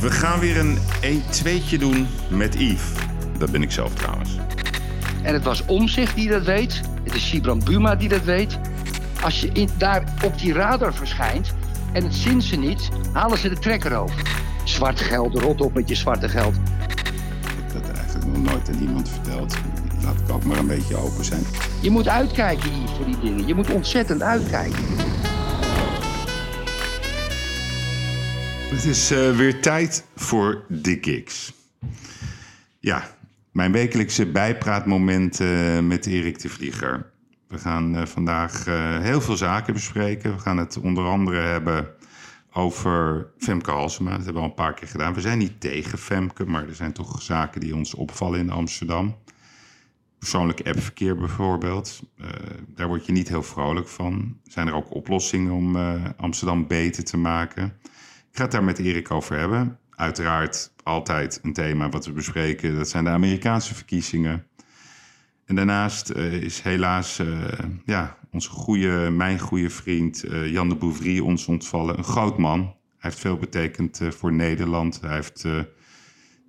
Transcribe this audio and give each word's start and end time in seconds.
We 0.00 0.10
gaan 0.10 0.40
weer 0.40 0.58
een 0.58 0.78
1-2'tje 1.02 1.78
doen 1.78 2.06
met 2.28 2.54
Yves. 2.54 2.82
Dat 3.38 3.50
ben 3.50 3.62
ik 3.62 3.70
zelf 3.70 3.94
trouwens. 3.94 4.30
En 5.22 5.34
het 5.34 5.44
was 5.44 5.64
Omzicht 5.66 6.14
die 6.14 6.28
dat 6.28 6.44
weet. 6.44 6.80
Het 7.04 7.14
is 7.14 7.28
Sibran 7.28 7.62
Buma 7.64 7.94
die 7.94 8.08
dat 8.08 8.24
weet. 8.24 8.58
Als 9.22 9.40
je 9.40 9.50
in, 9.52 9.68
daar 9.78 10.04
op 10.24 10.38
die 10.38 10.52
radar 10.52 10.94
verschijnt 10.94 11.52
en 11.92 12.04
het 12.04 12.14
zien 12.14 12.42
ze 12.42 12.56
niet, 12.56 12.88
halen 13.12 13.38
ze 13.38 13.48
de 13.48 13.58
trekker 13.58 13.96
over. 13.96 14.22
Zwart 14.64 15.00
geld, 15.00 15.38
rot 15.38 15.60
op 15.60 15.74
met 15.74 15.88
je 15.88 15.94
zwarte 15.94 16.28
geld. 16.28 16.54
Ik 16.54 17.72
heb 17.72 17.72
dat 17.72 17.96
eigenlijk 17.96 18.26
nog 18.26 18.52
nooit 18.52 18.68
aan 18.68 18.80
iemand 18.80 19.08
verteld. 19.08 19.56
Laat 20.02 20.14
ik 20.14 20.34
ook 20.34 20.44
maar 20.44 20.58
een 20.58 20.66
beetje 20.66 20.96
open 20.96 21.24
zijn. 21.24 21.42
Je 21.80 21.90
moet 21.90 22.08
uitkijken 22.08 22.70
Yves, 22.70 22.90
voor 22.96 23.06
die 23.06 23.20
dingen. 23.20 23.46
Je 23.46 23.54
moet 23.54 23.70
ontzettend 23.70 24.22
uitkijken. 24.22 24.84
Het 28.70 28.84
is 28.84 29.10
eh, 29.10 29.36
weer 29.36 29.62
tijd 29.62 30.04
voor 30.16 30.64
de 30.68 30.98
gigs. 31.00 31.52
Ja, 32.78 33.10
mijn 33.52 33.72
wekelijkse 33.72 34.26
bijpraatmoment 34.26 35.40
eh, 35.40 35.78
met 35.78 36.06
Erik 36.06 36.40
de 36.40 36.48
Vlieger. 36.48 37.10
We 37.48 37.58
gaan 37.58 37.96
eh, 37.96 38.06
vandaag 38.06 38.64
heel 39.02 39.20
veel 39.20 39.36
zaken 39.36 39.74
bespreken. 39.74 40.32
We 40.32 40.38
gaan 40.38 40.56
het 40.56 40.76
onder 40.76 41.04
andere 41.04 41.40
hebben 41.40 41.88
over 42.52 43.26
Femke 43.38 43.70
Halsema. 43.70 44.10
Dat 44.10 44.24
hebben 44.24 44.34
we 44.34 44.40
al 44.40 44.48
een 44.48 44.64
paar 44.64 44.74
keer 44.74 44.88
gedaan. 44.88 45.14
We 45.14 45.20
zijn 45.20 45.38
niet 45.38 45.60
tegen 45.60 45.98
Femke, 45.98 46.44
maar 46.44 46.68
er 46.68 46.74
zijn 46.74 46.92
toch 46.92 47.22
zaken 47.22 47.60
die 47.60 47.74
ons 47.74 47.94
opvallen 47.94 48.38
in 48.38 48.50
Amsterdam. 48.50 49.16
Persoonlijk 50.18 50.66
appverkeer 50.66 51.16
bijvoorbeeld. 51.16 52.00
daar 52.66 52.88
word 52.88 53.06
je 53.06 53.12
niet 53.12 53.28
heel 53.28 53.42
vrolijk 53.42 53.88
van. 53.88 54.38
Zijn 54.44 54.66
er 54.66 54.74
ook 54.74 54.94
oplossingen 54.94 55.52
om 55.52 55.76
Amsterdam 56.16 56.66
beter 56.66 57.04
te 57.04 57.16
maken? 57.16 57.78
Ik 58.30 58.36
ga 58.36 58.42
het 58.42 58.52
daar 58.52 58.64
met 58.64 58.78
Erik 58.78 59.10
over 59.10 59.38
hebben. 59.38 59.78
Uiteraard 59.90 60.72
altijd 60.82 61.40
een 61.42 61.52
thema 61.52 61.88
wat 61.88 62.06
we 62.06 62.12
bespreken. 62.12 62.76
Dat 62.76 62.88
zijn 62.88 63.04
de 63.04 63.10
Amerikaanse 63.10 63.74
verkiezingen. 63.74 64.46
En 65.44 65.54
daarnaast 65.54 66.10
uh, 66.10 66.32
is 66.32 66.60
helaas 66.60 67.18
uh, 67.18 67.44
ja, 67.84 68.16
onze 68.30 68.50
goede, 68.50 69.10
mijn 69.10 69.38
goede 69.38 69.70
vriend 69.70 70.24
uh, 70.24 70.50
Jan 70.50 70.68
de 70.68 71.22
ons 71.22 71.46
ontvallen. 71.46 71.98
Een 71.98 72.04
groot 72.04 72.38
man. 72.38 72.60
Hij 72.60 73.10
heeft 73.10 73.18
veel 73.18 73.36
betekend 73.36 74.00
voor 74.08 74.32
Nederland. 74.32 75.00
Hij 75.00 75.14
heeft 75.14 75.46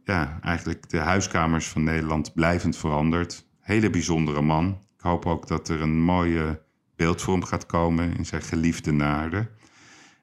ja, 0.04 0.40
eigenlijk 0.42 0.90
de 0.90 0.98
huiskamers 0.98 1.68
van 1.68 1.84
Nederland 1.84 2.34
blijvend 2.34 2.78
veranderd. 2.78 3.46
Hele 3.60 3.90
bijzondere 3.90 4.42
man. 4.42 4.68
Ik 4.98 5.02
hoop 5.02 5.26
ook 5.26 5.48
dat 5.48 5.70
er 5.70 5.82
een 5.82 6.02
mooie 6.02 6.62
beeldvorm 6.96 7.44
gaat 7.44 7.66
komen 7.66 8.18
in 8.18 8.26
zijn 8.26 8.42
geliefde 8.42 8.92
naarden. 8.92 9.50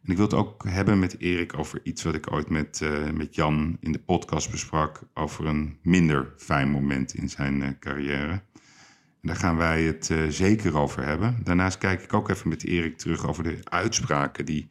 Ik 0.09 0.17
wil 0.17 0.25
het 0.25 0.35
ook 0.35 0.65
hebben 0.69 0.99
met 0.99 1.21
Erik 1.21 1.59
over 1.59 1.81
iets 1.83 2.03
wat 2.03 2.15
ik 2.15 2.33
ooit 2.33 2.49
met, 2.51 2.81
uh, 2.83 3.11
met 3.11 3.35
Jan 3.35 3.77
in 3.81 3.93
de 3.93 3.99
podcast 3.99 4.51
besprak. 4.51 5.01
Over 5.15 5.47
een 5.47 5.79
minder 5.83 6.33
fijn 6.37 6.71
moment 6.71 7.15
in 7.15 7.29
zijn 7.29 7.61
uh, 7.61 7.69
carrière. 7.81 8.31
En 8.31 8.43
daar 9.23 9.37
gaan 9.37 9.57
wij 9.57 9.83
het 9.83 10.09
uh, 10.09 10.29
zeker 10.29 10.79
over 10.79 11.05
hebben. 11.05 11.41
Daarnaast 11.43 11.79
kijk 11.79 12.03
ik 12.03 12.13
ook 12.13 12.29
even 12.29 12.49
met 12.49 12.65
Erik 12.65 12.99
terug 12.99 13.27
over 13.27 13.43
de 13.43 13.59
uitspraken 13.65 14.47
die 14.47 14.71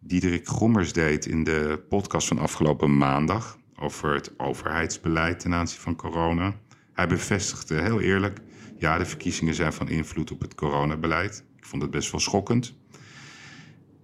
Diederik 0.00 0.46
Gommers 0.46 0.92
deed 0.92 1.26
in 1.26 1.44
de 1.44 1.84
podcast 1.88 2.28
van 2.28 2.38
afgelopen 2.38 2.96
maandag. 2.96 3.58
Over 3.74 4.14
het 4.14 4.38
overheidsbeleid 4.38 5.40
ten 5.40 5.54
aanzien 5.54 5.80
van 5.80 5.96
corona. 5.96 6.54
Hij 6.92 7.06
bevestigde 7.06 7.80
heel 7.80 8.00
eerlijk: 8.00 8.40
ja, 8.78 8.98
de 8.98 9.04
verkiezingen 9.04 9.54
zijn 9.54 9.72
van 9.72 9.88
invloed 9.88 10.30
op 10.30 10.40
het 10.40 10.54
coronabeleid. 10.54 11.44
Ik 11.56 11.66
vond 11.66 11.82
het 11.82 11.90
best 11.90 12.10
wel 12.10 12.20
schokkend. 12.20 12.82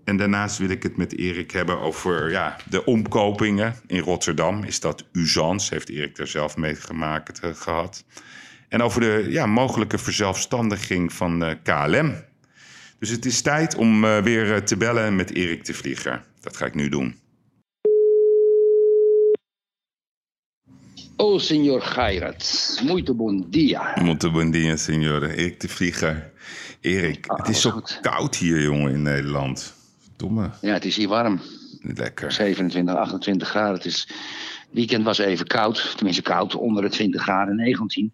En 0.05 0.17
daarnaast 0.17 0.59
wil 0.59 0.69
ik 0.69 0.83
het 0.83 0.97
met 0.97 1.19
Erik 1.19 1.51
hebben 1.51 1.81
over 1.81 2.31
ja, 2.31 2.57
de 2.69 2.85
omkopingen 2.85 3.75
in 3.87 4.01
Rotterdam. 4.01 4.65
Is 4.65 4.81
dat 4.81 5.05
usance? 5.13 5.75
Heeft 5.75 5.89
Erik 5.89 6.17
daar 6.17 6.27
zelf 6.27 6.57
mee 6.57 6.75
gemaakt 6.75 7.45
uh, 7.45 7.51
gehad. 7.55 8.05
En 8.69 8.83
over 8.83 9.01
de 9.01 9.27
ja, 9.29 9.47
mogelijke 9.47 9.99
verzelfstandiging 9.99 11.13
van 11.13 11.45
uh, 11.45 11.51
KLM. 11.63 12.15
Dus 12.99 13.09
het 13.09 13.25
is 13.25 13.43
tijd 13.43 13.75
om 13.75 14.05
uh, 14.05 14.19
weer 14.19 14.65
te 14.65 14.77
bellen 14.77 15.17
met 15.17 15.35
Erik 15.35 15.65
de 15.65 15.75
Vlieger. 15.75 16.25
Dat 16.41 16.57
ga 16.57 16.67
ik 16.67 16.75
nu 16.75 16.89
doen. 16.89 17.19
Oh, 21.17 21.39
signor 21.39 21.83
Geirat. 21.83 22.81
Muito 22.85 23.15
bon 23.15 23.47
dia. 23.51 23.93
Muito 24.03 24.31
bon 24.31 24.51
dia, 24.51 24.77
signore. 24.77 25.35
Erik 25.37 25.61
de 25.61 25.69
Vlieger. 25.69 26.33
Erik, 26.81 27.27
ah, 27.27 27.39
het 27.39 27.49
is 27.49 27.61
zo 27.61 27.83
koud 28.01 28.37
hier, 28.37 28.63
jongen, 28.63 28.93
in 28.93 29.03
Nederland. 29.03 29.75
Ja, 30.61 30.73
het 30.73 30.85
is 30.85 30.97
hier 30.97 31.09
warm. 31.09 31.41
Lekker. 31.81 32.33
27, 32.33 32.95
28 32.95 33.49
graden. 33.49 33.75
Het 33.75 33.85
is, 33.85 34.09
weekend 34.71 35.05
was 35.05 35.19
even 35.19 35.47
koud. 35.47 35.93
Tenminste 35.97 36.23
koud, 36.23 36.55
onder 36.55 36.83
de 36.83 36.89
20 36.89 37.23
graden, 37.23 37.57
19. 37.57 38.13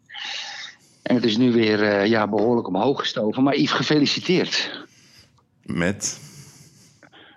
En 1.03 1.15
het 1.15 1.25
is 1.25 1.37
nu 1.37 1.53
weer 1.53 1.83
uh, 1.83 2.07
ja, 2.07 2.29
behoorlijk 2.29 2.69
omhoog 2.69 3.01
gestoven. 3.01 3.43
Maar 3.43 3.57
Yves, 3.57 3.73
gefeliciteerd. 3.73 4.85
Met? 5.63 6.21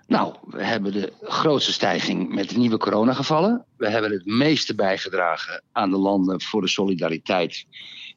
Nou, 0.07 0.35
we 0.45 0.63
hebben 0.63 0.91
de 0.91 1.13
grootste 1.21 1.71
stijging 1.71 2.33
met 2.33 2.49
de 2.49 2.57
nieuwe 2.57 2.77
coronagevallen. 2.77 3.65
We 3.77 3.89
hebben 3.89 4.11
het 4.11 4.25
meeste 4.25 4.75
bijgedragen 4.75 5.63
aan 5.71 5.89
de 5.89 5.97
landen 5.97 6.41
voor 6.41 6.61
de 6.61 6.67
solidariteit 6.67 7.65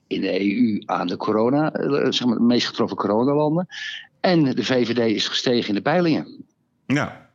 in 0.07 0.21
de 0.21 0.41
EU 0.41 0.83
aan 0.85 1.07
de 1.07 1.17
corona, 1.17 1.73
eh, 1.73 2.07
zeg 2.11 2.27
maar 2.27 2.37
de 2.37 2.43
meest 2.43 2.67
getroffen 2.67 2.97
coronalanden. 2.97 3.67
En 4.21 4.45
de 4.45 4.65
VVD 4.65 5.15
is 5.15 5.29
gestegen 5.29 5.69
in 5.69 5.75
de 5.75 5.83
peilingen. 5.83 6.42
Ja. 6.95 7.31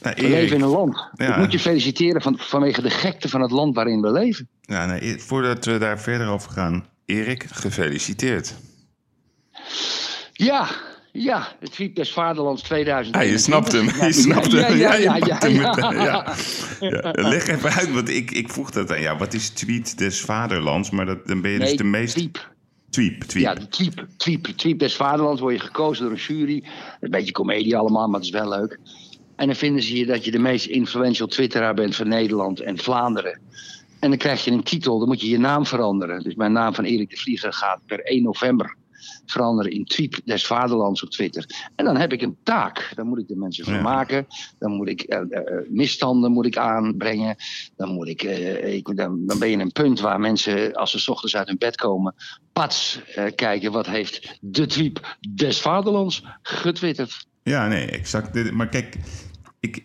Nou, 0.00 0.14
we 0.16 0.28
leven 0.28 0.56
in 0.56 0.62
een 0.62 0.68
land. 0.68 1.08
Ja. 1.14 1.30
Ik 1.30 1.36
moet 1.36 1.52
je 1.52 1.58
feliciteren 1.58 2.22
van, 2.22 2.38
vanwege 2.38 2.82
de 2.82 2.90
gekte 2.90 3.28
van 3.28 3.40
het 3.40 3.50
land 3.50 3.74
waarin 3.74 4.00
we 4.00 4.12
leven. 4.12 4.48
Ja, 4.60 4.86
nee, 4.86 5.18
voordat 5.18 5.64
we 5.64 5.78
daar 5.78 6.00
verder 6.00 6.28
over 6.28 6.50
gaan, 6.50 6.86
Erik, 7.04 7.46
gefeliciteerd. 7.50 8.54
Ja, 10.32 10.68
ja, 11.12 11.48
het 11.60 11.72
tweet 11.72 11.96
des 11.96 12.12
Vaderlands 12.12 12.62
2000. 12.62 13.16
Ah, 13.16 13.24
je 13.24 13.38
snapt 13.38 13.72
hem. 13.72 13.84
Je 13.84 14.12
snapt 14.12 14.52
hem. 14.52 14.76
Ja, 14.76 14.94
ja, 14.94 15.16
ja. 15.16 15.38
ja, 15.46 16.34
ja, 16.78 17.12
Leg 17.12 17.46
even 17.46 17.72
uit, 17.72 17.92
want 17.92 18.08
ik, 18.08 18.30
ik 18.30 18.48
vroeg 18.50 18.70
dat 18.70 18.92
aan 18.92 19.00
jou. 19.00 19.18
Wat 19.18 19.34
is 19.34 19.48
tweet 19.48 19.98
des 19.98 20.20
Vaderlands? 20.20 20.90
Maar 20.90 21.06
dat, 21.06 21.26
dan 21.26 21.40
ben 21.40 21.50
je 21.50 21.58
dus 21.58 21.76
de 21.76 21.84
meest... 21.84 22.16
Tweep. 22.16 22.56
Tweep, 22.90 23.22
tweep. 23.22 23.42
Ja, 23.44 23.54
tweep, 23.68 24.06
tweep, 24.16 24.46
tweep 24.46 24.78
des 24.78 24.96
Vaderlands 24.96 25.40
word 25.40 25.54
je 25.54 25.60
gekozen 25.60 26.04
door 26.04 26.12
een 26.12 26.18
jury. 26.18 26.64
Een 27.00 27.10
beetje 27.10 27.32
comedie 27.32 27.76
allemaal, 27.76 28.06
maar 28.06 28.20
het 28.20 28.28
is 28.28 28.34
wel 28.34 28.48
leuk. 28.48 28.78
En 29.36 29.46
dan 29.46 29.56
vinden 29.56 29.82
ze 29.82 29.96
je 29.96 30.06
dat 30.06 30.24
je 30.24 30.30
de 30.30 30.38
meest 30.38 30.66
influential 30.66 31.28
twitteraar 31.28 31.74
bent 31.74 31.96
van 31.96 32.08
Nederland 32.08 32.60
en 32.60 32.78
Vlaanderen. 32.78 33.40
En 33.98 34.08
dan 34.08 34.18
krijg 34.18 34.44
je 34.44 34.50
een 34.50 34.62
titel, 34.62 34.98
dan 34.98 35.08
moet 35.08 35.20
je 35.20 35.28
je 35.28 35.38
naam 35.38 35.66
veranderen. 35.66 36.22
Dus 36.22 36.34
mijn 36.34 36.52
naam 36.52 36.74
van 36.74 36.84
Erik 36.84 37.10
de 37.10 37.16
Vlieger 37.16 37.52
gaat 37.52 37.80
per 37.86 38.00
1 38.00 38.22
november 38.22 38.76
veranderen 39.26 39.72
in 39.72 39.84
Tweep 39.84 40.20
des 40.24 40.46
Vaderlands 40.46 41.02
op 41.02 41.10
Twitter. 41.10 41.70
En 41.74 41.84
dan 41.84 41.96
heb 41.96 42.12
ik 42.12 42.22
een 42.22 42.36
taak. 42.42 42.92
Dan 42.94 43.06
moet 43.06 43.18
ik 43.18 43.28
de 43.28 43.36
mensen 43.36 43.64
vermaken. 43.64 44.26
Dan 44.58 44.72
moet 44.72 44.88
ik 44.88 45.14
uh, 45.14 45.20
uh, 45.30 45.40
misstanden 45.68 46.32
moet 46.32 46.46
ik 46.46 46.56
aanbrengen. 46.56 47.36
Dan, 47.76 47.88
moet 47.88 48.08
ik, 48.08 48.22
uh, 48.22 48.74
ik 48.74 48.96
dan, 48.96 49.26
dan, 49.26 49.38
ben 49.38 49.50
je 49.50 49.56
een 49.56 49.72
punt 49.72 50.00
waar 50.00 50.20
mensen, 50.20 50.74
als 50.74 50.90
ze 50.90 50.98
s 50.98 51.08
ochtends 51.08 51.36
uit 51.36 51.48
hun 51.48 51.58
bed 51.58 51.76
komen, 51.76 52.14
pats 52.52 53.00
kijken 53.34 53.72
wat 53.72 53.86
heeft 53.86 54.38
de 54.40 54.66
Tweep 54.66 55.16
des 55.34 55.60
Vaderlands 55.60 56.24
getwitterd. 56.42 57.26
Ja, 57.42 57.68
nee, 57.68 57.90
exact. 57.90 58.52
Maar 58.52 58.68
kijk, 58.68 58.96
ik, 59.60 59.76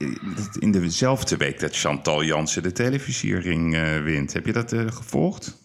in 0.59 0.71
dezelfde 0.71 1.37
week 1.37 1.59
dat 1.59 1.75
Chantal 1.75 2.23
Jansen 2.23 2.63
de 2.63 2.71
televisiering 2.71 3.71
wint. 4.03 4.33
Heb 4.33 4.45
je 4.45 4.53
dat 4.53 4.73
gevolgd? 4.73 5.62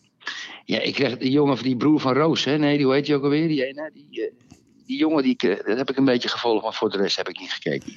Ja, 0.64 0.80
ik 0.80 0.94
kreeg 0.94 1.18
die 1.18 1.30
jongen, 1.30 1.62
die 1.62 1.76
broer 1.76 2.00
van 2.00 2.12
Roos, 2.12 2.44
hè? 2.44 2.58
Nee, 2.58 2.76
die, 2.76 2.86
hoe 2.86 2.94
heet 2.94 3.06
die 3.06 3.14
ook 3.14 3.22
alweer? 3.22 3.48
Die, 3.48 3.66
ene, 3.66 3.90
die, 3.94 4.22
eh, 4.22 4.32
die 4.86 4.98
jongen, 4.98 5.22
die, 5.22 5.36
dat 5.36 5.76
heb 5.76 5.90
ik 5.90 5.96
een 5.96 6.04
beetje 6.04 6.28
gevolgd, 6.28 6.62
maar 6.62 6.74
voor 6.74 6.90
de 6.90 6.96
rest 6.96 7.16
heb 7.16 7.28
ik 7.28 7.40
niet 7.40 7.52
gekeken. 7.52 7.92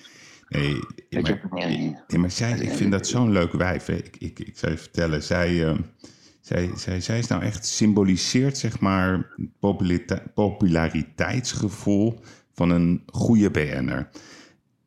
Nee, 0.50 0.80
maar, 1.10 1.50
nee, 2.08 2.20
maar 2.20 2.32
zij, 2.32 2.60
ik 2.60 2.72
vind 2.72 2.92
dat 2.92 3.08
zo'n 3.08 3.32
leuk 3.32 3.52
wijf. 3.52 3.90
Ik, 3.90 4.16
ik, 4.20 4.40
ik 4.40 4.58
zou 4.58 4.72
je 4.72 4.78
vertellen, 4.78 5.24
zij, 5.24 5.52
uh, 5.52 5.78
zij, 6.42 6.70
zij, 6.76 7.02
zij 7.02 7.20
is 7.20 7.28
nou 7.28 7.44
echt 7.44 7.66
symboliseert, 7.66 8.58
zeg 8.58 8.80
maar, 8.80 9.32
het 9.60 10.34
populariteitsgevoel 10.34 12.20
van 12.54 12.70
een 12.70 13.04
goede 13.06 13.52
BN'er. 13.52 14.10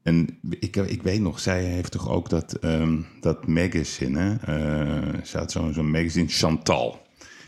En 0.02 0.38
ik, 0.60 0.76
ik 0.76 1.02
weet 1.02 1.20
nog, 1.20 1.40
zij 1.40 1.64
heeft 1.64 1.92
toch 1.92 2.08
ook 2.10 2.28
dat, 2.28 2.64
um, 2.64 3.06
dat 3.20 3.46
magazine, 3.46 4.20
hè? 4.20 4.32
Uh, 4.32 5.22
ze 5.22 5.38
had 5.38 5.52
zo'n 5.52 5.72
zo'n 5.72 5.90
magazine, 5.90 6.28
Chantal. 6.28 7.03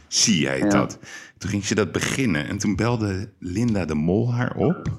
Zie 0.08 0.48
heet 0.48 0.70
dat. 0.70 0.98
Toen 1.38 1.50
ging 1.50 1.64
ze 1.64 1.74
dat 1.74 1.92
beginnen 1.92 2.46
en 2.48 2.58
toen 2.58 2.76
belde 2.76 3.30
Linda 3.38 3.84
de 3.84 3.94
Mol 3.94 4.34
haar 4.34 4.54
op. 4.56 4.98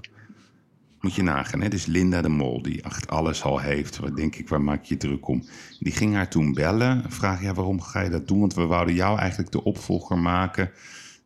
Moet 1.01 1.15
je 1.15 1.23
nagaan, 1.23 1.61
hè? 1.61 1.69
Dus 1.69 1.85
Linda 1.85 2.21
de 2.21 2.29
Mol, 2.29 2.61
die 2.61 2.81
echt 2.81 3.07
alles 3.09 3.43
al 3.43 3.59
heeft. 3.59 3.97
Wat 3.97 4.15
denk 4.15 4.35
ik, 4.35 4.49
waar 4.49 4.61
maak 4.61 4.83
je 4.83 4.97
druk 4.97 5.27
om? 5.27 5.43
Die 5.79 5.93
ging 5.93 6.13
haar 6.13 6.29
toen 6.29 6.53
bellen 6.53 7.03
en 7.03 7.11
vragen, 7.11 7.45
ja, 7.45 7.53
waarom 7.53 7.81
ga 7.81 8.01
je 8.01 8.09
dat 8.09 8.27
doen? 8.27 8.39
Want 8.39 8.53
we 8.53 8.65
wouden 8.65 8.95
jou 8.95 9.19
eigenlijk 9.19 9.51
de 9.51 9.63
opvolger 9.63 10.17
maken 10.17 10.71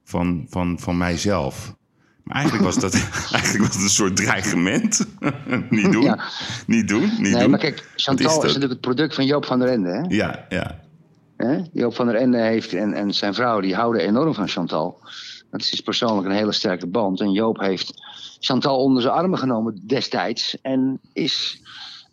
van, 0.04 0.45
van, 0.50 0.80
van 0.80 0.98
mijzelf. 0.98 1.75
Maar 2.24 2.36
eigenlijk 2.36 2.66
was 2.66 2.80
dat, 2.80 2.94
eigenlijk 3.34 3.63
was 3.66 3.74
het 3.74 3.84
een 3.84 3.89
soort 3.89 4.16
dreigement. 4.16 5.07
niet 5.69 5.92
doen, 5.92 6.04
Ja. 6.04 6.24
niet 6.68 6.88
doen, 6.88 7.01
niet 7.01 7.19
Nee, 7.19 7.36
doen. 7.42 7.50
maar 7.50 7.60
kijk, 7.60 7.89
Chantal 7.95 8.27
is, 8.38 8.42
natuurlijk 8.42 8.72
het 8.72 8.81
product 8.81 9.16
van 9.16 9.25
Joop 9.25 9.45
van 9.45 9.60
der 9.60 9.68
Ende. 9.68 9.89
Hè? 9.89 10.16
Ja, 10.16 10.45
ja. 10.50 10.81
Hè? 11.42 11.62
Joop 11.74 11.96
van 11.96 12.06
der 12.06 12.16
Ende 12.16 12.38
heeft 12.38 12.74
en, 12.74 12.94
en 12.94 13.14
zijn 13.14 13.34
vrouw 13.34 13.60
die 13.60 13.76
houden 13.76 14.02
enorm 14.02 14.34
van 14.34 14.48
Chantal. 14.48 15.00
Dat 15.50 15.62
is 15.62 15.82
persoonlijk 15.82 16.28
een 16.28 16.36
hele 16.36 16.52
sterke 16.52 16.88
band. 16.88 17.22
En 17.22 17.32
Joop 17.32 17.60
heeft 17.60 17.94
Chantal 18.40 18.78
onder 18.78 19.02
zijn 19.02 19.14
armen 19.14 19.40
genomen 19.40 19.88
destijds. 19.88 20.62
En 20.62 21.00
is 21.14 21.62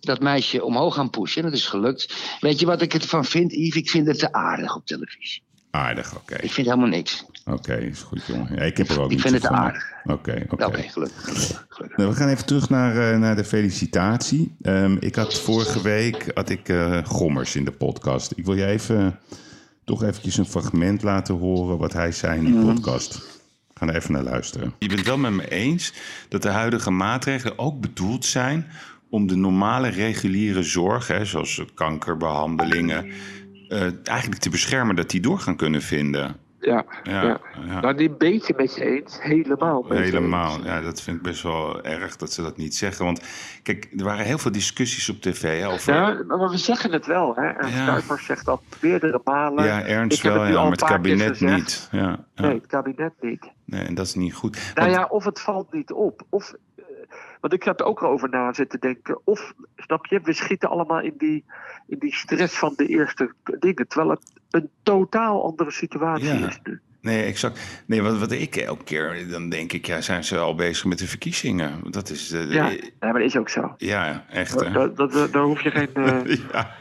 dat 0.01 0.21
meisje 0.21 0.65
omhoog 0.65 0.95
gaan 0.95 1.11
pushen. 1.11 1.43
En 1.43 1.51
dat 1.51 1.59
is 1.59 1.67
gelukt. 1.67 2.15
Weet 2.41 2.61
je 2.61 2.67
wat 2.67 2.83
ik 2.83 2.95
ervan 2.95 3.25
vind, 3.25 3.53
Yves? 3.53 3.77
Ik 3.77 3.91
vind 3.91 4.07
het 4.07 4.19
te 4.19 4.33
aardig 4.33 4.77
op 4.77 4.87
televisie. 4.87 5.43
Aardig, 5.71 6.17
oké. 6.17 6.35
Ik 6.35 6.53
vind 6.53 6.67
helemaal 6.67 6.89
niks. 6.89 7.25
Oké, 7.53 7.75
is 7.75 8.01
goed, 8.01 8.27
jongen. 8.27 8.55
Ja, 8.55 8.63
ik 8.63 8.77
heb 8.77 8.89
er 8.89 9.01
ook 9.01 9.13
Ik 9.13 9.21
vind 9.21 9.35
het 9.35 9.47
aardig. 9.47 9.93
Oké, 10.05 10.47
oké. 10.49 10.83
Gelukkig. 10.83 11.67
gelukkig. 11.69 11.97
Nou, 11.97 12.11
we 12.11 12.17
gaan 12.17 12.29
even 12.29 12.47
terug 12.47 12.69
naar, 12.69 13.13
eh, 13.13 13.19
naar 13.19 13.37
de 13.37 13.45
felicitatie. 13.45 14.57
Ehm, 14.63 14.97
ik 15.01 15.15
had 15.15 15.41
vorige 15.41 15.83
week 15.83 16.31
had 16.35 16.51
ik, 16.51 16.69
eh, 16.69 17.05
Gommers 17.05 17.57
in 17.57 17.65
de 17.65 17.73
podcast. 17.73 18.33
Ik 18.37 18.45
wil 18.45 18.55
je 18.55 18.67
even 18.67 19.19
toch 19.85 20.03
eventjes 20.03 20.37
een 20.37 20.47
fragment 20.47 21.03
laten 21.03 21.35
horen 21.35 21.79
wat 21.79 21.93
hij 21.93 22.13
zei 22.13 22.39
in 22.39 22.45
die 22.45 22.65
podcast. 22.65 23.15
We 23.15 23.75
gaan 23.75 23.89
er 23.89 23.97
even 23.97 24.13
naar 24.13 24.23
luisteren. 24.23 24.75
Je 24.79 24.89
bent 24.89 25.07
wel 25.07 25.19
met 25.19 25.33
me 25.33 25.49
eens 25.49 25.93
dat 26.29 26.43
de 26.43 26.49
huidige 26.49 26.91
maatregelen 26.91 27.59
ook 27.59 27.81
bedoeld 27.81 28.25
zijn 28.25 28.67
om 29.11 29.27
de 29.27 29.37
normale 29.37 29.89
reguliere 29.89 30.63
zorg, 30.63 31.07
hè, 31.07 31.25
zoals 31.25 31.65
kankerbehandelingen, 31.75 33.11
eh, 33.69 33.81
eigenlijk 34.05 34.41
te 34.41 34.51
beschermen 34.51 34.97
dat 34.97 35.11
die 35.11 35.21
door 35.21 35.39
gaan 35.39 35.57
kunnen 35.57 35.83
vinden. 35.83 36.37
Ja, 36.61 36.85
Ja, 37.03 37.23
ja. 37.23 37.41
ja. 37.67 37.81
Nou, 37.81 38.05
een 38.05 38.15
beetje 38.19 38.55
met 38.57 38.75
je 38.75 38.85
eens, 38.85 39.23
helemaal 39.23 39.85
met 39.89 39.99
Helemaal. 39.99 40.57
eens. 40.57 40.65
Ja, 40.65 40.81
dat 40.81 41.01
vind 41.03 41.17
ik 41.17 41.23
best 41.23 41.43
wel 41.43 41.83
erg 41.85 42.17
dat 42.17 42.33
ze 42.33 42.43
dat 42.43 42.57
niet 42.57 42.75
zeggen. 42.75 43.05
Want 43.05 43.23
kijk, 43.63 43.89
er 43.97 44.05
waren 44.05 44.25
heel 44.25 44.39
veel 44.39 44.53
discussies 44.53 45.09
op 45.09 45.21
tv 45.21 45.61
hè, 45.61 45.69
over. 45.69 45.95
Ja, 45.95 46.23
maar 46.27 46.51
we 46.51 46.57
zeggen 46.57 46.93
het 46.93 47.07
wel. 47.07 47.35
Hè? 47.37 47.47
En 47.49 47.71
Ja. 47.71 48.01
Zegt 48.17 48.45
dat 48.45 48.63
meerdere 48.81 49.21
malen. 49.25 49.65
Ja, 49.65 49.83
Ernst 49.83 50.23
wel, 50.23 50.41
het 50.43 50.53
ja, 50.53 50.63
maar 50.63 50.71
het 50.71 50.85
kabinet 50.85 51.41
niet. 51.41 51.89
Ja, 51.91 51.99
ja. 52.01 52.19
Nee, 52.35 52.55
het 52.55 52.67
kabinet 52.67 53.13
niet. 53.21 53.51
Nee, 53.65 53.85
en 53.85 53.95
dat 53.95 54.07
is 54.07 54.15
niet 54.15 54.35
goed. 54.35 54.73
Nou 54.75 54.87
Want- 54.91 55.01
ja, 55.01 55.07
of 55.09 55.25
het 55.25 55.41
valt 55.41 55.73
niet 55.73 55.93
op. 55.93 56.23
Of, 56.29 56.53
eh, 56.77 56.85
want 57.41 57.53
ik 57.53 57.63
heb 57.63 57.81
er 57.81 57.87
ook 57.87 58.03
over 58.03 58.29
na 58.29 58.53
zitten 58.53 58.81
denken. 58.81 59.21
Of, 59.25 59.53
snap 59.77 60.07
je, 60.07 60.21
we 60.23 60.33
schieten 60.33 60.69
allemaal 60.69 61.01
in 61.01 61.15
die, 61.19 61.45
in 61.87 61.99
die 61.99 62.15
stress 62.15 62.59
van 62.59 62.73
de 62.77 62.87
eerste 62.87 63.33
dingen. 63.59 63.89
Terwijl 63.89 64.11
het 64.11 64.33
een 64.51 64.71
totaal 64.83 65.45
andere 65.45 65.71
situatie 65.71 66.27
Ja. 66.27 66.49
is 66.49 66.59
nu. 66.65 66.81
Nee, 67.01 67.23
exact. 67.23 67.61
Nee, 67.87 68.03
wat, 68.03 68.19
wat 68.19 68.33
ik 68.33 68.57
elke 68.57 68.85
keer, 68.85 69.27
dan 69.31 69.49
denk 69.49 69.73
ik, 69.73 69.87
ja, 69.87 70.01
zijn 70.01 70.25
ze 70.25 70.39
al 70.39 70.55
bezig 70.55 70.85
met 70.85 70.99
de 70.99 71.07
verkiezingen? 71.07 71.81
Dat 71.91 72.11
is, 72.11 72.31
eh, 72.31 72.53
Ja, 72.53 72.65
eh, 72.65 72.71
nee, 72.81 72.93
maar 73.01 73.13
dat 73.13 73.23
is 73.23 73.37
ook 73.37 73.49
zo. 73.49 73.75
ja, 73.77 74.25
echt. 74.31 74.61
Hè? 74.61 74.93
Daar, 75.31 75.43
hoef 75.43 75.63
je 75.63 75.71
geen... 75.71 75.95
eh, 75.95 76.37
Ja, 76.53 76.77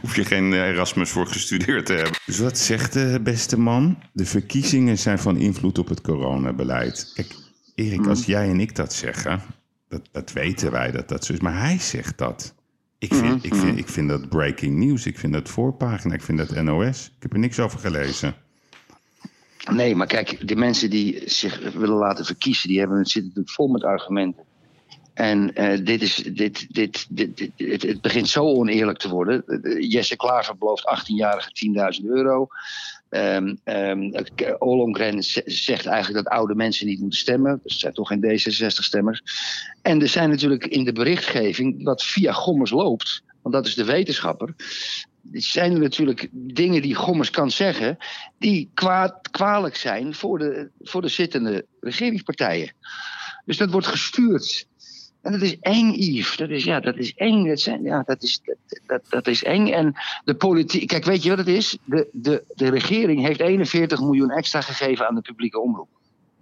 hoef 0.00 0.16
je 0.16 0.24
geen 0.24 0.52
Erasmus 0.52 1.10
voor 1.10 1.26
gestudeerd 1.26 1.86
te 1.86 1.92
hebben. 1.92 2.12
Dus 2.26 2.38
wat 2.38 2.58
zegt 2.58 2.92
de 2.92 3.20
beste 3.22 3.58
man? 3.58 3.98
De 4.12 4.26
verkiezingen 4.26 4.98
zijn 4.98 5.18
van 5.18 5.36
invloed 5.36 5.78
op 5.78 5.88
het 5.88 6.00
coronabeleid. 6.00 7.12
Kijk, 7.14 7.34
Erik, 7.74 8.06
als 8.06 8.26
jij 8.26 8.48
en 8.48 8.60
ik 8.60 8.74
dat 8.76 8.92
zeggen, 8.92 9.40
dat, 9.88 10.08
dat 10.12 10.32
weten 10.32 10.70
wij 10.70 10.90
dat 10.90 11.08
dat 11.08 11.24
zo 11.24 11.32
is. 11.32 11.40
Maar 11.40 11.58
hij 11.60 11.78
zegt 11.78 12.18
dat. 12.18 12.54
Ik 13.00 13.14
vind, 13.14 13.44
ik, 13.44 13.54
vind, 13.54 13.78
ik 13.78 13.88
vind 13.88 14.08
dat 14.08 14.28
breaking 14.28 14.76
news. 14.76 15.06
Ik 15.06 15.18
vind 15.18 15.32
dat 15.32 15.48
voorpagina. 15.48 16.14
Ik 16.14 16.22
vind 16.22 16.38
dat 16.38 16.62
NOS. 16.62 17.06
Ik 17.06 17.22
heb 17.22 17.32
er 17.32 17.38
niks 17.38 17.60
over 17.60 17.78
gelezen. 17.78 18.34
Nee, 19.70 19.96
maar 19.96 20.06
kijk, 20.06 20.48
de 20.48 20.56
mensen 20.56 20.90
die 20.90 21.22
zich 21.30 21.72
willen 21.72 21.96
laten 21.96 22.24
verkiezen, 22.24 22.68
die 22.68 22.78
hebben, 22.78 23.04
zitten 23.04 23.22
natuurlijk 23.22 23.54
vol 23.54 23.68
met 23.68 23.84
argumenten. 23.84 24.42
En 25.14 25.54
eh, 25.54 25.84
dit 25.84 26.02
is, 26.02 26.14
dit, 26.14 26.66
dit, 26.74 27.06
dit, 27.08 27.36
dit- 27.36 27.50
het, 27.56 27.82
het 27.82 28.00
begint 28.00 28.28
zo 28.28 28.44
oneerlijk 28.44 28.98
te 28.98 29.08
worden. 29.08 29.44
Eh, 29.46 29.90
Jesse 29.92 30.16
Klaver 30.16 30.56
belooft 30.56 31.00
18-jarige 31.00 31.50
10.000 32.02 32.06
euro. 32.06 32.48
Ehm 33.10 33.54
ehm, 33.64 34.10
K- 34.34 34.56
Ollongren 34.58 35.22
z- 35.22 35.40
zegt 35.44 35.86
eigenlijk 35.86 36.24
dat 36.24 36.32
oude 36.34 36.54
mensen 36.54 36.86
niet 36.86 37.00
moeten 37.00 37.18
stemmen. 37.18 37.60
Het 37.62 37.72
zijn 37.72 37.92
toch 37.92 38.08
geen 38.08 38.24
D66-stemmers. 38.24 39.22
En 39.82 40.00
er 40.00 40.08
zijn 40.08 40.30
natuurlijk 40.30 40.66
in 40.66 40.84
de 40.84 40.92
berichtgeving, 40.92 41.84
wat 41.84 42.04
via 42.04 42.32
Gommers 42.32 42.70
loopt, 42.70 43.22
want 43.42 43.54
dat 43.54 43.66
is 43.66 43.74
de 43.74 43.84
wetenschapper. 43.84 44.54
Zijn 45.32 45.72
er 45.72 45.78
natuurlijk 45.80 46.28
dingen 46.32 46.82
die 46.82 46.94
Gommers 46.94 47.30
kan 47.30 47.50
zeggen, 47.50 47.96
die 48.38 48.70
kwaad, 48.74 49.30
kwalijk 49.30 49.76
zijn 49.76 50.14
voor 50.14 50.38
de, 50.38 50.70
voor 50.80 51.02
de 51.02 51.08
zittende 51.08 51.66
regeringspartijen. 51.80 52.72
Dus 53.44 53.56
dat 53.56 53.70
wordt 53.70 53.86
gestuurd. 53.86 54.66
En 55.22 55.32
dat 55.32 55.40
is 55.40 55.58
eng, 55.60 55.92
Yves. 55.92 56.36
Dat 56.36 56.48
is, 56.48 56.64
ja, 56.64 56.80
dat 56.80 56.96
is 56.96 57.14
eng. 57.14 57.48
Dat, 57.48 57.60
zijn, 57.60 57.82
ja, 57.82 58.02
dat, 58.06 58.22
is, 58.22 58.40
dat, 58.44 58.80
dat, 58.86 59.02
dat 59.08 59.26
is 59.26 59.44
eng. 59.44 59.66
En 59.66 59.94
de 60.24 60.34
politiek. 60.34 60.88
Kijk, 60.88 61.04
weet 61.04 61.22
je 61.22 61.28
wat 61.28 61.38
het 61.38 61.48
is? 61.48 61.78
De, 61.84 62.08
de, 62.12 62.44
de 62.54 62.68
regering 62.70 63.26
heeft 63.26 63.40
41 63.40 64.00
miljoen 64.00 64.30
extra 64.30 64.60
gegeven 64.60 65.08
aan 65.08 65.14
de 65.14 65.20
publieke 65.20 65.60
omroep. 65.60 65.88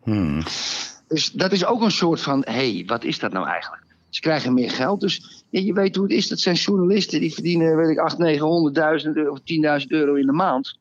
Hmm. 0.03 0.43
Dus 1.09 1.31
dat 1.31 1.53
is 1.53 1.65
ook 1.65 1.83
een 1.83 1.91
soort 1.91 2.21
van: 2.21 2.43
hé, 2.45 2.53
hey, 2.53 2.83
wat 2.87 3.05
is 3.05 3.19
dat 3.19 3.33
nou 3.33 3.47
eigenlijk? 3.47 3.83
Ze 4.09 4.21
krijgen 4.21 4.55
meer 4.55 4.71
geld. 4.71 5.01
Dus 5.01 5.45
ja, 5.51 5.61
je 5.61 5.73
weet 5.73 5.97
hoe 5.97 6.05
het 6.05 6.15
is. 6.15 6.29
Dat 6.29 6.41
zijn 6.41 6.55
journalisten 6.55 7.21
die 7.21 7.35
verdienen, 7.35 7.77
weet 7.77 7.91
ik, 7.91 7.99
8, 7.99 8.17
900.000 8.17 9.13
euro 9.13 9.31
of 9.31 9.41
10.000 9.81 9.87
euro 9.87 10.15
in 10.15 10.27
de 10.27 10.33
maand. 10.33 10.79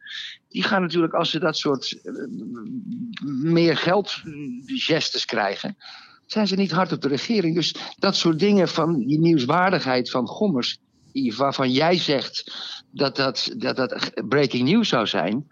Die 0.50 0.64
gaan 0.64 0.82
natuurlijk, 0.82 1.14
als 1.14 1.30
ze 1.30 1.40
dat 1.40 1.58
soort 1.58 2.00
eh, 2.04 2.14
meer 3.42 3.78
geld 3.78 4.22
gestes 4.66 5.26
krijgen, 5.26 5.78
zijn 6.28 6.48
ze 6.48 6.56
niet 6.56 6.72
hard 6.72 6.92
op 6.92 7.02
de 7.02 7.08
regering. 7.08 7.56
Dus 7.56 7.76
dat 8.00 8.16
soort 8.16 8.40
dingen 8.40 8.68
van 8.68 9.06
die 9.06 9.20
nieuwswaardigheid 9.20 10.10
van 10.10 10.28
Gommers, 10.28 10.78
waarvan 11.38 11.72
jij 11.72 11.98
zegt 11.98 12.52
dat 12.92 13.16
dat, 13.16 13.54
dat 13.58 13.76
dat 13.76 14.12
breaking 14.28 14.70
news 14.70 14.90
zou 14.90 15.08
zijn, 15.08 15.48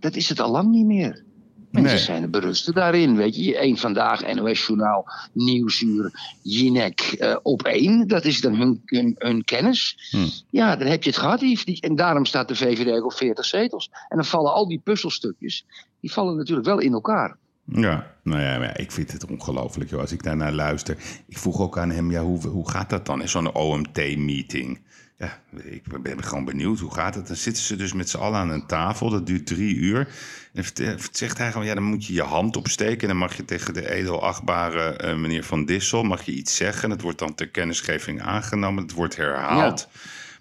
dat 0.00 0.14
is 0.16 0.28
het 0.28 0.40
al 0.40 0.50
lang 0.50 0.68
niet 0.70 0.86
meer. 0.86 1.22
Mensen 1.70 1.94
Nee. 1.94 2.02
zijn 2.04 2.22
er 2.22 2.30
berust 2.30 2.74
daarin, 2.74 3.16
weet 3.16 3.36
je. 3.36 3.62
Eén 3.62 3.76
vandaag, 3.76 4.34
NOS-journaal, 4.34 5.06
Nieuwsuur, 5.32 6.12
Jinek, 6.42 7.00
eh, 7.00 7.36
op 7.42 7.62
één. 7.62 8.08
Dat 8.08 8.24
is 8.24 8.40
dan 8.40 8.54
hun, 8.54 8.82
hun, 8.84 9.14
hun 9.18 9.44
kennis. 9.44 10.08
Hm. 10.10 10.16
Ja, 10.50 10.76
dan 10.76 10.86
heb 10.88 11.02
je 11.02 11.10
het 11.10 11.18
gehad. 11.18 11.40
Die- 11.40 11.80
En 11.80 11.96
daarom 11.96 12.24
staat 12.24 12.48
de 12.48 12.54
VVD 12.56 13.02
op 13.02 13.12
40 13.12 13.44
zetels. 13.44 13.90
En 14.08 14.16
dan 14.16 14.24
vallen 14.24 14.52
al 14.52 14.68
die 14.68 14.80
puzzelstukjes, 14.84 15.64
die 16.00 16.12
vallen 16.12 16.36
natuurlijk 16.36 16.66
wel 16.66 16.78
in 16.78 16.92
elkaar. 16.92 17.36
Ja, 17.72 18.14
nou 18.22 18.40
ja, 18.40 18.76
ik 18.76 18.92
vind 18.92 19.12
het 19.12 19.26
ongelooflijk. 19.26 19.90
joh. 19.90 20.00
Als 20.00 20.12
ik 20.12 20.22
daarnaar 20.22 20.52
luister. 20.52 20.96
Ik 21.26 21.38
vroeg 21.38 21.60
ook 21.60 21.78
aan 21.78 21.90
hem, 21.90 22.10
ja, 22.10 22.22
hoe, 22.22 22.46
hoe 22.46 22.70
gaat 22.70 22.90
dat 22.90 23.06
dan 23.06 23.20
in 23.20 23.28
zo'n 23.28 23.54
OMT-meeting? 23.54 24.80
Ja, 25.18 25.38
ik 25.64 26.02
ben 26.02 26.22
gewoon 26.24 26.44
benieuwd, 26.44 26.78
hoe 26.78 26.94
gaat 26.94 27.14
het? 27.14 27.26
Dan 27.26 27.36
zitten 27.36 27.62
ze 27.62 27.76
dus 27.76 27.92
met 27.92 28.08
z'n 28.10 28.16
allen 28.18 28.38
aan 28.38 28.50
een 28.50 28.66
tafel, 28.66 29.10
dat 29.10 29.26
duurt 29.26 29.46
drie 29.46 29.74
uur. 29.74 30.08
En 30.52 30.64
vert- 30.64 31.08
zegt 31.16 31.38
hij 31.38 31.52
gewoon, 31.52 31.66
ja, 31.66 31.74
dan 31.74 31.82
moet 31.82 32.06
je 32.06 32.12
je 32.12 32.22
hand 32.22 32.56
opsteken... 32.56 33.00
en 33.00 33.08
dan 33.08 33.16
mag 33.16 33.36
je 33.36 33.44
tegen 33.44 33.74
de 33.74 33.90
edelachtbare 33.90 34.96
eh, 34.96 35.16
meneer 35.16 35.44
Van 35.44 35.64
Dissel 35.64 36.02
mag 36.02 36.22
je 36.22 36.32
iets 36.32 36.56
zeggen. 36.56 36.90
Het 36.90 37.00
wordt 37.00 37.18
dan 37.18 37.34
ter 37.34 37.48
kennisgeving 37.48 38.22
aangenomen, 38.22 38.82
het 38.82 38.92
wordt 38.92 39.16
herhaald. 39.16 39.88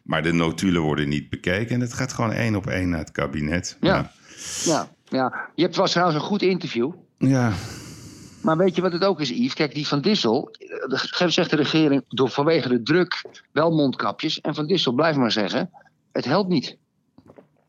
Maar 0.04 0.24
de 0.24 0.32
notulen 0.34 0.82
worden 0.82 1.10
niet 1.10 1.30
bekeken 1.30 1.76
en 1.76 1.82
het 1.82 1.94
gaat 1.94 2.14
gewoon 2.14 2.32
één 2.32 2.56
op 2.56 2.68
één 2.68 2.90
naar 2.90 3.00
het 3.00 3.12
kabinet. 3.12 3.78
Ja. 3.82 4.12
Ja, 4.64 4.88
ja. 5.06 5.50
Je 5.56 5.64
hebt 5.64 5.76
was 5.76 5.92
trouwens 5.92 6.18
een 6.18 6.28
goed 6.28 6.42
interview. 6.42 6.92
Ja. 7.18 7.54
Maar 8.42 8.58
weet 8.58 8.76
je 8.76 8.82
wat 8.82 8.92
het 8.92 9.04
ook 9.04 9.20
is, 9.22 9.30
Yves? 9.30 9.54
Kijk, 9.54 9.74
die 9.74 9.88
Van 9.88 10.02
Dissel, 10.02 10.52
eh, 11.20 11.28
zegt 11.28 11.50
de 11.50 11.56
regering 11.56 12.04
door, 12.08 12.30
vanwege 12.30 12.70
de 12.70 12.84
druk 12.84 13.26
wel 13.52 13.72
mondkapjes. 13.72 14.42
En 14.42 14.56
Van 14.56 14.68
Dissel 14.68 14.94
blijft 14.94 15.18
maar 15.18 15.32
zeggen, 15.32 15.70
het 16.12 16.26
helpt 16.26 16.50
niet. 16.50 16.78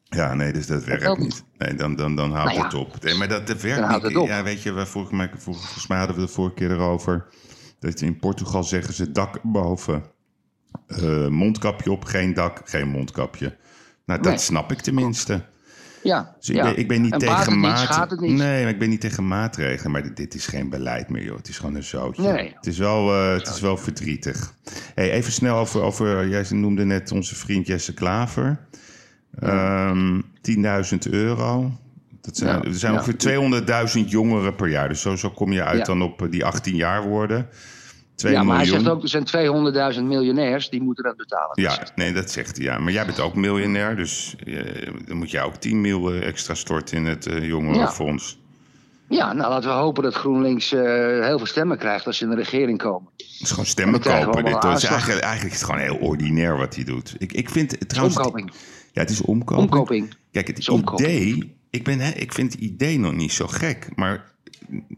Ja, 0.05 0.35
nee, 0.35 0.53
dus 0.53 0.67
dat 0.67 0.85
werkt 0.85 1.19
niet. 1.19 1.45
Nee, 1.59 1.75
dan, 1.75 1.97
dan, 1.97 2.17
dan 2.17 2.33
houdt 2.33 2.47
Nou 2.49 2.59
ja, 2.59 2.65
het 2.65 2.75
op. 2.75 3.03
Nee, 3.03 3.15
maar 3.15 3.29
dat, 3.29 3.47
dat 3.47 3.61
werkt 3.63 3.89
niet. 3.89 4.03
het. 4.03 4.27
Ja, 4.27 4.43
weet 4.43 4.63
je, 4.63 4.73
we 4.73 4.87
vorige, 4.87 5.15
mij- 5.15 5.31
volgens 5.37 5.87
mij 5.87 5.99
hadden 5.99 6.17
we 6.17 6.23
de 6.23 6.29
vorige 6.29 6.55
keer 6.55 6.71
erover. 6.71 7.27
Dat 7.79 8.01
in 8.01 8.19
Portugal 8.19 8.65
zeggen 8.65 8.95
ze 8.95 9.13
dak 9.13 9.43
boven. 9.43 10.05
eh, 10.87 11.27
mondkapje 11.29 11.91
op, 11.91 12.05
geen 12.05 12.35
dak, 12.35 12.61
geen 12.65 12.89
mondkapje. 12.89 13.57
Nou, 14.07 14.21
dat 14.23 14.31
Nee. 14.33 14.39
snap 14.41 14.73
ik 14.73 14.81
tenminste. 14.81 15.45
Ja, 16.03 16.35
Dus 16.39 16.49
ik, 16.49 16.55
ja. 16.57 16.63
ben, 16.63 16.79
ik 16.79 16.89
ben 16.89 17.03
niet 17.03 17.13
En 17.13 17.19
tegen 17.19 17.53
niet, 17.53 17.61
maat- 17.61 17.79
schaadt 17.79 18.11
het 18.11 18.21
niet. 18.21 18.37
Nee, 18.37 18.63
maar 18.63 18.73
ik 18.73 18.79
ben 18.79 18.89
niet 18.89 19.01
tegen 19.01 19.29
maatregelen. 19.29 19.93
Maar 19.93 20.03
dit, 20.03 20.17
dit 20.17 20.35
is 20.35 20.47
geen 20.47 20.69
beleid 20.71 21.09
meer, 21.09 21.25
joh. 21.25 21.37
Het 21.37 21.49
is 21.49 21.59
gewoon 21.59 21.75
een 21.75 21.83
zootje. 21.85 22.23
Nee. 22.33 22.53
Het 22.57 22.67
is 22.67 22.79
wel, 22.79 23.15
eh, 23.15 23.33
het 23.33 23.49
is 23.49 23.61
wel 23.61 23.77
verdrietig. 23.77 24.55
Hey, 24.95 25.11
even 25.11 25.33
snel 25.33 25.57
over, 25.57 25.83
over... 25.83 26.29
Jij 26.29 26.45
noemde 26.51 26.85
net 26.85 27.13
onze 27.13 27.35
vriend 27.35 27.67
Jesse 27.67 27.95
Klaver. 27.95 28.59
Ehm 29.41 30.21
10.000 30.41 30.99
euro. 31.11 31.73
Dat 32.21 32.37
zijn, 32.37 32.57
Ja, 32.57 32.65
er 32.65 32.75
zijn 32.75 32.93
ja. 32.93 32.99
ongeveer 32.99 33.17
200.000 34.05 34.09
jongeren 34.11 34.55
per 34.55 34.69
jaar. 34.69 34.89
Dus 34.89 35.01
zo, 35.01 35.17
zo 35.17 35.31
kom 35.31 35.53
je 35.53 35.65
uit 35.65 35.79
Ja. 35.79 35.85
dan 35.85 36.03
op 36.03 36.23
eh, 36.23 36.31
die 36.31 36.45
18 36.45 36.75
jaar 36.77 37.03
worden. 37.03 37.49
2 38.19 38.33
ja, 38.33 38.43
maar 38.43 38.57
hij 38.57 38.67
zegt 38.67 38.89
ook, 38.89 39.03
er 39.03 39.09
zijn 39.09 39.95
200.000 39.97 40.03
miljonairs, 40.03 40.69
die 40.69 40.83
moeten 40.83 41.05
dat 41.05 41.17
betalen. 41.17 41.51
Ja, 41.63 41.87
nee, 41.95 42.13
dat 42.13 42.31
zegt 42.31 42.57
hij. 42.57 42.67
Ja. 42.67 42.79
Maar 42.79 42.93
jij 42.93 43.07
bent 43.07 43.21
ook 43.21 43.35
miljonair, 43.35 43.97
dus 43.97 44.35
eh, 44.45 44.93
dan 45.07 45.17
moet 45.17 45.31
jij 45.31 45.43
ook 45.43 45.57
10 45.57 45.81
mil 45.81 46.13
eh, 46.13 46.27
extra 46.27 46.55
storten 46.55 46.97
in 46.97 47.07
het 47.07 47.27
eh, 47.27 47.47
jongerenfonds. 47.47 48.39
Ja, 49.09 49.33
nou 49.33 49.51
laten 49.51 49.69
we 49.69 49.77
hopen 49.77 50.03
dat 50.03 50.15
GroenLinks 50.15 50.73
uh, 50.73 50.81
heel 51.25 51.37
veel 51.39 51.47
stemmen 51.47 51.79
krijgt 51.79 52.07
als 52.07 52.17
ze 52.17 52.25
in 52.25 52.31
de 52.31 52.37
regering 52.37 52.79
komen. 52.79 53.11
Het 53.17 53.41
is 53.41 53.51
gewoon 53.51 53.67
stemmen 53.67 54.01
kopen. 54.01 54.45
Dit 54.45 54.65
is 54.65 54.85
eigenlijk, 54.85 55.21
eigenlijk 55.21 55.55
is 55.55 55.61
het 55.61 55.71
gewoon 55.71 55.81
heel 55.81 55.97
ordinair 55.97 56.57
wat 56.57 56.75
hij 56.75 56.85
doet. 56.85 57.15
Ik, 57.19 57.33
ik 57.33 57.51
vind 57.51 57.89
trouwens. 57.89 58.17
Omkoping. 58.17 58.51
Ja, 58.93 59.01
het 59.01 59.11
is 59.11 59.21
omkoping. 59.21 59.71
Omkoping. 59.71 60.15
Kijk, 60.33 60.47
het 60.47 60.67
idee. 60.67 61.58
Ik, 61.71 61.85
ben, 61.85 62.01
hè, 62.01 62.11
ik 62.11 62.33
vind 62.33 62.53
het 62.53 62.61
idee 62.61 62.99
nog 62.99 63.15
niet 63.15 63.33
zo 63.33 63.47
gek. 63.47 63.89
Maar 63.97 64.33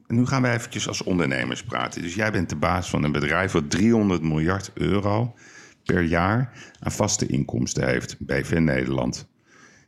nu 0.06 0.26
gaan 0.26 0.42
we 0.42 0.48
eventjes 0.48 0.88
als 0.88 1.02
ondernemers 1.02 1.62
praten. 1.62 2.02
Dus 2.02 2.14
jij 2.14 2.32
bent 2.32 2.48
de 2.48 2.56
baas 2.56 2.90
van 2.90 3.04
een 3.04 3.12
bedrijf 3.12 3.52
wat 3.52 3.70
300 3.70 4.22
miljard 4.22 4.70
euro 4.74 5.34
per 5.84 6.02
jaar 6.02 6.52
aan 6.80 6.92
vaste 6.92 7.26
inkomsten 7.26 7.86
heeft, 7.86 8.16
BV 8.18 8.58
Nederland. 8.58 9.28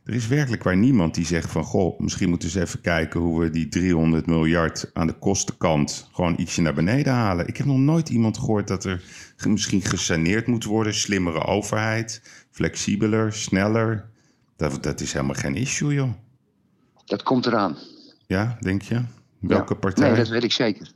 Er 0.03 0.13
is 0.13 0.27
werkelijk 0.27 0.63
waar 0.63 0.77
niemand 0.77 1.15
die 1.15 1.25
zegt 1.25 1.51
van... 1.51 1.63
goh, 1.63 1.99
misschien 1.99 2.29
moeten 2.29 2.49
we 2.49 2.59
eens 2.59 2.69
even 2.69 2.81
kijken 2.81 3.19
hoe 3.19 3.39
we 3.39 3.49
die 3.49 3.67
300 3.67 4.25
miljard 4.25 4.89
aan 4.93 5.07
de 5.07 5.13
kostenkant... 5.13 6.09
gewoon 6.11 6.35
ietsje 6.37 6.61
naar 6.61 6.73
beneden 6.73 7.13
halen. 7.13 7.47
Ik 7.47 7.57
heb 7.57 7.65
nog 7.65 7.77
nooit 7.77 8.09
iemand 8.09 8.37
gehoord 8.37 8.67
dat 8.67 8.85
er 8.85 9.03
misschien 9.47 9.81
gesaneerd 9.81 10.47
moet 10.47 10.63
worden. 10.63 10.93
Slimmere 10.93 11.45
overheid, 11.45 12.21
flexibeler, 12.51 13.33
sneller. 13.33 14.09
Dat, 14.57 14.83
dat 14.83 15.01
is 15.01 15.13
helemaal 15.13 15.35
geen 15.35 15.55
issue, 15.55 15.93
joh. 15.93 16.11
Dat 17.05 17.23
komt 17.23 17.45
eraan. 17.45 17.77
Ja, 18.27 18.57
denk 18.59 18.81
je? 18.81 19.01
Welke 19.39 19.75
partij? 19.75 20.07
Nee, 20.07 20.17
dat 20.17 20.27
weet 20.27 20.43
ik 20.43 20.51
zeker. 20.51 20.91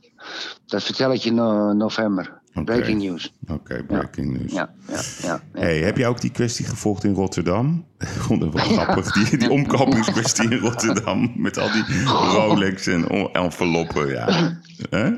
Dat 0.66 0.82
vertel 0.82 1.12
ik 1.12 1.20
je 1.20 1.28
in 1.30 1.76
november. 1.76 2.40
Breaking 2.64 3.02
news. 3.02 3.34
Oké, 3.48 3.84
breaking 3.84 4.38
news. 4.38 4.52
Ja, 4.52 4.70
ja, 4.88 5.00
ja, 5.22 5.40
Hey, 5.52 5.78
heb 5.78 5.96
jij 5.96 6.08
ook 6.08 6.20
die 6.20 6.30
kwestie 6.30 6.64
gevolgd 6.66 7.04
in 7.04 7.14
Rotterdam? 7.14 7.84
Vond 8.26 8.42
het 8.42 8.52
wel 8.52 8.64
grappig, 8.64 9.12
die, 9.12 9.38
die 9.38 9.50
omkopingskwestie 9.50 10.50
in 10.50 10.58
Rotterdam. 10.58 11.32
Met 11.36 11.58
al 11.58 11.72
die 11.72 12.04
Rolex 12.04 12.86
en 12.86 13.32
enveloppen, 13.32 14.08
ja. 14.08 14.58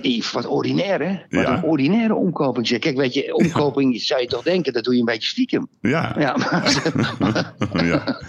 Yves, 0.03 0.33
wat 0.33 0.47
ordinair, 0.47 1.01
hè? 1.01 1.41
Wat 1.43 1.49
een 1.49 1.63
ordinaire 1.63 2.15
omkoping. 2.15 2.79
Kijk, 2.79 2.97
weet 2.97 3.15
je, 3.15 3.35
omkoping 3.35 4.01
zou 4.01 4.21
je 4.21 4.27
toch 4.27 4.43
denken, 4.43 4.73
dat 4.73 4.85
doe 4.85 4.95
je 4.95 5.01
een 5.01 5.05
beetje 5.05 5.29
stiekem. 5.29 5.69
Ja. 5.81 6.15
Ja, 6.19 6.37
maar... 6.43 7.85
ja. 7.87 8.21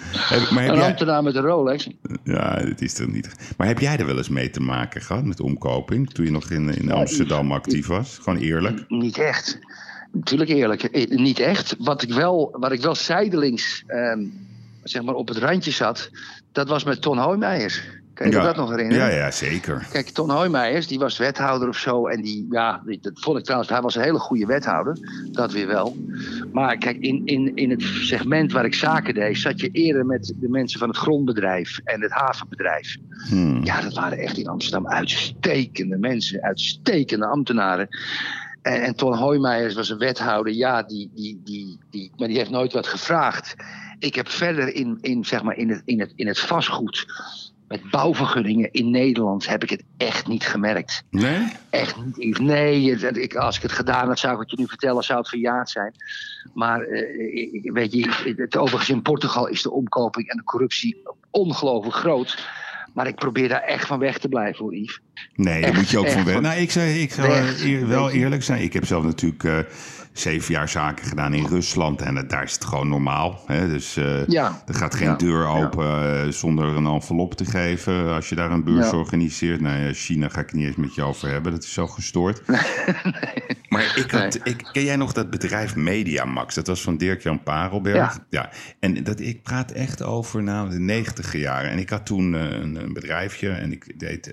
Maar 0.52 0.64
heb 0.64 1.00
een 1.00 1.06
jij... 1.06 1.22
met 1.22 1.36
een 1.36 1.42
Rolex. 1.42 1.90
Ja, 2.24 2.56
dat 2.56 2.82
is 2.82 3.00
er 3.00 3.10
niet. 3.10 3.54
Maar 3.58 3.68
heb 3.68 3.80
jij 3.80 3.98
er 3.98 4.06
wel 4.06 4.18
eens 4.18 4.30
mee 4.30 4.50
te 4.50 4.62
maken 4.62 5.02
gehad 5.02 5.24
met 5.24 5.40
omkoping? 5.40 6.10
Toen 6.10 6.26
je 6.26 6.32
nog 6.32 6.50
in, 6.50 6.70
in 6.70 6.92
Amsterdam 6.92 7.52
actief 7.52 7.88
was? 7.88 8.18
Gewoon 8.22 8.40
eerlijk? 8.40 8.86
Niet 8.88 9.18
echt. 9.18 9.60
Natuurlijk 10.12 10.50
eerlijk, 10.50 10.84
eh, 10.84 11.10
niet 11.10 11.40
echt. 11.40 11.76
Wat 11.80 12.02
ik 12.02 12.14
wel, 12.14 12.56
wat 12.60 12.72
ik 12.72 12.82
wel 12.82 12.96
zijdelings 12.96 13.84
ehm, 13.88 14.26
zeg 14.84 15.04
maar 15.04 15.16
op 15.16 15.28
het 15.28 15.38
randje 15.38 15.72
zat, 15.72 16.10
dat 16.52 16.68
was 16.68 16.84
met 16.84 17.02
Ton 17.02 17.18
Hoijmeijers. 17.18 17.82
Kan 18.14 18.30
je 18.30 18.36
ja. 18.36 18.44
dat 18.44 18.56
nog 18.56 18.70
herinneren? 18.70 19.06
Ja, 19.06 19.16
ja, 19.16 19.32
zeker. 19.32 19.88
Kijk, 19.92 20.10
Ton 20.10 20.30
Hoijmeijers, 20.30 20.88
die 20.88 21.00
was 21.00 21.18
wethouder 21.18 21.68
of 21.68 21.78
zo. 21.78 22.08
En 22.08 22.22
die, 22.22 22.48
ja, 22.50 22.82
dat 23.02 23.20
vond 23.20 23.38
ik 23.38 23.44
trouwens, 23.44 23.72
hij 23.72 23.82
was 23.82 23.96
een 23.96 24.02
hele 24.02 24.20
goede 24.20 24.46
wethouder. 24.46 24.98
Dat 25.32 25.52
weer 25.52 25.68
wel. 25.68 25.98
Maar 26.54 26.78
kijk, 26.78 26.98
in, 26.98 27.22
in, 27.26 27.56
in 27.56 27.70
het 27.70 27.82
segment 27.82 28.52
waar 28.52 28.66
ik 28.66 28.74
zaken 28.74 29.14
deed, 29.14 29.38
zat 29.38 29.60
je 29.60 29.70
eerder 29.72 30.06
met 30.06 30.34
de 30.36 30.50
mensen 30.50 30.80
van 30.80 30.88
het 30.88 30.98
grondbedrijf 30.98 31.80
en 31.84 32.02
het 32.02 32.12
havenbedrijf. 32.12 32.98
Hmm. 33.30 33.64
Ja, 33.64 33.82
dat 33.82 33.94
waren 33.94 34.18
echt 34.18 34.38
in 34.38 34.48
Amsterdam 34.48 34.88
uitstekende 34.88 35.98
mensen, 35.98 36.42
uitstekende 36.42 37.26
ambtenaren. 37.26 37.88
En, 38.62 38.82
en 38.82 38.96
Ton 38.96 39.16
Hoijmeijers 39.16 39.76
was 39.76 39.90
een 39.90 39.98
wethouder, 39.98 40.54
ja, 40.54 40.84
die, 40.84 41.12
die, 41.16 41.42
die, 41.44 41.80
die, 41.90 42.12
maar 42.18 42.28
die 42.28 42.38
heeft 42.38 42.50
nooit 42.50 42.74
wat 42.74 42.88
gevraagd. 42.88 43.56
Ik 44.00 44.16
heb 44.16 44.30
verder 44.30 44.74
in, 44.74 44.98
in, 45.02 45.26
zeg 45.26 45.44
maar 45.44 45.58
in, 45.58 45.70
het, 45.70 45.82
in, 45.86 46.00
het, 46.00 46.14
in 46.16 46.28
het 46.28 46.40
vastgoed 46.40 47.06
met 47.72 47.90
bouwvergunningen 47.90 48.72
in 48.72 48.90
Nederland 48.90 49.48
heb 49.48 49.64
ik 49.64 49.70
het 49.70 49.84
echt 49.98 50.28
niet 50.28 50.46
gemerkt. 50.46 51.04
Nee? 51.10 51.48
Echt 51.70 51.96
niet. 52.16 52.40
Nee, 52.40 52.92
ik, 52.92 53.36
als 53.36 53.56
ik 53.56 53.62
het 53.62 53.72
gedaan 53.72 54.08
had, 54.08 54.20
zou 54.20 54.34
ik 54.34 54.40
het 54.40 54.50
je 54.52 54.58
nu 54.58 54.68
vertellen, 54.68 55.04
zou 55.04 55.20
het 55.20 55.30
verjaard 55.30 55.70
zijn. 55.70 55.94
Maar 56.54 56.88
uh, 56.88 57.74
weet 57.74 57.94
je, 57.94 58.34
het, 58.38 58.58
overigens 58.58 58.90
in 58.90 59.02
Portugal 59.02 59.48
is 59.48 59.62
de 59.62 59.72
omkoping 59.72 60.30
en 60.30 60.38
de 60.38 60.44
corruptie 60.44 61.02
ongelooflijk 61.30 61.96
groot. 61.96 62.48
Maar 62.94 63.08
ik 63.08 63.16
probeer 63.16 63.50
daar 63.50 63.62
echt 63.62 63.88
van 63.88 64.00
weg 64.00 64.18
te 64.18 64.28
blijven 64.28 64.64
hoor, 64.64 64.76
Yves. 64.76 65.00
Nee, 65.36 65.62
daar 65.62 65.74
moet 65.74 65.90
je 65.90 66.00
ook 66.00 66.10
van 66.10 66.26
weg. 66.26 66.40
Nou, 66.42 66.60
ik, 66.60 66.72
zei, 66.72 67.02
ik 67.02 67.14
zou 67.14 67.32
eer, 67.64 67.88
wel 67.88 68.10
eerlijk 68.10 68.44
zijn. 68.44 68.62
Ik 68.62 68.74
heb 68.74 68.86
zelf 68.86 69.04
natuurlijk 69.04 69.44
uh, 69.44 69.58
zeven 70.14 70.54
jaar 70.54 70.70
zaken 70.70 71.06
gedaan 71.06 71.34
in 71.34 71.46
Rusland. 71.46 72.02
En 72.02 72.28
daar 72.28 72.44
is 72.44 72.54
het 72.54 72.66
gewoon 72.66 72.88
normaal. 72.88 73.44
Hè? 73.46 73.68
Dus 73.68 73.98
uh, 73.98 74.28
ja. 74.28 74.62
er 74.66 74.74
gaat 74.74 74.96
geen 74.96 75.08
ja. 75.08 75.16
deur 75.16 75.48
open 75.48 75.86
ja. 75.86 76.32
zonder 76.32 76.66
een 76.66 76.86
envelop 76.86 77.34
te 77.34 77.46
geven. 77.46 78.14
Als 78.14 78.30
je 78.30 78.36
daar 78.36 78.52
een 78.52 78.64
beurs 78.64 78.92
organiseert. 78.92 79.62
Nou 79.62 79.80
ja, 79.80 79.94
China 79.94 80.30
ga 80.30 80.40
ik 80.40 80.54
niet 80.54 80.66
eens 80.66 80.76
met 80.76 80.96
je 80.96 81.02
over 81.02 81.30
hebben. 81.30 81.52
Dat 81.52 81.64
is 81.64 81.74
zo 81.74 81.88
gestoord. 81.88 82.42
nee. 82.48 83.60
Maar 83.70 83.94
ik 83.96 84.12
had, 84.12 84.40
ik, 84.44 84.70
ken 84.72 84.84
jij 84.84 84.96
nog 84.96 85.14
dat 85.14 85.30
bedrijf 85.30 85.76
Mediamax? 85.76 86.56
Dat 86.56 86.68
was 86.68 86.82
van 86.82 86.98
Dirk-Jan 86.98 87.44
Parelberg. 87.44 88.20
Ja. 88.30 88.50
En 88.80 89.04
dat, 89.04 89.20
ik 89.20 89.44
praat 89.44 89.72
echt 89.72 90.04
over 90.04 90.44
nou, 90.44 90.70
de 90.70 90.80
negentiger 90.80 91.40
jaren. 91.40 91.70
En 91.70 91.78
ik 91.78 91.90
had 91.90 92.06
toen 92.06 92.34
een, 92.34 92.76
een 92.76 92.94
bedrijfje 92.94 93.50
en 93.50 93.72
ik 93.72 94.00
deed 94.00 94.24
de 94.24 94.32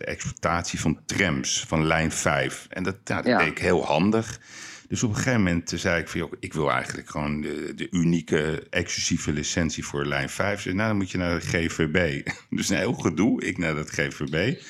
van 0.80 1.00
trams 1.06 1.64
van 1.66 1.86
lijn 1.86 2.12
5. 2.12 2.66
En 2.70 2.82
dat, 2.82 2.96
nou, 3.04 3.22
dat 3.22 3.38
deed 3.38 3.48
ik 3.48 3.58
heel 3.58 3.84
handig. 3.84 4.40
Dus 4.88 5.02
op 5.02 5.10
een 5.10 5.16
gegeven 5.16 5.42
moment 5.42 5.72
zei 5.74 6.00
ik 6.00 6.08
van, 6.08 6.20
joh, 6.20 6.32
ik 6.40 6.52
wil 6.52 6.70
eigenlijk 6.70 7.10
gewoon 7.10 7.40
de, 7.40 7.72
de 7.76 7.90
unieke 7.90 8.66
exclusieve 8.70 9.32
licentie 9.32 9.84
voor 9.84 10.06
lijn 10.06 10.28
5. 10.28 10.62
Dus 10.62 10.74
nou, 10.74 10.88
dan 10.88 10.96
moet 10.96 11.10
je 11.10 11.18
naar 11.18 11.40
de 11.40 11.46
GVB. 11.46 12.28
Dus 12.56 12.68
een 12.68 12.76
heel 12.76 12.92
gedoe, 12.92 13.44
ik 13.44 13.58
naar 13.58 13.74
dat 13.74 13.90
GVB. 13.90 14.62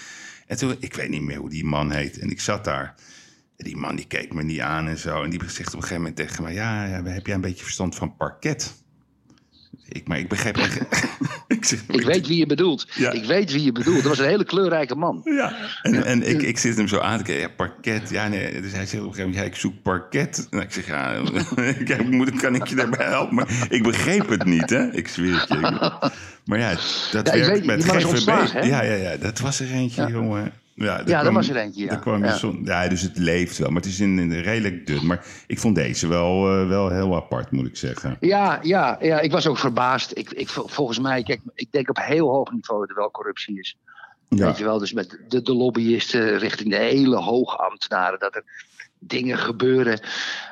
En 0.47 0.57
toen, 0.57 0.77
ik 0.79 0.95
weet 0.95 1.09
niet 1.09 1.23
meer 1.23 1.39
hoe 1.39 1.51
die 1.51 1.65
man 1.65 1.91
heet. 1.93 2.19
En 2.19 2.31
ik 2.31 2.41
zat 2.41 2.65
daar. 2.65 2.95
En 3.57 3.65
die 3.65 3.77
man 3.77 3.97
die 3.97 4.07
keek 4.07 4.33
me 4.33 4.43
niet 4.43 4.61
aan 4.61 4.89
en 4.89 4.99
zo. 4.99 5.23
En 5.23 5.31
die 5.31 5.41
zegt 5.47 5.69
op 5.69 5.75
een 5.75 5.81
gegeven 5.83 5.97
moment 5.97 6.17
tegen 6.17 6.43
me, 6.45 6.53
ja, 6.53 6.85
ja 6.87 7.03
heb 7.03 7.27
jij 7.27 7.35
een 7.35 7.41
beetje 7.41 7.65
verstand 7.65 7.95
van 7.95 8.17
parket? 8.17 8.75
Ik, 9.89 10.09
maar 10.09 10.19
ik 10.19 10.33
echt... 10.33 10.81
ik, 11.49 11.65
zeg, 11.65 11.81
ik 11.89 12.05
weet 12.05 12.27
wie 12.27 12.39
je 12.39 12.47
bedoelt. 12.47 12.87
Ja. 12.95 13.11
Ik 13.11 13.25
weet 13.25 13.53
wie 13.53 13.65
je 13.65 13.73
bedoelt. 13.73 13.97
Dat 13.97 14.07
was 14.07 14.19
een 14.19 14.29
hele 14.29 14.45
kleurrijke 14.45 14.95
man. 14.95 15.21
Ja, 15.25 15.57
en, 15.83 16.05
en 16.05 16.29
ik, 16.29 16.43
ik 16.43 16.59
zit 16.59 16.77
hem 16.77 16.89
zo 16.89 16.99
aan 16.99 17.19
te 17.19 17.25
kijken. 17.25 17.49
Ja, 17.49 17.55
parket. 17.57 18.11
Ja, 18.11 18.29
nee. 18.29 18.61
Dus 18.61 18.73
hij 18.73 18.87
zegt 18.87 19.03
op 19.03 19.09
een 19.09 19.15
gegeven 19.15 19.21
moment, 19.21 19.35
ja, 19.35 19.43
ik 19.43 19.55
zoek 19.55 19.83
parket. 19.83 20.47
En 20.51 20.61
ik 20.61 20.73
zeg, 20.73 20.87
ja, 20.87 21.23
kijk, 21.85 22.11
moet, 22.11 22.41
kan 22.41 22.55
ik 22.55 22.67
je 22.67 22.75
daarbij 22.75 23.07
helpen? 23.07 23.35
Maar 23.35 23.67
ik 23.69 23.83
begreep 23.83 24.29
het 24.29 24.45
niet, 24.45 24.71
hè. 24.71 24.93
Ik 24.93 25.09
zweer 25.09 25.41
het 25.41 25.49
je. 25.49 26.11
Maar 26.45 26.59
ja, 26.59 26.71
dat 27.13 27.31
werkt 27.31 27.49
weet, 27.49 27.65
met 27.65 27.85
GVB. 27.85 28.29
Ja, 28.65 28.83
ja, 28.83 28.95
ja. 28.95 29.17
Dat 29.17 29.39
was 29.39 29.61
er 29.61 29.71
eentje, 29.71 30.07
jongen. 30.07 30.53
Ja, 30.79 31.03
ja 31.07 31.23
dat 31.23 31.33
was 31.33 31.49
er 31.49 31.57
eentje, 31.57 31.85
ja. 31.85 31.97
Kwam 31.97 32.25
ja. 32.25 32.37
Zon, 32.37 32.61
ja. 32.65 32.89
dus 32.89 33.03
het 33.03 33.19
leeft 33.19 33.59
wel. 33.59 33.69
Maar 33.69 33.81
het 33.81 33.91
is 33.91 34.01
in, 34.01 34.19
in 34.19 34.33
redelijk 34.33 34.87
dun. 34.87 35.07
Maar 35.07 35.25
ik 35.47 35.59
vond 35.59 35.75
deze 35.75 36.09
wel, 36.09 36.61
uh, 36.61 36.69
wel 36.69 36.89
heel 36.91 37.17
apart, 37.17 37.51
moet 37.51 37.67
ik 37.67 37.77
zeggen. 37.77 38.17
Ja, 38.21 38.59
ja, 38.63 38.99
ja 39.01 39.21
ik 39.21 39.33
was 39.33 39.47
ook 39.47 39.59
verbaasd. 39.59 40.17
Ik, 40.19 40.31
ik, 40.31 40.49
volgens 40.49 40.99
mij, 40.99 41.23
kijk, 41.23 41.41
ik 41.55 41.73
denk 41.73 41.89
op 41.89 41.99
heel 42.01 42.29
hoog 42.29 42.53
niveau 42.53 42.81
dat 42.81 42.91
er 42.91 42.97
wel 42.97 43.11
corruptie 43.11 43.59
is. 43.59 43.77
Ja. 44.29 44.47
Weet 44.47 44.59
je 44.59 44.65
wel, 44.65 44.79
dus 44.79 44.93
met 44.93 45.19
de, 45.29 45.43
de 45.43 45.55
lobbyisten 45.55 46.39
richting 46.39 46.71
de 46.71 46.77
hele 46.77 47.17
hoogambtenaren. 47.17 48.19
Dat 48.19 48.35
er 48.35 48.45
dingen 48.99 49.39
gebeuren. 49.39 50.01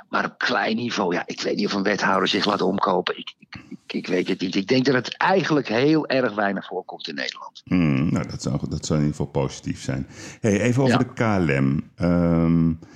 Maar 0.08 0.24
op 0.24 0.38
klein 0.38 0.76
niveau, 0.76 1.14
ja, 1.14 1.22
ik 1.26 1.40
weet 1.40 1.56
niet 1.56 1.66
of 1.66 1.72
een 1.72 1.82
wethouder 1.82 2.28
zich 2.28 2.44
laat 2.44 2.62
omkopen. 2.62 3.18
Ik, 3.18 3.34
ik, 3.38 3.58
ik, 3.86 4.06
weet 4.06 4.28
het 4.28 4.40
niet. 4.40 4.54
Ik 4.54 4.68
denk 4.68 4.84
dat 4.84 4.94
het 4.94 5.16
eigenlijk 5.16 5.68
heel 5.68 6.06
erg 6.06 6.34
weinig 6.34 6.66
voorkomt 6.66 7.08
in 7.08 7.14
Nederland. 7.14 7.62
Hmm, 7.64 8.12
nou, 8.12 8.28
dat 8.28 8.42
zou, 8.42 8.58
dat 8.68 8.86
zou 8.86 8.98
in 8.98 9.06
ieder 9.06 9.20
geval 9.20 9.42
positief 9.42 9.82
zijn. 9.82 10.06
Hey, 10.40 10.60
even 10.60 10.82
over 10.82 11.06
ja. 11.14 11.36
de 11.38 11.44
KLM. 11.44 11.90
Um, 12.06 12.78
de 12.80 12.86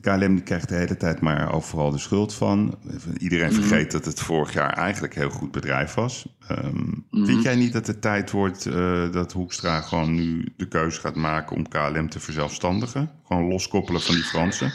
KLM 0.00 0.42
krijgt 0.42 0.68
de 0.68 0.74
hele 0.74 0.96
tijd 0.96 1.20
maar 1.20 1.52
overal 1.52 1.90
de 1.90 1.98
schuld 1.98 2.34
van. 2.34 2.78
Iedereen 3.18 3.52
vergeet 3.52 3.84
mm. 3.84 3.90
dat 3.90 4.04
het 4.04 4.20
vorig 4.20 4.52
jaar 4.52 4.72
eigenlijk 4.72 5.14
een 5.14 5.20
heel 5.20 5.30
goed 5.30 5.50
bedrijf 5.50 5.94
was. 5.94 6.36
Um, 6.50 7.06
mm. 7.10 7.26
Vind 7.26 7.42
jij 7.42 7.56
niet 7.56 7.72
dat 7.72 7.86
het 7.86 8.00
tijd 8.00 8.30
wordt 8.30 8.66
uh, 8.66 9.12
dat 9.12 9.32
Hoekstra 9.32 9.80
gewoon 9.80 10.14
nu 10.14 10.52
de 10.56 10.68
keuze 10.68 11.00
gaat 11.00 11.14
maken 11.14 11.56
om 11.56 11.68
KLM 11.68 12.08
te 12.08 12.20
verzelfstandigen? 12.20 13.10
Gewoon 13.26 13.48
loskoppelen 13.48 14.00
van 14.00 14.14
die 14.14 14.24
Fransen? 14.24 14.72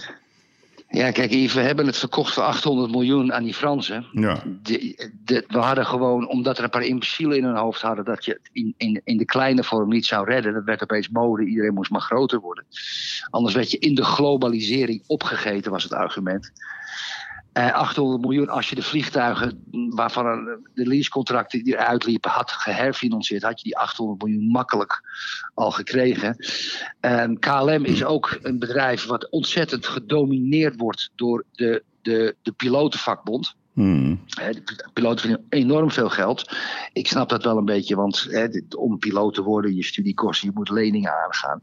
Ja, 0.93 1.11
kijk, 1.11 1.31
Yves, 1.31 1.53
we 1.53 1.61
hebben 1.61 1.85
het 1.85 1.97
verkocht 1.97 2.33
voor 2.33 2.43
800 2.43 2.91
miljoen 2.91 3.33
aan 3.33 3.43
die 3.43 3.53
Fransen. 3.53 4.05
Ja. 4.11 4.43
De, 4.61 5.11
de, 5.25 5.43
we 5.47 5.57
hadden 5.57 5.85
gewoon, 5.85 6.27
omdat 6.27 6.57
er 6.57 6.63
een 6.63 6.69
paar 6.69 6.83
imbecielen 6.83 7.37
in 7.37 7.43
hun 7.43 7.55
hoofd 7.55 7.81
hadden... 7.81 8.05
dat 8.05 8.25
je 8.25 8.31
het 8.31 8.49
in, 8.51 8.73
in, 8.77 9.01
in 9.03 9.17
de 9.17 9.25
kleine 9.25 9.63
vorm 9.63 9.89
niet 9.89 10.05
zou 10.05 10.25
redden. 10.25 10.53
Dat 10.53 10.63
werd 10.63 10.83
opeens 10.83 11.09
mode, 11.09 11.45
iedereen 11.45 11.73
moest 11.73 11.91
maar 11.91 12.01
groter 12.01 12.39
worden. 12.39 12.65
Anders 13.29 13.55
werd 13.55 13.71
je 13.71 13.77
in 13.77 13.95
de 13.95 14.03
globalisering 14.03 15.03
opgegeten, 15.07 15.71
was 15.71 15.83
het 15.83 15.93
argument. 15.93 16.51
Uh, 17.53 17.73
800 17.73 18.21
miljoen 18.21 18.49
als 18.49 18.69
je 18.69 18.75
de 18.75 18.81
vliegtuigen 18.81 19.63
waarvan 19.89 20.59
de 20.73 20.87
leasecontracten 20.87 21.63
die 21.63 21.73
eruit 21.73 22.05
liepen 22.05 22.31
had 22.31 22.51
geherfinancierd, 22.51 23.43
had 23.43 23.59
je 23.59 23.63
die 23.63 23.77
800 23.77 24.21
miljoen 24.21 24.47
makkelijk 24.47 25.01
al 25.53 25.71
gekregen. 25.71 26.35
KLM 27.39 27.85
is 27.85 28.03
ook 28.03 28.37
een 28.41 28.59
bedrijf 28.59 29.05
wat 29.05 29.29
ontzettend 29.29 29.85
gedomineerd 29.85 30.77
wordt 30.77 31.11
door 31.15 31.45
de, 31.51 31.83
de, 32.01 32.35
de 32.41 32.51
pilotenvakbond. 32.51 33.55
Hmm. 33.73 34.19
De 34.25 34.89
piloten 34.93 35.19
verdienen 35.19 35.45
enorm 35.49 35.91
veel 35.91 36.09
geld. 36.09 36.55
Ik 36.91 37.07
snap 37.07 37.29
dat 37.29 37.43
wel 37.43 37.57
een 37.57 37.65
beetje, 37.65 37.95
want 37.95 38.27
hè, 38.29 38.47
om 38.77 38.97
piloot 38.97 39.33
te 39.33 39.41
worden, 39.41 39.75
je 39.75 39.83
studiekosten, 39.83 40.47
je 40.47 40.53
moet 40.55 40.69
leningen 40.69 41.13
aangaan. 41.23 41.61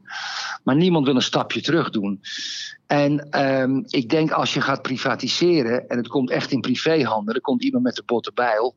Maar 0.65 0.77
niemand 0.77 1.07
wil 1.07 1.15
een 1.15 1.23
stapje 1.23 1.61
terug 1.61 1.91
doen. 1.91 2.21
En 2.87 3.31
ehm, 3.31 3.83
ik 3.87 4.09
denk 4.09 4.31
als 4.31 4.55
je 4.55 4.61
gaat 4.61 4.83
privatiseren 4.83 5.89
en 5.89 5.97
het 5.97 6.09
komt 6.09 6.31
echt 6.31 6.51
in 6.51 6.61
privéhanden, 6.61 7.35
er 7.35 7.41
komt 7.41 7.65
iemand 7.65 7.85
met 7.85 7.95
de 7.95 8.03
botte 8.07 8.33
bijl, 8.35 8.77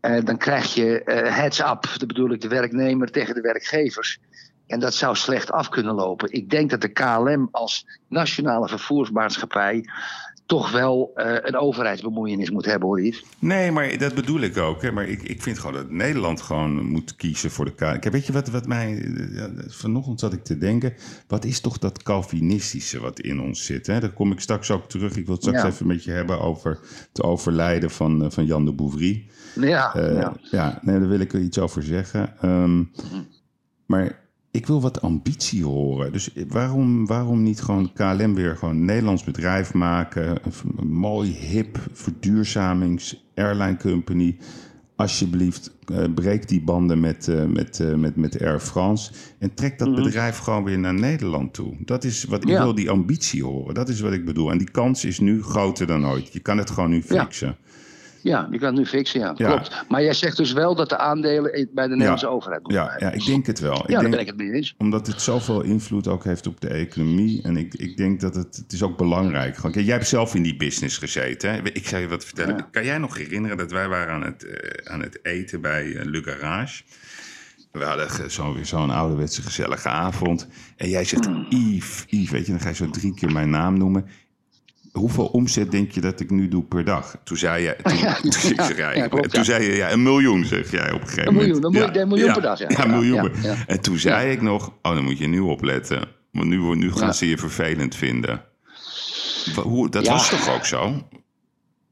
eh, 0.00 0.24
dan 0.24 0.38
krijg 0.38 0.74
je 0.74 1.02
eh, 1.02 1.36
heads 1.36 1.60
up, 1.60 1.94
dat 1.98 2.06
bedoel 2.06 2.30
ik 2.30 2.40
de 2.40 2.48
werknemer 2.48 3.10
tegen 3.10 3.34
de 3.34 3.40
werkgevers. 3.40 4.18
En 4.66 4.80
dat 4.80 4.94
zou 4.94 5.16
slecht 5.16 5.52
af 5.52 5.68
kunnen 5.68 5.94
lopen. 5.94 6.32
Ik 6.32 6.50
denk 6.50 6.70
dat 6.70 6.80
de 6.80 6.88
KLM 6.88 7.48
als 7.50 7.86
nationale 8.08 8.68
vervoersmaatschappij 8.68 9.84
toch 10.46 10.70
wel 10.72 11.10
eh, 11.14 11.36
een 11.42 11.56
overheidsbemoeienis 11.56 12.50
moet 12.50 12.64
hebben, 12.64 12.88
hoor 12.88 13.02
Yves. 13.02 13.24
Nee, 13.38 13.70
maar 13.72 13.98
dat 13.98 14.14
bedoel 14.14 14.40
ik 14.40 14.56
ook. 14.56 14.82
Hè. 14.82 14.92
Maar 14.92 15.08
ik, 15.08 15.22
ik 15.22 15.42
vind 15.42 15.58
gewoon 15.58 15.74
dat 15.74 15.90
Nederland 15.90 16.40
gewoon 16.40 16.86
moet 16.86 17.16
kiezen 17.16 17.50
voor 17.50 17.64
de 17.64 17.70
K. 17.72 17.76
Kijk, 17.76 18.04
weet 18.04 18.26
je 18.26 18.32
wat, 18.32 18.48
wat 18.48 18.66
mij... 18.66 19.14
Vanochtend 19.68 20.20
zat 20.20 20.32
ik 20.32 20.44
te 20.44 20.58
denken... 20.58 20.94
Wat 21.26 21.44
is 21.44 21.60
toch 21.60 21.78
dat 21.78 22.02
Calvinistische 22.02 23.00
wat 23.00 23.20
in 23.20 23.40
ons 23.40 23.64
zit? 23.64 23.86
Hè? 23.86 24.00
Daar 24.00 24.12
kom 24.12 24.32
ik 24.32 24.40
straks 24.40 24.70
ook 24.70 24.88
terug. 24.88 25.16
Ik 25.16 25.26
wil 25.26 25.34
het 25.34 25.42
straks 25.44 25.62
Ja. 25.62 25.68
even 25.68 25.86
met 25.86 26.04
je 26.04 26.10
hebben 26.10 26.40
over 26.40 26.78
het 27.08 27.22
overlijden 27.22 27.90
van, 27.90 28.24
eh, 28.24 28.30
van 28.30 28.46
Jan 28.46 28.64
de 28.64 28.72
Bouvry. 28.72 29.26
Ja, 29.54 29.94
Eh, 29.94 30.14
ja. 30.14 30.36
ja. 30.50 30.78
nee, 30.82 30.98
daar 30.98 31.08
wil 31.08 31.20
ik 31.20 31.32
er 31.32 31.40
iets 31.40 31.58
over 31.58 31.82
zeggen. 31.82 32.34
Ehm, 32.40 32.82
maar 33.86 34.24
ik 34.56 34.66
wil 34.66 34.80
wat 34.80 35.00
ambitie 35.00 35.64
horen. 35.64 36.12
Dus 36.12 36.30
waarom, 36.48 37.06
waarom 37.06 37.42
niet 37.42 37.60
gewoon 37.60 37.92
KLM 37.92 38.34
weer 38.34 38.56
gewoon 38.56 38.76
een 38.76 38.84
Nederlands 38.84 39.24
bedrijf 39.24 39.74
maken? 39.74 40.38
Een, 40.78 40.88
mooi, 40.88 41.32
hip, 41.32 41.78
verduurzamings 41.92 43.24
airline 43.34 43.76
company. 43.76 44.36
Alsjeblieft, 44.96 45.76
eh, 45.92 46.04
breek 46.14 46.48
die 46.48 46.62
banden 46.62 47.00
met, 47.00 47.28
eh, 47.28 47.44
met, 47.44 47.80
eh, 47.80 47.94
met, 47.94 48.16
met 48.16 48.40
Air 48.42 48.60
France. 48.60 49.12
En 49.38 49.54
trek 49.54 49.78
dat 49.78 49.94
bedrijf 49.94 50.38
gewoon 50.38 50.64
weer 50.64 50.78
naar 50.78 50.94
Nederland 50.94 51.54
toe. 51.54 51.74
Dat 51.84 52.04
is 52.04 52.24
wat 52.24 52.42
ik 52.42 52.48
Ja. 52.48 52.62
wil, 52.62 52.74
die 52.74 52.90
ambitie 52.90 53.44
horen. 53.44 53.74
Dat 53.74 53.88
is 53.88 54.00
wat 54.00 54.12
ik 54.12 54.24
bedoel. 54.24 54.50
En 54.50 54.58
die 54.58 54.70
kans 54.70 55.04
is 55.04 55.18
nu 55.20 55.42
groter 55.42 55.86
dan 55.86 56.06
ooit. 56.06 56.32
Je 56.32 56.40
kan 56.40 56.58
het 56.58 56.70
gewoon 56.70 56.90
nu 56.90 57.02
fixen. 57.02 57.48
Ja, 57.48 57.56
je 58.50 58.58
kan 58.58 58.68
het 58.68 58.76
nu 58.76 58.86
fixen, 58.86 59.20
ja. 59.20 59.32
Ja. 59.36 59.48
Klopt. 59.48 59.84
Maar 59.88 60.02
jij 60.02 60.12
zegt 60.14 60.36
dus 60.36 60.52
wel 60.52 60.74
dat 60.74 60.88
de 60.88 60.98
aandelen 60.98 61.68
bij 61.74 61.84
de 61.86 61.90
Nederlandse 61.92 62.28
overheid 62.28 62.62
moeten 62.62 62.80
Ja, 62.82 62.86
blijven. 62.86 63.06
ja, 63.06 63.12
ik 63.12 63.26
denk 63.26 63.46
het 63.46 63.58
wel. 63.60 63.72
Ik 63.74 63.78
Ja, 63.80 63.86
daar 63.86 63.98
denk, 64.00 64.10
ben 64.10 64.20
ik 64.20 64.26
het 64.26 64.36
mee 64.36 64.52
eens. 64.52 64.74
Omdat 64.78 65.06
het 65.06 65.22
zoveel 65.22 65.60
invloed 65.62 66.08
ook 66.08 66.24
heeft 66.24 66.46
op 66.46 66.60
de 66.60 66.68
economie. 66.68 67.42
En 67.42 67.56
ik, 67.56 67.74
ik 67.74 67.96
denk 67.96 68.20
dat 68.20 68.34
het, 68.34 68.56
het 68.56 68.72
is 68.72 68.82
ook 68.82 68.96
belangrijk. 68.96 69.56
Kijk, 69.60 69.74
jij 69.74 69.84
hebt 69.94 70.06
zelf 70.08 70.34
in 70.34 70.42
die 70.42 70.56
business 70.56 70.98
gezeten. 70.98 71.50
Hè? 71.50 71.60
Ik 71.72 71.88
zou 71.88 72.02
je 72.02 72.08
wat 72.08 72.24
vertellen. 72.24 72.56
Ja. 72.56 72.68
Kan 72.70 72.84
jij 72.84 72.98
nog 72.98 73.16
herinneren 73.16 73.56
dat 73.56 73.70
wij 73.70 73.88
waren 73.88 74.14
aan 74.14 74.22
het, 74.22 74.44
eh, 74.46 74.92
aan 74.92 75.00
het 75.00 75.18
eten 75.22 75.60
bij 75.60 75.94
eh, 75.96 76.04
Le 76.04 76.22
Garage? 76.22 76.82
We 77.72 77.84
hadden 77.84 78.10
ge- 78.10 78.30
zo, 78.30 78.56
zo'n 78.62 78.90
ouderwetse 78.90 79.42
gezellige 79.42 79.88
avond. 79.88 80.48
En 80.76 80.88
jij 80.88 81.04
zegt, 81.04 81.24
Hmm. 81.24 81.46
Yves, 81.48 82.04
Yves, 82.06 82.30
weet 82.30 82.46
je, 82.46 82.52
dan 82.52 82.60
ga 82.60 82.68
je 82.68 82.74
zo 82.74 82.90
drie 82.90 83.14
keer 83.14 83.32
mijn 83.32 83.50
naam 83.50 83.78
noemen. 83.78 84.06
Hoeveel 84.96 85.26
omzet 85.26 85.70
denk 85.70 85.90
je 85.92 86.00
dat 86.00 86.20
ik 86.20 86.30
nu 86.30 86.48
doe 86.48 86.62
per 86.64 86.84
dag? 86.84 87.16
Toen 87.24 87.36
zei 87.36 87.62
je, 87.62 87.76
toen, 87.82 87.96
Ja, 88.06 88.14
toen, 88.14 88.26
ik 88.30 88.32
zeg, 88.60 88.76
ja, 88.76 88.90
ja, 88.90 88.96
ja, 88.96 89.06
klopt, 89.08 89.30
toen 89.30 89.38
ja. 89.40 89.44
zei 89.46 89.64
je, 89.64 89.72
ja, 89.76 89.92
een 89.92 90.02
miljoen 90.02 90.44
zeg 90.44 90.70
jij 90.70 90.92
op 90.92 91.00
een 91.00 91.08
gegeven 91.08 91.34
moment. 91.34 91.64
een 91.64 91.70
miljoen- 91.70 91.96
een 91.96 92.08
miljoen 92.08 92.32
per 92.32 92.42
dag, 92.42 92.58
ja. 92.58 92.86
Miljoen. 92.86 93.32
En 93.66 93.80
toen 93.80 93.98
zei 93.98 94.30
ik 94.32 94.42
nog, 94.42 94.72
oh, 94.82 94.94
dan 94.94 95.04
moet 95.04 95.18
je 95.18 95.26
nu 95.26 95.38
opletten. 95.40 96.08
Want 96.32 96.48
nu, 96.48 96.74
nu 96.76 96.92
gaan 96.92 97.14
ze 97.14 97.28
je 97.28 97.38
vervelend 97.38 97.94
vinden. 97.94 98.42
Hoe, 99.62 99.88
dat 99.90 100.06
was 100.06 100.28
toch 100.28 100.54
ook 100.54 100.64
zo? 100.66 101.08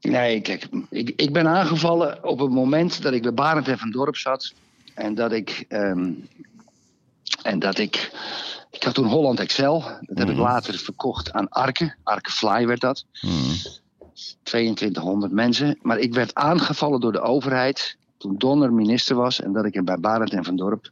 Nee, 0.01 0.41
kijk, 0.41 0.67
ik, 0.89 1.11
ik 1.15 1.33
ben 1.33 1.47
aangevallen 1.47 2.23
op 2.23 2.39
het 2.39 2.49
moment 2.51 3.01
dat 3.01 3.13
ik 3.13 3.21
bij 3.21 3.33
Barend 3.33 3.67
en 3.67 3.77
van 3.77 3.91
Dorp 3.91 4.15
zat. 4.15 4.53
En 4.93 5.15
dat 5.15 5.31
ik. 5.31 5.65
ehm, 5.67 6.09
en 7.43 7.59
dat 7.59 7.77
ik. 7.77 8.11
Ik 8.75 8.83
had 8.83 8.93
toen 8.93 9.05
Holland 9.07 9.39
Excel. 9.39 9.79
Dat 10.01 10.17
heb 10.17 10.27
ik 10.29 10.33
Mhm. 10.35 10.41
later 10.43 10.77
verkocht 10.77 11.31
aan 11.31 11.49
Arke. 11.49 11.95
Arke 12.03 12.31
Fly 12.31 12.67
werd 12.67 12.81
dat. 12.81 13.05
Hmm. 13.11 13.53
2200 14.43 15.31
mensen. 15.31 15.77
Maar 15.81 15.97
ik 15.99 16.13
werd 16.13 16.33
aangevallen 16.35 16.99
door 16.99 17.11
de 17.11 17.21
overheid. 17.21 17.97
Toen 18.17 18.35
Donner 18.37 18.73
minister 18.73 19.15
was. 19.15 19.41
En 19.41 19.53
dat 19.53 19.65
ik 19.65 19.73
hem 19.73 19.85
bij 19.85 19.97
Barend 19.99 20.33
en 20.33 20.43
van 20.43 20.55
Dorp. 20.55 20.91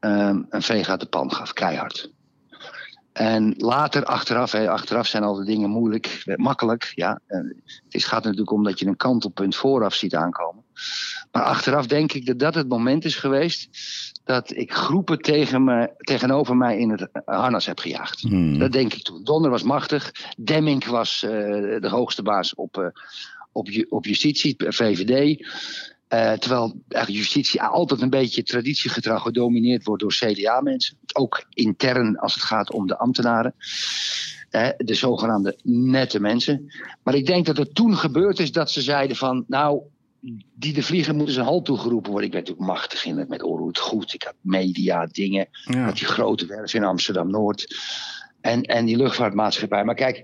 ehm, 0.00 0.42
een 0.48 0.62
veeg 0.62 0.88
uit 0.88 1.00
de 1.00 1.06
pan 1.06 1.32
gaf. 1.32 1.52
Keihard. 1.52 2.10
En 3.12 3.54
later, 3.58 4.04
achteraf, 4.04 4.52
hè, 4.52 4.70
achteraf 4.70 5.06
zijn 5.06 5.22
al 5.22 5.34
de 5.34 5.44
dingen 5.44 5.70
moeilijk, 5.70 6.22
eh, 6.24 6.36
makkelijk. 6.36 6.92
Ja. 6.94 7.20
En 7.26 7.62
het 7.64 7.94
is, 7.94 8.04
gaat 8.04 8.24
natuurlijk 8.24 8.50
om 8.50 8.64
dat 8.64 8.78
je 8.78 8.86
een 8.86 8.96
kantelpunt 8.96 9.56
vooraf 9.56 9.94
ziet 9.94 10.14
aankomen. 10.14 10.64
Maar 11.32 11.42
achteraf 11.42 11.86
denk 11.86 12.12
ik 12.12 12.26
dat 12.26 12.38
dat 12.38 12.54
het 12.54 12.68
moment 12.68 13.04
is 13.04 13.14
geweest 13.14 13.68
dat 14.24 14.56
ik 14.56 14.72
groepen 14.72 15.18
tegen 15.18 15.64
me, 15.64 15.90
tegenover 15.98 16.56
mij 16.56 16.78
in 16.78 16.90
het 16.90 17.08
harnas 17.24 17.66
heb 17.66 17.78
gejaagd. 17.78 18.20
Hmm. 18.20 18.58
Dat 18.58 18.72
denk 18.72 18.94
ik 18.94 19.02
toen. 19.02 19.24
Donner 19.24 19.50
was 19.50 19.62
machtig. 19.62 20.12
Demming 20.38 20.84
was 20.84 21.22
eh, 21.22 21.30
de 21.80 21.88
hoogste 21.88 22.22
baas 22.22 22.54
op, 22.54 22.78
eh, 22.78 22.86
op, 23.52 23.68
ju- 23.68 23.86
op 23.88 24.04
justitie, 24.04 24.54
VVD. 24.58 25.40
Eh, 26.08 26.32
terwijl 26.32 26.82
eigenlijk 26.88 27.24
justitie 27.24 27.62
altijd 27.62 28.00
een 28.00 28.10
beetje 28.10 28.42
traditiegetrouw 28.42 29.18
gedomineerd 29.18 29.84
wordt 29.84 30.02
door 30.02 30.12
CDA-mensen. 30.12 30.96
Ook 31.12 31.44
intern 31.50 32.18
als 32.18 32.34
het 32.34 32.42
gaat 32.42 32.72
om 32.72 32.86
de 32.86 32.98
ambtenaren. 32.98 33.54
Eh, 34.50 34.68
de 34.76 34.94
zogenaamde 34.94 35.58
nette 35.62 36.20
mensen. 36.20 36.72
Maar 37.02 37.14
ik 37.14 37.26
denk 37.26 37.46
dat 37.46 37.56
het 37.56 37.74
toen 37.74 37.96
gebeurd 37.96 38.38
is 38.38 38.52
dat 38.52 38.70
ze 38.70 38.80
zeiden 38.80 39.16
van... 39.16 39.44
nou, 39.46 39.82
die 40.54 40.72
de 40.72 40.82
vliegen 40.82 41.16
moeten 41.16 41.34
zijn 41.34 41.46
halt 41.46 41.64
toegeroepen 41.64 42.10
worden. 42.10 42.26
Ik 42.28 42.34
ben 42.34 42.40
natuurlijk 42.44 42.68
machtig 42.68 43.04
in 43.04 43.18
het 43.18 43.28
met 43.28 43.44
Oorhoed 43.44 43.78
goed. 43.78 44.14
Ik 44.14 44.22
had 44.22 44.34
media, 44.40 45.06
dingen. 45.06 45.48
Ja. 45.64 45.84
Met 45.84 45.96
die 45.96 46.06
grote 46.06 46.46
werf 46.46 46.74
in 46.74 46.84
Amsterdam-Noord. 46.84 47.74
En, 48.40 48.62
en 48.62 48.84
die 48.84 48.96
luchtvaartmaatschappij. 48.96 49.84
Maar 49.84 49.94
kijk, 49.94 50.22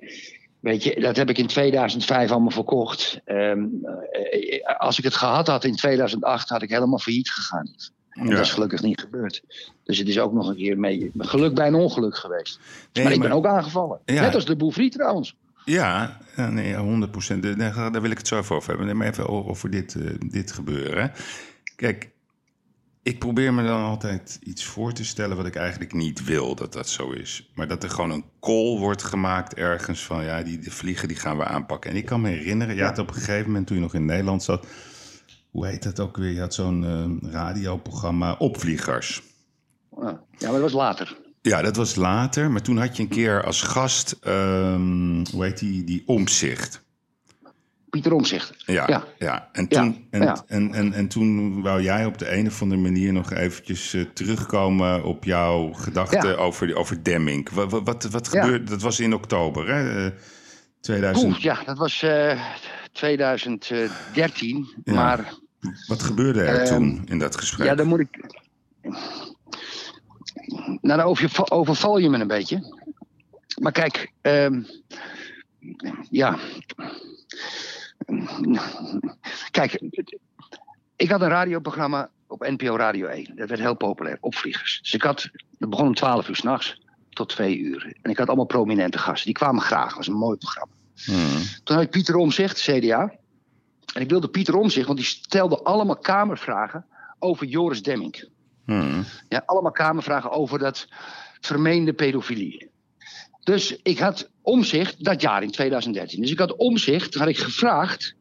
weet 0.60 0.82
je, 0.82 1.00
dat 1.00 1.16
heb 1.16 1.28
ik 1.30 1.38
in 1.38 1.46
2005 1.46 2.30
allemaal 2.30 2.50
verkocht. 2.50 3.20
Ehm, 3.24 3.66
eh, 4.10 4.78
als 4.78 4.98
ik 4.98 5.04
het 5.04 5.14
gehad 5.14 5.46
had 5.46 5.64
in 5.64 5.76
2008, 5.76 6.48
had 6.48 6.62
ik 6.62 6.70
helemaal 6.70 6.98
failliet 6.98 7.30
gegaan. 7.30 7.74
En 8.10 8.26
Ja. 8.26 8.30
dat 8.30 8.44
is 8.44 8.52
gelukkig 8.52 8.82
niet 8.82 9.00
gebeurd. 9.00 9.42
Dus 9.84 9.98
het 9.98 10.08
is 10.08 10.18
ook 10.18 10.32
nog 10.32 10.48
een 10.48 10.56
keer 10.56 10.78
mee, 10.78 11.10
geluk 11.18 11.54
bij 11.54 11.66
een 11.66 11.74
ongeluk 11.74 12.16
geweest. 12.16 12.60
Nee, 12.92 13.04
maar 13.04 13.12
ik 13.12 13.20
ben 13.20 13.32
ook 13.32 13.46
aangevallen. 13.46 14.00
Ja. 14.04 14.20
Net 14.20 14.34
als 14.34 14.44
de 14.44 14.56
Bouvry 14.56 14.88
trouwens. 14.90 15.34
Ja, 15.68 16.18
nee, 16.36 16.76
100 16.76 17.10
procent. 17.10 17.42
Daar, 17.42 17.74
daar 17.92 18.02
wil 18.02 18.10
ik 18.10 18.18
het 18.18 18.28
zo 18.28 18.38
even 18.38 18.56
over 18.56 18.76
hebben. 18.76 18.96
Maar 18.96 19.06
even 19.06 19.28
over 19.28 19.70
dit, 19.70 19.94
eh, 19.94 20.10
dit 20.30 20.52
gebeuren. 20.52 21.12
Kijk, 21.76 22.10
ik 23.02 23.18
probeer 23.18 23.54
me 23.54 23.62
dan 23.62 23.82
altijd 23.82 24.38
iets 24.42 24.64
voor 24.64 24.92
te 24.92 25.04
stellen 25.04 25.36
wat 25.36 25.46
ik 25.46 25.56
eigenlijk 25.56 25.92
niet 25.92 26.24
wil 26.24 26.54
dat 26.54 26.72
dat 26.72 26.88
zo 26.88 27.10
is. 27.10 27.50
Maar 27.54 27.68
dat 27.68 27.82
er 27.82 27.90
gewoon 27.90 28.10
een 28.10 28.24
call 28.40 28.78
wordt 28.78 29.02
gemaakt 29.02 29.54
ergens 29.54 30.04
van, 30.04 30.24
ja, 30.24 30.42
die 30.42 30.58
de 30.58 30.70
vliegen 30.70 31.08
die 31.08 31.16
gaan 31.16 31.36
we 31.36 31.44
aanpakken. 31.44 31.90
En 31.90 31.96
ik 31.96 32.04
kan 32.04 32.20
me 32.20 32.28
herinneren, 32.28 32.74
je 32.74 32.82
had 32.82 32.98
op 32.98 33.08
een 33.08 33.14
gegeven 33.14 33.46
moment 33.46 33.66
toen 33.66 33.76
je 33.76 33.82
nog 33.82 33.94
in 33.94 34.04
Nederland 34.04 34.42
zat, 34.42 34.66
hoe 35.50 35.66
heet 35.66 35.82
dat 35.82 36.00
ook 36.00 36.16
weer? 36.16 36.32
Je 36.32 36.40
had 36.40 36.54
zo'n 36.54 36.84
eh, 36.84 37.30
radioprogramma 37.30 38.34
Opvliegers. 38.38 39.22
Ja, 40.00 40.20
maar 40.40 40.52
dat 40.52 40.60
was 40.60 40.72
later. 40.72 41.16
Ja, 41.48 41.62
dat 41.62 41.76
was 41.76 41.94
later. 41.94 42.50
Maar 42.50 42.62
toen 42.62 42.78
had 42.78 42.96
je 42.96 43.02
een 43.02 43.08
keer 43.08 43.44
als 43.44 43.62
gast, 43.62 44.16
ehm, 44.20 45.24
hoe 45.32 45.44
heet 45.44 45.58
die, 45.58 45.84
die 45.84 46.02
omzicht. 46.06 46.86
Pieter 47.90 48.12
Omzicht. 48.12 48.54
Ja, 48.66 48.84
ja. 48.86 49.04
Ja. 49.18 49.48
En, 49.52 49.68
toen, 49.68 50.06
en, 50.10 50.22
ja. 50.22 50.44
En, 50.46 50.74
en, 50.74 50.92
en 50.92 51.08
toen 51.08 51.62
wou 51.62 51.82
jij 51.82 52.04
op 52.04 52.18
de 52.18 52.32
een 52.36 52.46
of 52.46 52.62
andere 52.62 52.80
manier 52.80 53.12
nog 53.12 53.32
eventjes 53.32 53.94
eh, 53.94 54.04
terugkomen 54.14 55.04
op 55.04 55.24
jouw 55.24 55.72
gedachten 55.72 56.38
over, 56.38 56.76
over 56.76 57.02
Demming. 57.02 57.50
Wat, 57.50 57.70
wat, 57.84 58.04
wat, 58.04 58.28
gebeurde? 58.28 58.64
Dat 58.70 58.82
was 58.82 59.00
in 59.00 59.14
oktober, 59.14 59.68
hè? 59.68 60.06
Eh, 60.06 60.12
2000. 60.80 61.26
Oeh, 61.26 61.38
ja, 61.38 61.62
dat 61.64 61.78
was 61.78 62.02
eh, 62.02 62.40
2013. 62.92 64.68
Ja. 64.84 64.94
Maar 64.94 65.34
Wat 65.86 66.02
gebeurde 66.02 66.42
er 66.42 66.60
Ehm, 66.60 66.66
toen 66.66 67.02
in 67.04 67.18
dat 67.18 67.36
gesprek? 67.36 67.66
ja, 67.66 67.74
dan 67.74 67.86
moet 67.86 68.00
ik. 68.00 68.08
Nou, 70.34 70.78
dan 70.80 71.00
overval, 71.00 71.50
overval 71.50 71.98
je 71.98 72.08
me 72.08 72.18
een 72.18 72.26
beetje. 72.26 72.74
Maar 73.60 73.72
kijk, 73.72 74.12
ehm, 74.20 74.62
ja. 76.10 76.38
Kijk, 79.50 79.80
ik 80.96 81.10
had 81.10 81.20
een 81.20 81.28
radioprogramma 81.28 82.10
op 82.26 82.40
NPO 82.40 82.76
Radio 82.76 83.06
1. 83.06 83.36
Dat 83.36 83.48
werd 83.48 83.60
heel 83.60 83.74
populair, 83.74 84.18
opvliegers. 84.20 84.78
Dus 84.82 84.94
ik 84.94 85.02
had, 85.02 85.30
dat 85.58 85.70
begon 85.70 85.86
om 85.86 85.94
12 85.94 86.28
uur 86.28 86.36
s'nachts 86.36 86.80
tot 87.10 87.28
2 87.28 87.58
uur. 87.58 87.96
En 88.02 88.10
ik 88.10 88.18
had 88.18 88.26
allemaal 88.26 88.46
prominente 88.46 88.98
gasten. 88.98 89.24
Die 89.24 89.34
kwamen 89.34 89.62
graag, 89.62 89.88
dat 89.88 89.96
was 89.96 90.06
een 90.06 90.14
mooi 90.14 90.36
programma. 90.36 90.72
Hmm. 91.04 91.42
Toen 91.64 91.76
had 91.76 91.84
ik 91.84 91.90
Pieter 91.90 92.16
Omzicht, 92.16 92.60
CDA. 92.60 93.12
En 93.94 94.02
ik 94.02 94.10
wilde 94.10 94.28
Pieter 94.28 94.56
Omzicht, 94.56 94.86
want 94.86 94.98
die 94.98 95.06
stelde 95.06 95.62
allemaal 95.62 95.98
kamervragen 95.98 96.86
over 97.18 97.46
Joris 97.46 97.82
Demming. 97.82 98.28
Hmm. 98.68 99.04
Ja, 99.28 99.42
allemaal 99.46 99.72
kamervragen 99.72 100.30
over 100.30 100.58
dat 100.58 100.88
vermeende 101.40 101.92
pedofilie. 101.92 102.70
Dus 103.42 103.76
ik 103.82 103.98
had 103.98 104.30
omzicht 104.42 105.04
dat 105.04 105.20
jaar 105.20 105.42
in 105.42 105.50
2013. 105.50 106.20
Dus 106.20 106.30
ik 106.30 106.38
had 106.38 106.56
omzicht, 106.56 107.14
had 107.14 107.28
ik 107.28 107.38
gevraagd. 107.38 108.14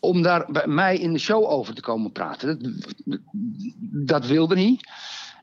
om 0.00 0.22
daar 0.22 0.46
bij 0.52 0.66
mij 0.66 0.98
in 0.98 1.12
de 1.12 1.18
show 1.18 1.44
over 1.44 1.74
te 1.74 1.80
komen 1.80 2.12
praten. 2.12 2.58
Dat, 3.04 3.20
dat 4.06 4.26
wilde 4.26 4.54
niet. 4.54 4.88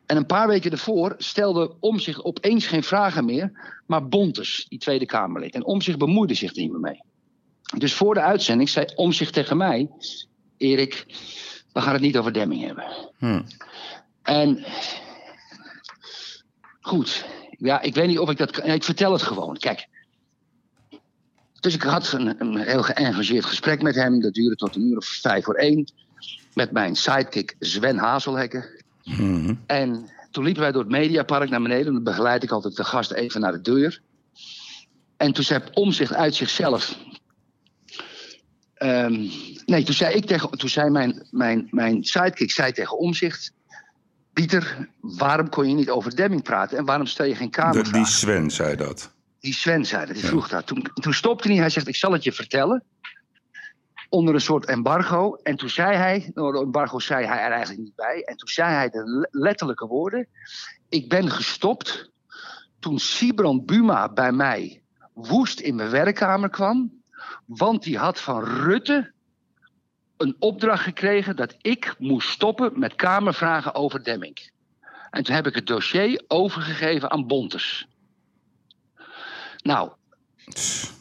En 0.05 0.17
een 0.17 0.25
paar 0.25 0.47
weken 0.47 0.71
ervoor 0.71 1.15
stelde 1.17 1.75
Omzicht 1.79 2.23
opeens 2.23 2.67
geen 2.67 2.83
vragen 2.83 3.25
meer, 3.25 3.51
maar 3.85 4.07
Bontes, 4.07 4.65
die 4.69 4.79
Tweede 4.79 5.05
Kamerlid. 5.05 5.53
En 5.53 5.65
Omzicht 5.65 5.97
bemoeide 5.97 6.33
zich 6.33 6.55
er 6.55 6.61
niet 6.61 6.71
meer 6.71 6.79
mee. 6.79 7.01
Dus 7.77 7.93
voor 7.93 8.13
de 8.13 8.21
uitzending 8.21 8.69
zei 8.69 8.85
Omzicht 8.95 9.33
tegen 9.33 9.57
mij: 9.57 9.89
Erik, 10.57 11.05
we 11.73 11.81
gaan 11.81 11.93
het 11.93 12.01
niet 12.01 12.17
over 12.17 12.33
Demming 12.33 12.65
hebben. 12.65 12.85
Hm. 13.17 13.41
En 14.25 14.65
goed, 16.81 17.25
ja, 17.49 17.81
ik 17.81 17.95
weet 17.95 18.07
niet 18.07 18.19
of 18.19 18.29
ik 18.29 18.37
dat 18.37 18.51
kan. 18.51 18.69
Ik 18.69 18.83
vertel 18.83 19.11
het 19.11 19.21
gewoon. 19.21 19.57
Kijk. 19.57 19.87
Dus 21.59 21.73
ik 21.73 21.81
had 21.81 22.11
een, 22.11 22.41
een 22.41 22.57
heel 22.57 22.83
geëngageerd 22.83 23.45
gesprek 23.45 23.81
met 23.81 23.95
hem. 23.95 24.21
Dat 24.21 24.33
duurde 24.33 24.55
tot 24.55 24.75
een 24.75 24.81
uur 24.81 24.97
of 24.97 25.05
vijf 25.05 25.43
voor 25.43 25.55
één. 25.55 25.91
Met 26.53 26.71
mijn 26.71 26.95
sidekick 26.95 27.55
Sven 27.59 27.97
Hazelhekken. 27.97 28.83
Mhm. 29.03 29.53
En 29.65 30.09
toen 30.31 30.43
liepen 30.43 30.61
wij 30.61 30.71
door 30.71 30.81
het 30.81 30.91
Mediapark 30.91 31.49
naar 31.49 31.61
beneden. 31.61 31.93
Dan 31.93 32.03
begeleid 32.03 32.43
ik 32.43 32.51
altijd 32.51 32.75
de 32.75 32.83
gast 32.83 33.11
even 33.11 33.41
naar 33.41 33.51
de 33.51 33.61
deur. 33.61 34.01
En 35.17 35.31
toen 35.31 35.43
zei 35.43 35.63
Omzicht 35.73 36.13
uit 36.13 36.35
zichzelf. 36.35 36.97
Ehm, 38.73 39.27
nee, 39.65 39.83
toen 39.83 39.95
zei, 39.95 40.15
ik 40.15 40.25
tegen, 40.25 40.49
toen 40.49 40.69
zei 40.69 40.89
mijn, 40.89 41.27
mijn, 41.31 41.67
mijn 41.71 42.03
sidekick 42.03 42.51
zei 42.51 42.71
tegen 42.71 42.97
Omzicht. 42.97 43.53
Pieter, 44.35 44.89
waarom 44.99 45.49
kon 45.49 45.69
je 45.69 45.75
niet 45.75 45.89
over 45.89 46.15
Demming 46.15 46.43
praten 46.43 46.77
en 46.77 46.85
waarom 46.85 47.05
stel 47.05 47.25
je 47.25 47.35
geen 47.35 47.49
kamervraag? 47.49 47.93
die 47.93 48.05
Sven 48.05 48.51
zei 48.51 48.75
dat. 48.75 49.13
Die 49.39 49.53
Sven 49.53 49.85
zei 49.85 50.05
dat, 50.05 50.15
die 50.15 50.25
vroeg 50.25 50.47
dat. 50.47 50.67
Toen, 50.67 50.87
toen 50.93 51.13
stopte 51.13 51.47
hij, 51.47 51.57
hij 51.57 51.69
zegt, 51.69 51.87
ik 51.87 51.95
zal 51.95 52.11
het 52.11 52.23
je 52.23 52.31
vertellen. 52.31 52.83
Onder 54.09 54.33
een 54.33 54.41
soort 54.41 54.65
embargo. 54.65 55.35
En 55.43 55.55
toen 55.55 55.69
zei 55.69 55.95
hij, 55.97 56.31
de 56.33 56.59
embargo 56.63 56.99
zei 56.99 57.25
hij 57.25 57.39
er 57.39 57.51
eigenlijk 57.51 57.81
niet 57.81 57.95
bij. 57.95 58.23
En 58.25 58.37
toen 58.37 58.47
zei 58.47 58.73
hij 58.73 58.89
de 58.89 59.03
le- 59.03 59.27
letterlijke 59.41 59.87
woorden. 59.87 60.27
Ik 60.89 61.09
ben 61.09 61.31
gestopt 61.31 62.11
toen 62.79 62.99
Sibrand 62.99 63.65
Buma 63.65 64.09
bij 64.09 64.31
mij 64.31 64.81
woest 65.13 65.59
in 65.59 65.75
mijn 65.75 65.89
werkkamer 65.89 66.49
kwam. 66.49 67.03
Want 67.45 67.83
die 67.83 67.97
had 67.97 68.19
van 68.21 68.43
Rutte 68.43 69.13
een 70.17 70.35
opdracht 70.39 70.83
gekregen 70.83 71.35
dat 71.35 71.55
ik 71.61 71.95
moest 71.97 72.29
stoppen 72.29 72.79
met 72.79 72.95
kamervragen 72.95 73.75
over 73.75 74.03
Demming. 74.03 74.51
En 75.09 75.23
toen 75.23 75.35
heb 75.35 75.47
ik 75.47 75.55
het 75.55 75.67
dossier 75.67 76.23
overgegeven 76.27 77.11
aan 77.11 77.27
Bontes. 77.27 77.87
Nou, 79.61 79.91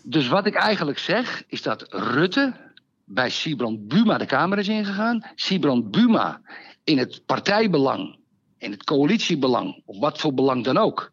dus 0.02 0.28
wat 0.28 0.46
ik 0.46 0.54
eigenlijk 0.54 0.98
zeg, 0.98 1.42
is 1.46 1.62
dat 1.62 1.86
Rutte 1.92 2.72
bij 3.04 3.30
Sibrand 3.30 3.88
Buma 3.88 4.18
de 4.18 4.26
Kamer 4.26 4.58
is 4.58 4.68
ingegaan. 4.68 5.22
Sibrand 5.34 5.90
Buma 5.90 6.40
in 6.84 6.98
het 6.98 7.22
partijbelang, 7.26 8.18
in 8.58 8.70
het 8.70 8.84
coalitiebelang, 8.84 9.82
of 9.84 9.98
wat 9.98 10.20
voor 10.20 10.34
belang 10.34 10.64
dan 10.64 10.76
ook, 10.76 11.12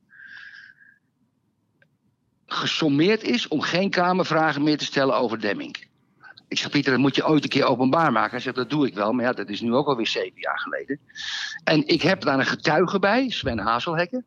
gesommeerd 2.45 3.23
is 3.23 3.47
om 3.47 3.61
geen 3.61 3.89
Kamervragen 3.89 4.63
meer 4.63 4.77
te 4.77 4.85
stellen 4.85 5.15
over 5.15 5.39
Demming. 5.39 5.89
Ik 6.51 6.57
zeg, 6.57 6.69
Pieter, 6.69 6.91
dat 6.91 7.01
moet 7.01 7.15
je 7.15 7.27
ooit 7.27 7.43
een 7.43 7.49
keer 7.49 7.65
openbaar 7.65 8.11
maken. 8.11 8.31
Hij 8.31 8.39
zegt, 8.39 8.55
dat 8.55 8.69
doe 8.69 8.87
ik 8.87 8.93
wel, 8.93 9.11
maar 9.11 9.25
ja, 9.25 9.31
dat 9.31 9.49
is 9.49 9.61
nu 9.61 9.73
ook 9.73 9.87
alweer 9.87 10.07
zeven 10.07 10.39
jaar 10.39 10.59
geleden. 10.59 10.99
En 11.63 11.87
ik 11.87 12.01
heb 12.01 12.21
daar 12.21 12.39
een 12.39 12.45
getuige 12.45 12.99
bij, 12.99 13.29
Sven 13.29 13.59
Hazelhekken. 13.59 14.25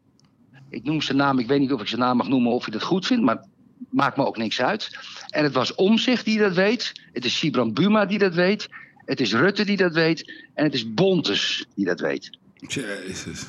Ik 0.71 0.85
noem 0.85 1.01
zijn 1.03 1.17
naam, 1.17 1.39
ik 1.39 1.47
weet 1.47 1.61
niet 1.61 1.73
of 1.73 1.81
ik 1.81 1.87
zijn 1.87 2.01
naam 2.01 2.17
mag 2.17 2.29
noemen 2.29 2.53
of 2.53 2.65
je 2.65 2.71
dat 2.71 2.83
goed 2.83 3.07
vindt, 3.07 3.25
maar 3.25 3.45
maakt 3.91 4.17
me 4.17 4.27
ook 4.27 4.37
niks 4.37 4.61
uit. 4.61 4.99
En 5.29 5.45
het 5.45 5.53
was 5.53 5.75
Omzicht 5.75 6.25
die 6.25 6.39
dat 6.39 6.55
weet, 6.55 6.93
het 7.13 7.25
is 7.25 7.39
Sibrand 7.39 7.75
Buma 7.75 8.07
die 8.07 8.19
dat 8.19 8.35
weet, 8.35 8.69
het 8.97 9.21
is 9.21 9.33
Rutte 9.33 9.65
die 9.65 9.77
dat 9.77 9.93
weet 9.93 10.33
en 10.55 10.65
het 10.65 10.75
is 10.75 10.95
Bontes 10.95 11.67
die 11.75 11.85
dat 11.85 12.01
weet. 12.01 12.39
Jezus. 12.55 13.47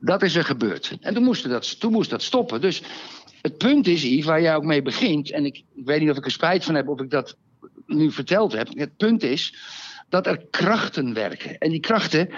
Dat 0.00 0.22
is 0.22 0.34
er 0.34 0.44
gebeurd. 0.44 0.96
En 1.00 1.14
toen 1.14 1.24
moest 1.24 1.48
dat, 1.48 1.80
toen 1.80 1.92
moest 1.92 2.10
dat 2.10 2.22
stoppen. 2.22 2.60
Dus 2.60 2.82
het 3.42 3.58
punt 3.58 3.86
is, 3.86 4.02
Yves, 4.02 4.24
waar 4.24 4.42
jij 4.42 4.56
ook 4.56 4.64
mee 4.64 4.82
begint. 4.82 5.30
En 5.30 5.44
ik, 5.44 5.56
ik 5.74 5.84
weet 5.84 6.00
niet 6.00 6.10
of 6.10 6.16
ik 6.16 6.24
er 6.24 6.30
spijt 6.30 6.64
van 6.64 6.74
heb 6.74 6.88
of 6.88 7.00
ik 7.00 7.10
dat 7.10 7.36
nu 7.86 8.10
verteld 8.10 8.52
heb. 8.52 8.68
Het 8.74 8.96
punt 8.96 9.22
is 9.22 9.54
dat 10.08 10.26
er 10.26 10.46
krachten 10.50 11.14
werken. 11.14 11.58
En 11.58 11.70
die 11.70 11.80
krachten, 11.80 12.28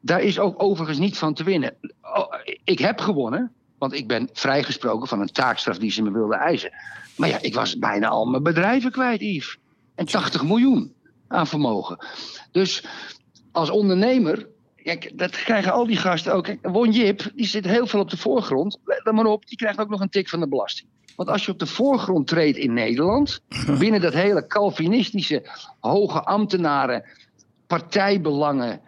daar 0.00 0.22
is 0.22 0.38
ook 0.38 0.62
overigens 0.62 0.98
niet 0.98 1.18
van 1.18 1.34
te 1.34 1.44
winnen. 1.44 1.74
Oh, 2.02 2.34
ik 2.64 2.78
heb 2.78 3.00
gewonnen, 3.00 3.52
want 3.78 3.92
ik 3.92 4.08
ben 4.08 4.28
vrijgesproken 4.32 5.08
van 5.08 5.20
een 5.20 5.32
taakstraf 5.32 5.78
die 5.78 5.90
ze 5.90 6.02
me 6.02 6.10
wilden 6.10 6.38
eisen. 6.38 6.70
Maar 7.16 7.28
ja, 7.28 7.38
ik 7.40 7.54
was 7.54 7.78
bijna 7.78 8.08
al 8.08 8.24
mijn 8.24 8.42
bedrijven 8.42 8.90
kwijt, 8.90 9.20
Yves. 9.20 9.58
En 9.94 10.06
80 10.06 10.42
miljoen 10.42 10.94
aan 11.28 11.46
vermogen. 11.46 12.06
Dus 12.50 12.84
als 13.52 13.70
ondernemer 13.70 14.48
Kijk, 14.82 15.18
dat 15.18 15.30
krijgen 15.30 15.72
al 15.72 15.86
die 15.86 15.96
gasten 15.96 16.34
ook. 16.34 16.44
Kijk, 16.44 16.92
Jip, 16.92 17.30
die 17.34 17.46
zit 17.46 17.64
heel 17.64 17.86
veel 17.86 18.00
op 18.00 18.10
de 18.10 18.16
voorgrond. 18.16 18.78
Let 18.84 19.14
maar 19.14 19.24
op, 19.24 19.46
die 19.46 19.58
krijgt 19.58 19.78
ook 19.78 19.88
nog 19.88 20.00
een 20.00 20.08
tik 20.08 20.28
van 20.28 20.40
de 20.40 20.48
belasting. 20.48 20.88
Want 21.20 21.32
als 21.32 21.44
je 21.44 21.52
op 21.52 21.58
de 21.58 21.66
voorgrond 21.66 22.26
treedt 22.26 22.56
in 22.58 22.72
Nederland, 22.72 23.40
binnen 23.78 24.00
dat 24.00 24.12
hele 24.12 24.46
Calvinistische 24.46 25.42
hoge 25.80 26.22
ambtenaren, 26.22 27.04
partijbelangen, 27.66 28.80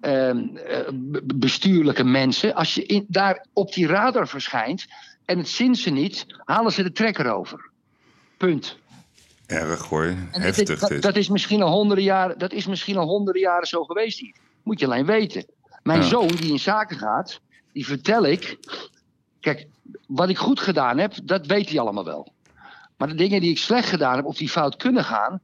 ehm, 0.00 0.38
eh, 0.56 0.78
be- 0.92 1.22
bestuurlijke 1.34 2.04
mensen, 2.04 2.54
als 2.54 2.74
je 2.74 2.84
in, 2.86 3.04
daar 3.08 3.46
op 3.52 3.72
die 3.72 3.86
radar 3.86 4.28
verschijnt 4.28 4.86
en 5.24 5.38
het 5.38 5.48
zint 5.48 5.78
ze 5.78 5.90
niet, 5.90 6.26
halen 6.44 6.72
ze 6.72 6.82
de 6.82 6.92
trekker 6.92 7.32
over. 7.32 7.70
Punt. 8.36 8.78
Erg 9.46 9.84
hoor. 9.88 10.14
Heftig 10.30 10.78
dat, 10.78 11.02
dat 11.02 11.16
is 11.16 11.28
misschien 11.28 11.62
al 11.62 11.70
honderden 11.72 12.04
jaren, 12.04 12.38
dat 12.38 12.52
is 12.52 12.66
misschien 12.66 12.96
al 12.96 13.06
honderden 13.06 13.42
jaren 13.42 13.66
zo 13.66 13.84
geweest 13.84 14.18
hier. 14.18 14.34
Moet 14.62 14.80
je 14.80 14.86
alleen 14.86 15.06
weten. 15.06 15.44
Mijn 15.82 16.00
Ja. 16.00 16.06
zoon 16.06 16.28
die 16.28 16.50
in 16.50 16.58
zaken 16.58 16.98
gaat, 16.98 17.40
die 17.72 17.86
vertel 17.86 18.24
ik. 18.26 18.58
Kijk, 19.40 19.66
wat 20.06 20.28
ik 20.28 20.38
goed 20.38 20.60
gedaan 20.60 20.98
heb, 20.98 21.12
dat 21.24 21.46
weet 21.46 21.68
hij 21.68 21.80
allemaal 21.80 22.04
wel. 22.04 22.32
Maar 22.96 23.08
de 23.08 23.14
dingen 23.14 23.40
die 23.40 23.50
ik 23.50 23.58
slecht 23.58 23.88
gedaan 23.88 24.16
heb, 24.16 24.24
of 24.24 24.36
die 24.36 24.48
fout 24.48 24.76
kunnen 24.76 25.04
gaan, 25.04 25.40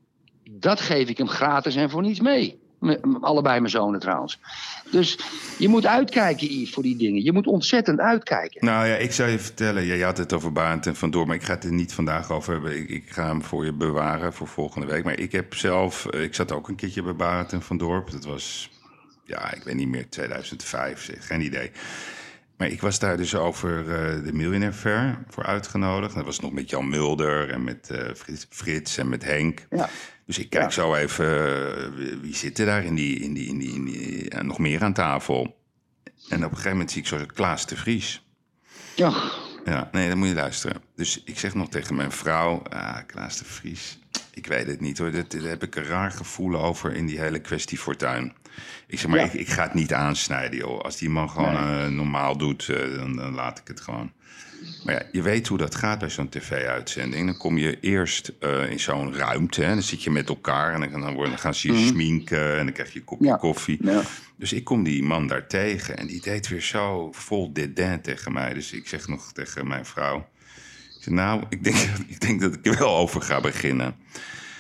dat 0.51 0.81
geef 0.81 1.09
ik 1.09 1.19
hem 1.19 1.29
gratis 1.29 1.77
en 1.77 1.91
voor 1.91 2.03
niets 2.03 2.21
mee. 2.21 2.59
Allebei 3.21 3.61
mijn 3.61 3.71
zonen 3.71 4.01
trouwens. 4.01 4.41
Dus 4.91 5.19
je 5.59 5.69
moet 5.69 5.87
uitkijken, 5.87 6.47
Yves, 6.47 6.71
voor 6.71 6.83
die 6.83 6.97
dingen. 6.97 7.23
Je 7.23 7.33
moet 7.33 7.47
ontzettend 7.47 8.01
uitkijken. 8.01 8.65
Nou 8.65 8.87
ja, 8.87 8.95
ik 8.95 9.13
zou 9.13 9.31
je 9.31 9.39
vertellen, 9.39 9.85
je 9.85 10.05
had 10.05 10.19
het 10.19 10.33
over 10.33 10.53
Barend 10.53 10.87
en 10.87 10.97
Vandoor, 10.97 11.27
maar 11.27 11.37
ik 11.37 11.43
ga 11.43 11.55
het 11.55 11.65
er 11.65 11.73
niet 11.73 11.93
vandaag 11.93 12.31
over 12.31 12.53
hebben. 12.53 12.77
Ik, 12.77 12.89
ik 12.89 13.11
ga 13.11 13.27
hem 13.27 13.43
voor 13.43 13.65
je 13.65 13.73
bewaren 13.73 14.33
voor 14.33 14.49
volgende 14.49 14.87
week. 14.87 15.05
Maar 15.05 15.19
ik 15.19 15.33
heb 15.33 15.55
zelf, 15.55 16.07
eh, 16.07 16.23
ik 16.23 16.35
zat 16.35 16.53
ook 16.53 16.69
een 16.69 16.77
keertje 16.77 17.03
bij 17.03 17.17
Barend 17.17 17.53
en 17.53 17.63
Van 17.63 17.77
Dorp. 17.77 18.11
Dat 18.11 18.25
was, 18.25 18.71
ja, 19.25 19.53
ik 19.53 19.63
weet 19.63 19.75
niet 19.75 19.89
meer, 19.89 20.09
2005, 20.09 21.05
zeg, 21.05 21.27
geen 21.27 21.41
idee. 21.41 21.71
Maar 22.57 22.69
ik 22.69 22.81
was 22.81 22.99
daar 22.99 23.17
dus 23.17 23.35
over 23.35 23.79
eh, 23.79 24.25
de 24.25 24.33
Millionaire 24.33 24.77
Fair 24.77 25.19
voor 25.29 25.45
uitgenodigd. 25.45 26.15
Dat 26.15 26.25
was 26.25 26.41
nog 26.41 26.53
met 26.53 26.71
Jan 26.71 26.89
Mulder 26.89 27.51
en 27.51 27.65
met 27.65 27.91
eh, 27.91 28.15
Frits, 28.15 28.47
Frits 28.51 28.99
en 28.99 29.09
met 29.09 29.25
Henk. 29.25 29.67
Ja. 29.71 29.89
Dus 30.27 30.39
ik 30.39 30.51
kijk 30.51 30.73
zo 30.73 30.95
even, 30.95 31.27
eh, 31.27 31.89
wie- 31.97 32.17
wie 32.17 32.35
zit 32.37 32.59
er 32.59 32.67
daar 32.67 32.85
in 32.85 32.95
die, 32.95 33.19
in 33.19 33.33
die, 33.35 33.49
in 33.49 33.59
die, 33.59 33.75
in 33.75 33.85
die 33.85 34.35
nog 34.43 34.59
meer 34.59 34.83
aan 34.83 34.93
tafel. 34.93 35.57
En 36.29 36.37
op 36.39 36.43
een 36.43 36.49
gegeven 36.51 36.71
moment 36.71 36.91
zie 36.91 37.01
ik 37.01 37.07
zo 37.07 37.19
Klaas 37.35 37.67
de 37.67 37.77
Vries. 37.77 38.27
Ja, 38.97 39.31
Ja, 39.65 39.89
nee, 39.93 40.09
dan 40.09 40.19
moet 40.19 40.29
je 40.29 40.35
luisteren. 40.35 40.83
Dus 40.97 41.23
ik 41.25 41.39
zeg 41.39 41.55
nog 41.55 41.69
tegen 41.69 41.95
mijn 41.97 42.13
vrouw, 42.13 42.63
ah, 42.63 42.99
Klaas 43.07 43.39
de 43.39 43.45
Vries, 43.45 43.99
ik 44.35 44.47
weet 44.47 44.67
het 44.67 44.81
niet 44.81 44.99
hoor. 44.99 45.11
Dat- 45.11 45.31
Daar 45.31 45.43
heb 45.43 45.63
ik 45.63 45.77
een 45.77 45.85
raar 45.85 46.11
gevoel 46.11 46.57
over 46.63 46.93
in 46.95 47.07
die 47.07 47.19
hele 47.21 47.39
kwestie 47.39 47.79
fortuin. 47.79 48.33
Ik 48.87 48.99
zeg 48.99 49.11
maar, 49.11 49.19
Ja. 49.19 49.25
ik, 49.25 49.33
ik 49.33 49.49
ga 49.49 49.63
het 49.63 49.75
niet 49.75 49.93
aansnijden 49.93 50.59
joh. 50.59 50.81
Als 50.81 50.97
die 50.97 51.11
man 51.11 51.31
gewoon 51.31 51.57
eh, 51.57 51.87
normaal 51.87 52.37
doet, 52.37 52.69
eh, 52.69 52.95
dan, 52.97 53.17
dan 53.17 53.35
laat 53.35 53.59
ik 53.59 53.69
het 53.69 53.81
gewoon. 53.81 54.13
Maar 54.85 54.95
ja, 54.95 55.03
je 55.13 55.23
weet 55.23 55.47
hoe 55.49 55.59
dat 55.59 55.75
gaat 55.75 55.99
bij 55.99 56.11
zo'n 56.11 56.29
tv-uitzending. 56.29 57.27
Dan 57.27 57.37
kom 57.37 57.59
je 57.59 57.81
eerst 57.81 58.33
eh, 58.41 58.71
in 58.71 58.81
zo'n 58.81 59.15
ruimte. 59.15 59.63
Hè? 59.63 59.69
Dan 59.73 59.83
zit 59.83 60.03
je 60.03 60.11
met 60.11 60.29
elkaar 60.29 60.75
en 60.75 60.91
dan, 60.91 61.01
dan, 61.01 61.13
worden- 61.15 61.31
dan 61.31 61.39
gaan 61.41 61.55
ze 61.55 61.73
je 61.73 61.87
sminken 61.87 62.59
en 62.59 62.65
dan 62.65 62.73
krijg 62.75 62.93
je 62.93 62.99
een 62.99 63.05
kopje. 63.05 63.27
Ja. 63.27 63.37
koffie. 63.37 63.79
Ja. 63.83 64.03
Dus 64.39 64.53
ik 64.53 64.65
kom 64.65 64.83
die 64.83 65.03
man 65.03 65.27
daar 65.27 65.47
tegen 65.47 65.97
en 65.97 66.07
die 66.07 66.21
deed 66.21 66.49
weer 66.49 66.61
zo 66.63 67.13
vol 67.13 67.53
dédain 67.53 68.01
tegen 68.01 68.33
mij. 68.33 68.55
Dus 68.55 68.73
ik 68.73 68.89
zeg 68.89 69.09
nog 69.09 69.33
tegen 69.33 69.67
mijn 69.69 69.87
vrouw... 69.87 70.29
Ik 70.97 71.03
zeg, 71.03 71.15
nou, 71.15 71.43
ik 71.49 71.65
denk, 71.65 71.77
ik 72.07 72.21
denk 72.21 72.41
dat 72.41 72.55
ik 72.55 72.67
er 72.67 72.79
wel 72.79 72.97
over 72.97 73.23
ga 73.23 73.41
beginnen. 73.41 73.97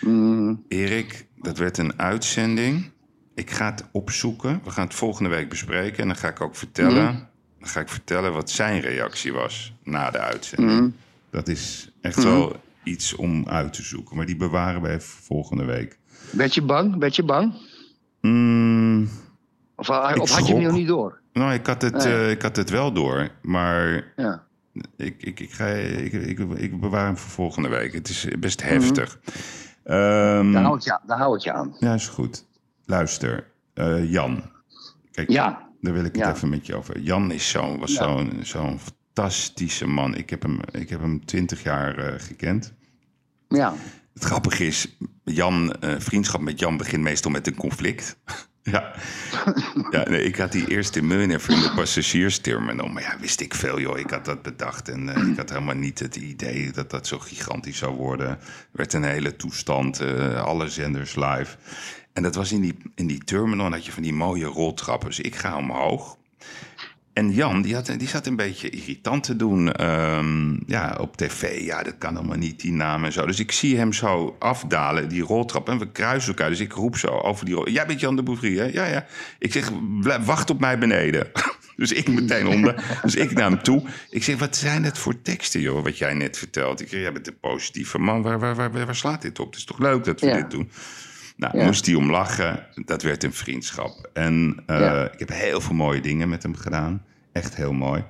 Mm, 0.00 0.64
Erik, 0.68 1.26
dat 1.36 1.58
werd 1.58 1.78
een 1.78 1.98
uitzending. 1.98 2.90
Ik 3.36 3.50
ga 3.50 3.70
het 3.70 3.84
opzoeken. 3.92 4.60
We 4.64 4.70
gaan 4.70 4.84
het 4.84 4.94
volgende 4.94 5.28
week 5.28 5.48
bespreken. 5.48 5.98
En 6.02 6.06
dan 6.06 6.16
ga 6.16 6.28
ik 6.28 6.40
ook 6.40 6.56
vertellen... 6.56 7.28
Dan 7.58 7.68
ga 7.68 7.80
ik 7.80 7.88
vertellen 7.88 8.32
wat 8.32 8.50
zijn 8.50 8.80
reactie 8.80 9.32
was 9.32 9.72
na 9.84 10.10
de 10.10 10.18
uitzending. 10.18 10.92
Dat 11.30 11.48
is 11.48 11.90
echt 12.00 12.22
wel 12.22 12.56
iets 12.82 13.14
om 13.14 13.48
uit 13.48 13.72
te 13.72 13.82
zoeken. 13.82 14.16
Maar 14.16 14.26
die 14.26 14.36
bewaren 14.36 14.80
wij 14.80 15.00
voor 15.00 15.20
volgende 15.22 15.64
week. 15.64 15.98
werd 16.30 16.54
je 16.54 16.62
bang? 16.62 16.98
Werd 16.98 17.16
je 17.16 17.22
bang? 17.24 17.54
Mm, 18.20 19.08
Of, 19.76 19.88
of 19.90 20.10
Ik 20.14 20.28
had 20.28 20.46
je 20.46 20.54
hem 20.54 20.62
nog 20.62 20.72
niet 20.72 20.86
door? 20.86 21.20
nou, 21.32 21.52
ik 21.52 21.66
had, 21.66 21.82
het, 21.82 21.92
Nee. 22.04 22.14
eh, 22.14 22.30
ik 22.30 22.42
had 22.42 22.56
het 22.56 22.70
wel 22.70 22.92
door. 22.92 23.28
Maar 23.42 24.12
Ja. 24.16 24.42
ik, 24.96 25.22
ik, 25.22 25.40
ik, 25.40 25.52
ga, 25.52 25.66
ik, 25.66 26.12
ik, 26.12 26.38
ik 26.38 26.80
bewaar 26.80 27.04
hem 27.06 27.16
voor 27.16 27.30
volgende 27.30 27.68
week. 27.68 27.92
Het 27.92 28.08
is 28.08 28.26
best 28.38 28.62
heftig. 28.62 29.18
Ehm, 29.84 30.52
Daar 30.52 30.62
hou 30.62 30.76
ik 30.76 30.82
je, 30.82 30.98
daar 31.06 31.18
hou 31.18 31.36
ik 31.36 31.42
je 31.42 31.52
aan. 31.52 31.76
ja, 31.80 31.94
is 31.94 32.08
goed. 32.08 32.44
Luister, 32.86 33.46
eh, 33.74 34.10
Jan. 34.12 34.42
Kijk, 35.10 35.30
Ja, 35.30 35.68
daar 35.80 35.92
wil 35.92 36.04
ik 36.04 36.14
het 36.16 36.24
Ja. 36.24 36.34
even 36.34 36.48
met 36.48 36.66
je 36.66 36.74
over. 36.74 36.98
Jan 36.98 37.30
is 37.30 37.50
zo, 37.50 37.78
was 37.78 37.92
Ja. 37.92 38.02
zo'n 38.02 38.32
zo'n 38.42 38.78
fantastische 38.80 39.86
man. 39.86 40.14
Ik 40.16 40.30
heb 40.30 40.42
hem, 40.42 40.58
ik 40.70 40.88
heb 40.88 41.00
hem 41.00 41.24
twintig 41.24 41.62
jaar 41.62 41.98
eh, 41.98 42.20
gekend. 42.20 42.72
ja. 43.48 43.74
Het 44.14 44.24
grappige 44.24 44.66
is, 44.66 44.96
Jan, 45.24 45.72
eh, 45.72 45.94
vriendschap 45.98 46.40
met 46.40 46.58
Jan 46.58 46.76
begint 46.76 47.02
meestal 47.02 47.30
met 47.30 47.46
een 47.46 47.54
conflict. 47.56 48.18
Ja, 48.72 48.92
ja 49.90 50.08
nee, 50.08 50.22
ik 50.22 50.36
had 50.36 50.52
die 50.52 50.68
eerst 50.68 50.96
in 50.96 51.06
Meunen 51.06 51.40
in 51.48 51.60
de 51.60 51.72
passagiersterminal. 51.74 52.88
Maar 52.88 53.02
ja, 53.02 53.18
wist 53.20 53.40
ik 53.40 53.54
veel, 53.54 53.80
joh. 53.80 53.98
Ik 53.98 54.10
had 54.10 54.24
dat 54.24 54.42
bedacht 54.42 54.88
en 54.88 55.08
eh, 55.08 55.28
ik 55.28 55.36
had 55.36 55.48
helemaal 55.48 55.74
niet 55.74 55.98
het 55.98 56.16
idee 56.16 56.70
dat 56.70 56.90
dat 56.90 57.06
zo 57.06 57.18
gigantisch 57.18 57.78
zou 57.78 57.94
worden. 57.94 58.28
Er 58.28 58.38
werd 58.72 58.92
een 58.92 59.04
hele 59.04 59.36
toestand, 59.36 60.00
eh, 60.00 60.42
alle 60.42 60.68
zenders 60.68 61.14
live. 61.14 61.56
En 62.12 62.22
dat 62.22 62.34
was 62.34 62.52
in 62.52 62.60
die, 62.60 62.76
in 62.94 63.06
die 63.06 63.24
terminal 63.24 63.70
had 63.70 63.84
je 63.84 63.92
van 63.92 64.02
die 64.02 64.14
mooie 64.14 64.46
roltrappen. 64.46 65.08
Dus 65.08 65.20
ik 65.20 65.34
ga 65.34 65.56
omhoog. 65.56 66.16
En 67.16 67.32
Jan, 67.32 67.62
die, 67.62 67.74
had, 67.74 67.94
die 67.98 68.08
zat 68.08 68.26
een 68.26 68.36
beetje 68.36 68.70
irritant 68.70 69.22
te 69.22 69.36
doen 69.36 69.72
ehm, 69.72 70.56
ja, 70.66 70.96
op 71.00 71.16
tv. 71.16 71.60
Ja, 71.64 71.82
dat 71.82 71.94
kan 71.98 72.16
allemaal 72.16 72.36
niet, 72.36 72.60
die 72.60 72.72
naam 72.72 73.04
en 73.04 73.12
zo. 73.12 73.26
Dus 73.26 73.38
ik 73.38 73.52
zie 73.52 73.76
hem 73.76 73.92
zo 73.92 74.36
afdalen, 74.38 75.08
die 75.08 75.22
roltrap. 75.22 75.68
En 75.68 75.78
we 75.78 75.92
kruisen 75.92 76.28
elkaar. 76.28 76.48
Dus 76.50 76.60
ik 76.60 76.72
roep 76.72 76.96
zo 76.96 77.08
over 77.08 77.44
die 77.44 77.54
rol. 77.54 77.68
Jij 77.68 77.86
bent 77.86 78.00
Jan 78.00 78.16
de 78.16 78.22
Bouvrie, 78.22 78.58
hè? 78.58 78.64
Ja, 78.64 78.86
ja. 78.86 79.06
Ik 79.38 79.52
zeg, 79.52 79.70
wacht 80.24 80.50
op 80.50 80.60
mij 80.60 80.78
beneden. 80.78 81.30
dus 81.76 81.92
ik 81.92 82.08
meteen 82.08 82.46
onder. 82.46 82.98
Dus 83.02 83.14
ik 83.14 83.32
naar 83.32 83.50
hem 83.50 83.62
toe. 83.62 83.82
Ik 84.10 84.24
zeg, 84.24 84.38
wat 84.38 84.56
zijn 84.56 84.84
het 84.84 84.98
voor 84.98 85.22
teksten, 85.22 85.60
joh, 85.60 85.82
wat 85.84 85.98
jij 85.98 86.14
net 86.14 86.38
vertelt? 86.38 86.80
Ik 86.80 86.88
zeg, 86.88 87.00
jij 87.00 87.12
bent 87.12 87.26
een 87.26 87.38
positieve 87.40 87.98
man. 87.98 88.22
Waar, 88.22 88.38
waar, 88.38 88.54
waar, 88.54 88.70
waar 88.72 88.96
slaat 88.96 89.22
dit 89.22 89.38
op? 89.38 89.46
Het 89.46 89.56
is 89.56 89.64
toch 89.64 89.78
leuk 89.78 90.04
dat 90.04 90.20
we 90.20 90.26
Ja. 90.26 90.34
dit 90.36 90.50
doen? 90.50 90.70
Nou, 91.36 91.58
Ja. 91.58 91.64
moest 91.64 91.86
hij 91.86 91.94
om 91.94 92.10
lachen. 92.10 92.66
Dat 92.84 93.02
werd 93.02 93.24
een 93.24 93.32
vriendschap. 93.32 94.10
En 94.12 94.62
eh, 94.66 94.78
Ja. 94.80 95.10
ik 95.12 95.18
heb 95.18 95.28
heel 95.28 95.60
veel 95.60 95.74
mooie 95.74 96.00
dingen 96.00 96.28
met 96.28 96.42
hem 96.42 96.54
gedaan. 96.56 97.02
Echt 97.32 97.56
heel 97.56 97.72
mooi. 97.72 98.04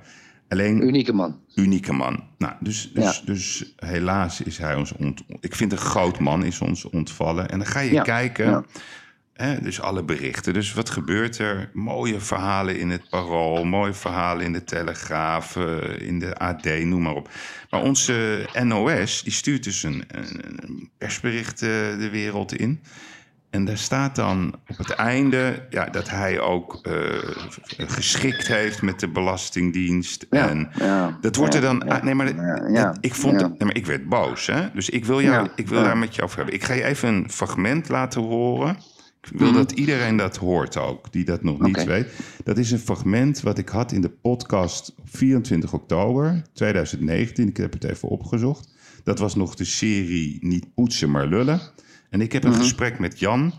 Alleen, 0.49 0.81
Unieke 0.87 1.13
man. 1.13 1.39
unieke 1.55 1.93
man. 1.93 2.23
Nou, 2.37 2.53
dus, 2.59 2.91
dus, 2.93 3.17
Ja. 3.17 3.25
dus 3.25 3.73
helaas 3.75 4.41
is 4.41 4.57
hij 4.57 4.75
ons... 4.75 4.91
Ont 4.93 5.23
ik 5.39 5.55
vind 5.55 5.71
een 5.71 5.77
groot 5.77 6.19
man 6.19 6.43
is 6.43 6.59
ons 6.61 6.85
ontvallen. 6.89 7.49
En 7.49 7.57
dan 7.57 7.67
ga 7.67 7.79
je 7.79 8.01
kijken... 8.01 8.65
dus 9.61 9.81
alle 9.81 10.03
berichten. 10.03 10.53
Dus 10.53 10.73
wat 10.73 10.89
gebeurt 10.89 11.37
er? 11.37 11.69
Mooie 11.73 12.19
verhalen 12.19 12.79
in 12.79 12.89
het 12.89 13.09
Parool, 13.09 13.63
mooie 13.65 13.93
verhalen 13.93 14.45
in 14.45 14.53
de 14.53 14.63
Telegraaf, 14.63 15.55
eh, 15.55 16.07
in 16.07 16.19
de 16.19 16.37
AD, 16.37 16.65
noem 16.83 17.01
maar 17.01 17.15
op. 17.15 17.29
Maar 17.69 17.81
onze 17.81 18.47
NOS, 18.63 19.23
die 19.23 19.33
stuurt 19.33 19.63
dus 19.63 19.83
een, 19.83 20.03
een, 20.07 20.41
een 20.63 20.89
persbericht 20.97 21.61
eh, 21.61 21.69
de 21.97 22.09
wereld 22.11 22.53
in. 22.55 22.81
En 23.57 23.65
daar 23.65 23.77
staat 23.77 24.15
dan 24.15 24.53
op 24.67 24.77
het 24.77 24.89
einde 24.89 25.65
ja, 25.69 25.85
dat 25.85 26.09
hij 26.09 26.39
ook 26.39 26.79
eh, 26.81 26.93
geschikt 27.77 28.47
heeft 28.47 28.81
met 28.81 28.99
de 28.99 29.07
Belastingdienst. 29.09 30.25
Ja, 30.29 30.49
en 30.49 30.69
ja, 30.79 31.17
dat 31.21 31.35
wordt 31.35 31.55
er 31.55 31.61
dan. 31.61 31.87
ah, 31.89 32.03
nee, 32.03 32.15
maar 32.15 32.27
ik 33.01 33.13
vond. 33.13 33.39
Nee, 33.39 33.49
maar 33.59 33.75
ik 33.75 33.85
werd 33.85 34.09
boos, 34.09 34.45
hè? 34.47 34.71
Dus 34.73 34.89
ik 34.89 35.05
wil, 35.05 35.21
jou, 35.21 35.47
ik 35.55 35.67
wil 35.67 35.83
daar 35.83 35.97
met 35.97 36.15
je 36.15 36.21
over 36.21 36.37
hebben. 36.37 36.55
Ik 36.55 36.63
ga 36.63 36.73
je 36.73 36.83
even 36.83 37.09
een 37.09 37.29
fragment 37.31 37.89
laten 37.89 38.21
horen. 38.21 38.77
Ik 39.31 39.39
wil 39.39 39.47
Mhm. 39.47 39.57
dat 39.57 39.71
iedereen 39.71 40.17
dat 40.17 40.37
hoort 40.37 40.77
ook, 40.77 41.11
die 41.11 41.25
dat 41.25 41.43
nog 41.43 41.59
niet 41.61 41.83
weet. 41.83 42.07
Dat 42.43 42.57
is 42.57 42.71
een 42.71 42.79
fragment 42.79 43.41
wat 43.41 43.57
ik 43.57 43.69
had 43.69 43.91
in 43.91 44.01
de 44.01 44.09
podcast 44.09 44.93
op 44.97 45.05
24 45.09 45.73
oktober 45.73 46.41
2019. 46.53 47.47
Ik 47.47 47.57
heb 47.57 47.73
het 47.73 47.83
even 47.83 48.09
opgezocht. 48.09 48.69
Dat 49.03 49.19
was 49.19 49.35
nog 49.35 49.55
de 49.55 49.65
serie 49.65 50.37
Niet 50.41 50.73
poetsen, 50.73 51.11
maar 51.11 51.27
lullen. 51.27 51.59
En 52.09 52.21
ik 52.21 52.31
heb 52.31 52.43
Mhm. 52.43 52.53
een 52.53 52.59
gesprek 52.59 52.99
met 52.99 53.19
Jan. 53.19 53.53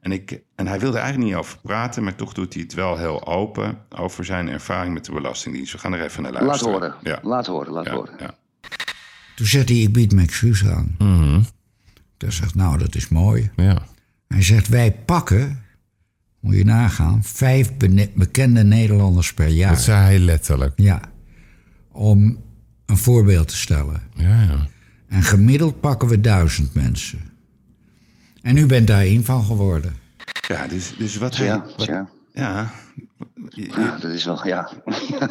En, 0.00 0.12
ik, 0.12 0.40
en 0.54 0.66
hij 0.66 0.80
wilde 0.80 0.98
eigenlijk 0.98 1.28
niet 1.30 1.38
over 1.38 1.58
praten, 1.62 2.02
maar 2.04 2.14
toch 2.14 2.32
doet 2.32 2.54
hij 2.54 2.62
het 2.62 2.74
wel 2.74 2.96
heel 2.98 3.26
open 3.26 3.78
over 3.88 4.24
zijn 4.24 4.48
ervaring 4.48 4.94
met 4.94 5.04
de 5.04 5.12
Belastingdienst. 5.12 5.72
We 5.72 5.78
gaan 5.78 5.92
er 5.92 6.02
even 6.04 6.22
naar 6.22 6.32
Laat 6.32 6.42
luisteren. 6.42 6.72
horen. 6.74 6.94
Ja, 7.02 7.18
Laat 7.22 7.46
horen, 7.46 7.72
laat 7.72 7.84
ja, 7.86 7.92
horen. 7.94 8.14
ja. 8.18 8.34
Toen 9.36 9.46
zette 9.46 9.72
hij, 9.72 9.82
ik 9.82 9.92
bied 9.92 10.12
mijn 10.12 10.26
excuus 10.26 10.66
aan. 10.66 10.94
Toen 12.16 12.32
zegt, 12.32 12.54
nou, 12.54 12.78
dat 12.78 12.94
is 12.94 13.08
mooi. 13.08 13.50
Ja. 13.56 13.82
Hij 14.28 14.42
zegt, 14.42 14.68
wij 14.68 14.92
pakken, 14.92 15.62
moet 16.40 16.54
je 16.54 16.64
nagaan, 16.64 17.24
vijf 17.24 17.70
bekende 18.14 18.64
Nederlanders 18.64 19.34
per 19.34 19.48
jaar. 19.48 19.70
Dat 19.72 19.80
zei 19.82 20.00
hij 20.02 20.18
letterlijk. 20.18 20.72
Ja, 20.76 21.00
om 21.92 22.42
een 22.86 22.96
voorbeeld 22.96 23.48
te 23.48 23.56
stellen. 23.56 24.02
Ja, 24.14 24.42
ja. 24.42 24.66
En 25.08 25.22
gemiddeld 25.22 25.80
pakken 25.80 26.08
we 26.08 26.20
duizend 26.20 26.74
mensen. 26.74 27.29
En 28.42 28.56
u 28.56 28.66
bent 28.66 28.86
daar 28.86 29.00
één 29.00 29.24
van 29.24 29.44
geworden. 29.44 29.96
Ja, 30.48 30.66
dus, 30.66 30.96
dus 30.96 31.16
wat 31.16 31.36
hij... 31.36 31.46
Ja, 31.46 31.64
wat- 31.76 31.86
ja. 31.86 32.08
ja, 32.32 32.70
je- 33.48 33.62
je- 33.62 33.80
Ja, 33.80 33.98
dat 33.98 34.12
is 34.12 34.24
wel, 34.24 34.46
ja. 34.46 34.70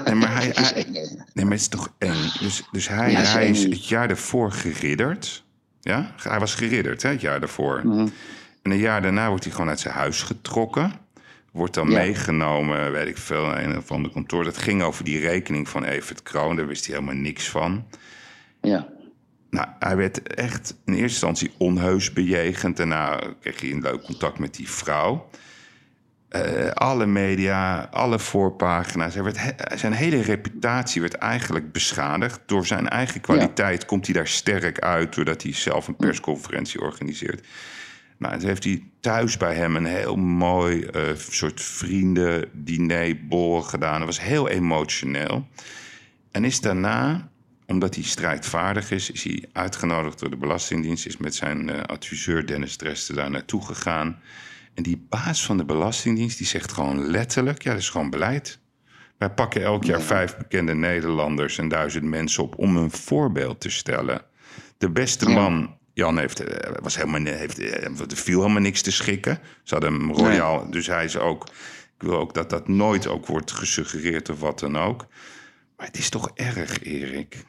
Nee, 0.05 0.15
maar 0.15 0.33
hij, 0.35 0.45
Het 0.55 0.57
is 0.59 0.71
hij- 0.71 0.85
nee, 1.33 1.45
maar 1.45 1.53
het 1.53 1.59
is 1.61 1.67
toch 1.67 1.93
eng. 1.97 2.21
Dus, 2.39 2.63
dus 2.71 2.87
hij, 2.87 3.11
Ja, 3.11 3.19
hij 3.21 3.49
is 3.49 3.63
het 3.63 3.87
jaar 3.87 4.07
daarvoor 4.07 4.51
geridderd. 4.51 5.43
Ja, 5.81 6.11
hij 6.23 6.39
was 6.39 6.55
geridderd, 6.55 7.01
hè, 7.01 7.09
het 7.09 7.21
jaar 7.21 7.39
daarvoor. 7.39 7.81
Mhm. 7.87 8.07
En 8.61 8.71
een 8.71 8.77
jaar 8.77 9.01
daarna 9.01 9.29
wordt 9.29 9.43
hij 9.43 9.53
gewoon 9.53 9.69
uit 9.69 9.79
zijn 9.79 9.93
huis 9.93 10.21
getrokken. 10.21 10.91
Wordt 11.51 11.73
dan 11.73 11.89
Ja. 11.89 11.97
meegenomen, 11.97 12.91
weet 12.91 13.07
ik 13.07 13.17
veel, 13.17 13.45
naar 13.45 13.63
een 13.63 13.77
of 13.77 13.91
ander 13.91 14.11
kantoor. 14.11 14.43
Dat 14.43 14.57
ging 14.57 14.81
over 14.83 15.03
die 15.03 15.19
rekening 15.19 15.69
van 15.69 15.83
Evert 15.83 16.23
Kroon. 16.23 16.55
Daar 16.55 16.67
wist 16.67 16.85
hij 16.85 16.95
helemaal 16.95 17.21
niks 17.21 17.49
van. 17.49 17.85
Ja. 18.61 18.87
Nou, 19.49 19.67
hij 19.79 19.95
werd 19.95 20.33
echt 20.33 20.75
in 20.85 20.93
eerste 20.93 21.03
instantie 21.27 21.51
onheus 21.57 22.13
bejegend. 22.13 22.77
Daarna 22.77 23.19
kreeg 23.41 23.61
hij 23.61 23.71
een 23.71 23.81
leuk 23.81 24.01
contact 24.03 24.39
met 24.39 24.53
die 24.55 24.69
vrouw. 24.69 25.29
Eh, 26.29 26.69
alle 26.71 27.05
media, 27.05 27.87
alle 27.91 28.19
voorpagina's. 28.19 29.13
Hij 29.13 29.23
werd 29.23 29.37
he- 29.39 29.77
zijn 29.77 29.93
hele 29.93 30.21
reputatie 30.21 31.01
werd 31.01 31.13
eigenlijk 31.13 31.71
beschadigd. 31.71 32.41
Door 32.45 32.65
zijn 32.65 32.89
eigen 32.89 33.21
kwaliteit 33.21 33.85
komt 33.85 34.05
hij 34.05 34.15
daar 34.15 34.27
sterk 34.27 34.79
uit... 34.79 35.15
doordat 35.15 35.43
hij 35.43 35.53
zelf 35.53 35.87
een 35.87 35.95
persconferentie 35.95 36.81
organiseert. 36.81 37.47
Nou, 38.17 38.37
toen 38.39 38.47
heeft 38.47 38.63
hij 38.63 38.83
thuis 38.99 39.37
bij 39.37 39.55
hem 39.55 39.75
een 39.75 39.85
heel 39.85 40.15
mooi 40.15 40.83
eh, 40.83 41.01
soort 41.15 41.61
vrienden-diner, 41.61 43.25
borrel 43.27 43.61
gedaan. 43.61 43.97
Dat 43.97 44.07
was 44.07 44.21
heel 44.21 44.49
emotioneel. 44.49 45.47
En 46.31 46.45
is 46.45 46.61
daarna, 46.61 47.29
omdat 47.69 47.95
hij 47.95 48.03
strijdvaardig 48.03 48.91
is, 48.91 49.11
is 49.11 49.23
hij 49.23 49.43
uitgenodigd 49.53 50.19
door 50.19 50.29
de 50.29 50.37
Belastingdienst. 50.37 51.05
Is 51.05 51.17
met 51.17 51.35
zijn 51.35 51.69
eh, 51.69 51.81
adviseur 51.81 52.45
Dennis 52.45 52.75
Dresden 52.75 53.15
daar 53.15 53.29
naartoe 53.29 53.65
gegaan. 53.65 54.19
En 54.73 54.83
die 54.83 55.05
baas 55.09 55.45
van 55.45 55.57
de 55.57 55.65
Belastingdienst 55.65 56.37
die 56.37 56.47
zegt 56.47 56.71
gewoon 56.71 57.05
letterlijk: 57.05 57.63
ja, 57.63 57.71
dat 57.71 57.79
is 57.79 57.89
gewoon 57.89 58.09
beleid. 58.09 58.59
Wij 59.17 59.29
pakken 59.29 59.63
elk 59.63 59.83
jaar 59.83 60.01
vijf 60.01 60.37
bekende 60.37 60.73
Nederlanders 60.73 61.57
en 61.57 61.67
duizend 61.67 62.03
mensen 62.03 62.43
op 62.43 62.57
om 62.57 62.77
een 62.77 62.91
voorbeeld 62.91 63.61
te 63.61 63.69
stellen. 63.69 64.21
De 64.77 64.89
beste 64.89 65.29
man, 65.29 65.77
Jan, 65.93 66.17
heeft, 66.17 66.39
eh, 66.39 66.71
was 66.81 66.95
helemaal, 66.95 67.33
heeft, 67.33 67.59
eh, 67.59 67.83
er 67.83 68.07
viel 68.07 68.41
helemaal 68.41 68.61
niks 68.61 68.81
te 68.81 68.91
schikken. 68.91 69.39
Ze 69.63 69.73
hadden 69.73 69.93
hem 69.93 70.11
royaal, 70.11 70.69
dus 70.69 70.87
hij 70.87 71.05
is 71.05 71.17
ook. 71.17 71.47
Ik 71.95 72.07
wil 72.07 72.17
ook 72.17 72.33
dat 72.33 72.49
dat 72.49 72.67
nooit 72.67 73.07
ook 73.07 73.25
wordt 73.25 73.51
gesuggereerd 73.51 74.29
of 74.29 74.39
wat 74.39 74.59
dan 74.59 74.77
ook. 74.77 75.05
Maar 75.77 75.87
het 75.87 75.97
is 75.97 76.09
toch 76.09 76.31
erg, 76.35 76.83
Erik. 76.83 77.45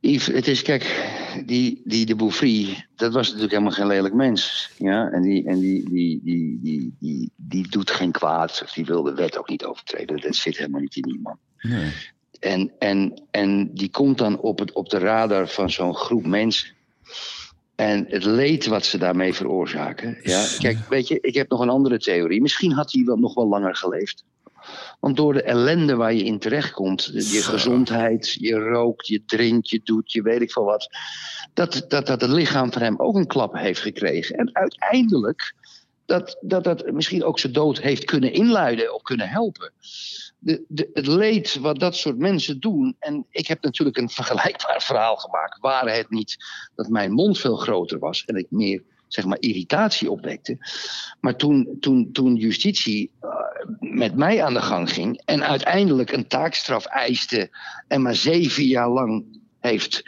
Yves, 0.00 0.26
het 0.26 0.48
is, 0.48 0.62
kijk, 0.62 1.12
die, 1.46 1.80
die 1.84 2.06
de 2.06 2.14
Bouffry, 2.14 2.86
dat 2.96 3.12
was 3.12 3.26
natuurlijk 3.26 3.52
helemaal 3.52 3.72
geen 3.72 3.86
lelijk 3.86 4.14
mens. 4.14 4.70
Ja? 4.78 5.10
En, 5.10 5.22
die, 5.22 5.46
en 5.46 5.58
die, 5.58 5.90
die, 5.90 6.20
die, 6.24 6.58
die, 6.62 6.96
die, 7.00 7.30
die 7.36 7.68
doet 7.68 7.90
geen 7.90 8.12
kwaad, 8.12 8.60
of 8.64 8.72
die 8.72 8.84
wil 8.84 9.02
de 9.02 9.14
wet 9.14 9.38
ook 9.38 9.48
niet 9.48 9.64
overtreden. 9.64 10.20
Dat 10.20 10.34
zit 10.34 10.56
helemaal 10.56 10.80
niet 10.80 10.96
in 10.96 11.02
die 11.02 11.20
man. 11.22 11.38
Nee. 11.60 11.92
En, 12.40 12.72
en, 12.78 13.22
en 13.30 13.74
die 13.74 13.90
komt 13.90 14.18
dan 14.18 14.40
op, 14.40 14.58
het, 14.58 14.72
op 14.72 14.88
de 14.88 14.98
radar 14.98 15.48
van 15.48 15.70
zo'n 15.70 15.94
groep 15.94 16.26
mensen. 16.26 16.68
En 17.74 18.06
het 18.08 18.24
leed 18.24 18.66
wat 18.66 18.84
ze 18.84 18.98
daarmee 18.98 19.34
veroorzaken. 19.34 20.18
Ja? 20.22 20.46
Kijk, 20.58 20.78
weet 20.88 21.08
je, 21.08 21.18
ik 21.20 21.34
heb 21.34 21.50
nog 21.50 21.60
een 21.60 21.68
andere 21.68 21.98
theorie. 21.98 22.42
Misschien 22.42 22.72
had 22.72 22.92
hij 22.92 23.04
wel 23.04 23.16
nog 23.16 23.34
wel 23.34 23.48
langer 23.48 23.76
geleefd. 23.76 24.24
Want 25.00 25.16
door 25.16 25.32
de 25.32 25.42
ellende 25.42 25.96
waar 25.96 26.14
je 26.14 26.24
in 26.24 26.38
terechtkomt, 26.38 27.10
je 27.12 27.42
gezondheid, 27.42 28.32
je 28.32 28.54
rookt, 28.54 29.06
je 29.06 29.24
drinkt, 29.26 29.70
je 29.70 29.80
doet, 29.84 30.12
je 30.12 30.22
weet 30.22 30.40
ik 30.40 30.52
veel 30.52 30.64
wat, 30.64 30.88
dat, 31.54 31.84
dat, 31.88 32.06
dat 32.06 32.20
het 32.20 32.30
lichaam 32.30 32.72
van 32.72 32.82
hem 32.82 32.98
ook 32.98 33.16
een 33.16 33.26
klap 33.26 33.54
heeft 33.54 33.80
gekregen. 33.80 34.36
En 34.36 34.50
uiteindelijk 34.52 35.54
dat 36.06 36.38
dat, 36.40 36.64
dat 36.64 36.92
misschien 36.92 37.24
ook 37.24 37.38
zijn 37.38 37.52
dood 37.52 37.80
heeft 37.80 38.04
kunnen 38.04 38.32
inluiden 38.32 38.94
of 38.94 39.02
kunnen 39.02 39.28
helpen. 39.28 39.72
De, 40.38 40.64
de, 40.68 40.90
het 40.92 41.06
leed 41.06 41.54
wat 41.54 41.78
dat 41.78 41.96
soort 41.96 42.18
mensen 42.18 42.60
doen. 42.60 42.96
En 42.98 43.26
ik 43.30 43.46
heb 43.46 43.62
natuurlijk 43.62 43.96
een 43.96 44.10
vergelijkbaar 44.10 44.82
verhaal 44.82 45.16
gemaakt. 45.16 45.58
Waren 45.60 45.94
het 45.94 46.10
niet 46.10 46.36
dat 46.74 46.88
mijn 46.88 47.12
mond 47.12 47.38
veel 47.38 47.56
groter 47.56 47.98
was 47.98 48.24
en 48.24 48.36
ik 48.36 48.46
meer 48.50 48.82
zeg 49.08 49.24
maar, 49.24 49.40
irritatie 49.40 50.10
opwekte. 50.10 50.58
Maar 51.20 51.36
toen, 51.36 51.76
toen, 51.80 52.12
toen 52.12 52.34
justitie 52.34 53.10
eh, 53.20 53.28
met 53.80 54.16
mij 54.16 54.44
aan 54.44 54.54
de 54.54 54.62
gang 54.62 54.92
ging 54.92 55.20
en 55.24 55.42
uiteindelijk 55.42 56.12
een 56.12 56.26
taakstraf 56.26 56.84
eiste 56.84 57.50
en 57.88 58.02
maar 58.02 58.14
zeven 58.14 58.64
jaar 58.64 58.88
lang 58.88 59.24
heeft 59.60 60.02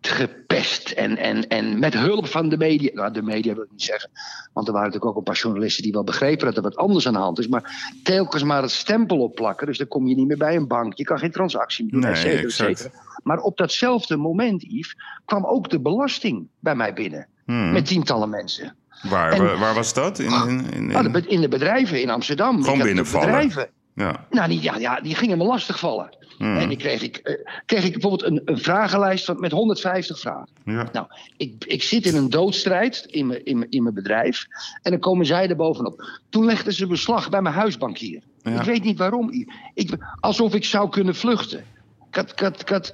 gepest. 0.00 0.90
En, 0.90 1.16
en, 1.16 1.48
en 1.48 1.78
met 1.78 1.94
hulp 1.94 2.26
van 2.26 2.48
de 2.48 2.56
media. 2.56 2.90
Nou, 2.94 3.12
de 3.12 3.22
media 3.22 3.54
wil 3.54 3.62
ik 3.62 3.70
niet 3.70 3.82
zeggen. 3.82 4.10
Want 4.52 4.66
er 4.66 4.72
waren 4.72 4.88
natuurlijk 4.88 5.12
ook 5.12 5.18
een 5.26 5.32
paar 5.32 5.42
journalisten 5.42 5.82
die 5.82 5.92
wel 5.92 6.04
begrepen 6.04 6.46
dat 6.46 6.56
er 6.56 6.62
wat 6.62 6.76
anders 6.76 7.06
aan 7.06 7.12
de 7.12 7.18
hand 7.18 7.38
is. 7.38 7.48
Maar 7.48 7.94
telkens 8.02 8.42
maar 8.42 8.62
het 8.62 8.70
stempel 8.70 9.18
opplakken. 9.18 9.66
Dus 9.66 9.78
dan 9.78 9.88
kom 9.88 10.06
je 10.06 10.14
niet 10.14 10.26
meer 10.26 10.36
bij 10.36 10.56
een 10.56 10.66
bank. 10.66 10.94
Je 10.96 11.04
kan 11.04 11.18
geen 11.18 11.30
transactie 11.30 11.84
meer 11.84 11.92
doen, 11.92 12.00
Nee, 12.00 12.10
et 12.10 12.18
cetera, 12.18 12.38
et 12.38 12.44
exact. 12.44 12.78
cetera. 12.78 13.02
Maar 13.22 13.38
op 13.38 13.56
datzelfde 13.56 14.16
moment, 14.16 14.62
Yves, 14.62 14.96
kwam 15.24 15.44
ook 15.44 15.70
de 15.70 15.80
belasting 15.80 16.46
bij 16.58 16.74
mij 16.74 16.92
binnen. 16.92 17.26
Hmm. 17.50 17.72
Met 17.72 17.86
tientallen 17.86 18.30
mensen. 18.30 18.74
Waar, 19.02 19.32
en- 19.32 19.58
waar, 19.58 19.74
was 19.74 19.94
dat? 19.94 20.18
In, 20.18 20.32
in, 20.32 20.72
in, 20.72 20.90
in- 20.90 20.94
Ah, 20.94 21.02
de 21.02 21.10
be- 21.10 21.28
in 21.28 21.40
de 21.40 21.48
bedrijven 21.48 22.00
in 22.02 22.10
Amsterdam. 22.10 22.62
Gewoon 22.64 22.78
binnenvallen. 22.82 23.26
Bedrijven. 23.26 23.68
ja. 23.94 24.26
Nou, 24.30 24.48
die, 24.48 24.62
ja, 24.62 24.76
ja, 24.76 25.00
die 25.00 25.14
gingen 25.14 25.38
me 25.38 25.44
lastigvallen. 25.44 26.16
Hmm. 26.38 26.56
En 26.56 26.68
dan 26.68 26.76
kreeg 26.76 27.02
ik, 27.02 27.16
eh, 27.16 27.34
kreeg 27.66 27.84
ik 27.84 27.92
bijvoorbeeld 27.92 28.22
een, 28.30 28.42
een 28.44 28.58
vragenlijst 28.58 29.24
van, 29.24 29.40
met 29.40 29.52
150 29.52 30.18
vragen. 30.20 30.48
Ja. 30.64 30.88
Nou, 30.92 31.06
ik, 31.36 31.64
ik 31.66 31.82
zit 31.82 32.06
in 32.06 32.16
een 32.16 32.30
doodstrijd 32.30 33.06
in 33.10 33.26
mijn, 33.26 33.44
in, 33.44 33.58
mijn, 33.58 33.70
in 33.70 33.82
mijn 33.82 33.94
bedrijf. 33.94 34.46
En 34.82 34.90
dan 34.90 35.00
komen 35.00 35.26
zij 35.26 35.48
er 35.48 35.56
bovenop. 35.56 36.20
Toen 36.28 36.44
legden 36.44 36.72
ze 36.72 36.86
beslag 36.86 37.28
bij 37.28 37.42
mijn 37.42 37.54
huisbankier. 37.54 38.22
Ja. 38.42 38.50
Ik 38.50 38.62
weet 38.62 38.84
niet 38.84 38.98
waarom. 38.98 39.30
Ik, 39.74 39.96
alsof 40.20 40.54
ik 40.54 40.64
zou 40.64 40.88
kunnen 40.88 41.14
vluchten. 41.14 41.64
Ik 42.08 42.16
had, 42.16 42.30
ik 42.30 42.38
had, 42.40 42.60
ik 42.60 42.68
had 42.68 42.92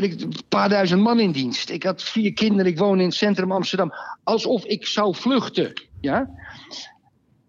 weet 0.00 0.12
ik, 0.12 0.20
een 0.20 0.34
paar 0.48 0.68
duizend 0.68 1.02
man 1.02 1.20
in 1.20 1.32
dienst. 1.32 1.70
Ik 1.70 1.82
had 1.82 2.02
vier 2.02 2.32
kinderen. 2.32 2.72
Ik 2.72 2.78
woon 2.78 2.98
in 2.98 3.06
het 3.06 3.14
centrum 3.14 3.52
Amsterdam. 3.52 3.92
Alsof 4.22 4.64
ik 4.64 4.86
zou 4.86 5.14
vluchten. 5.14 5.72
Ja? 6.00 6.30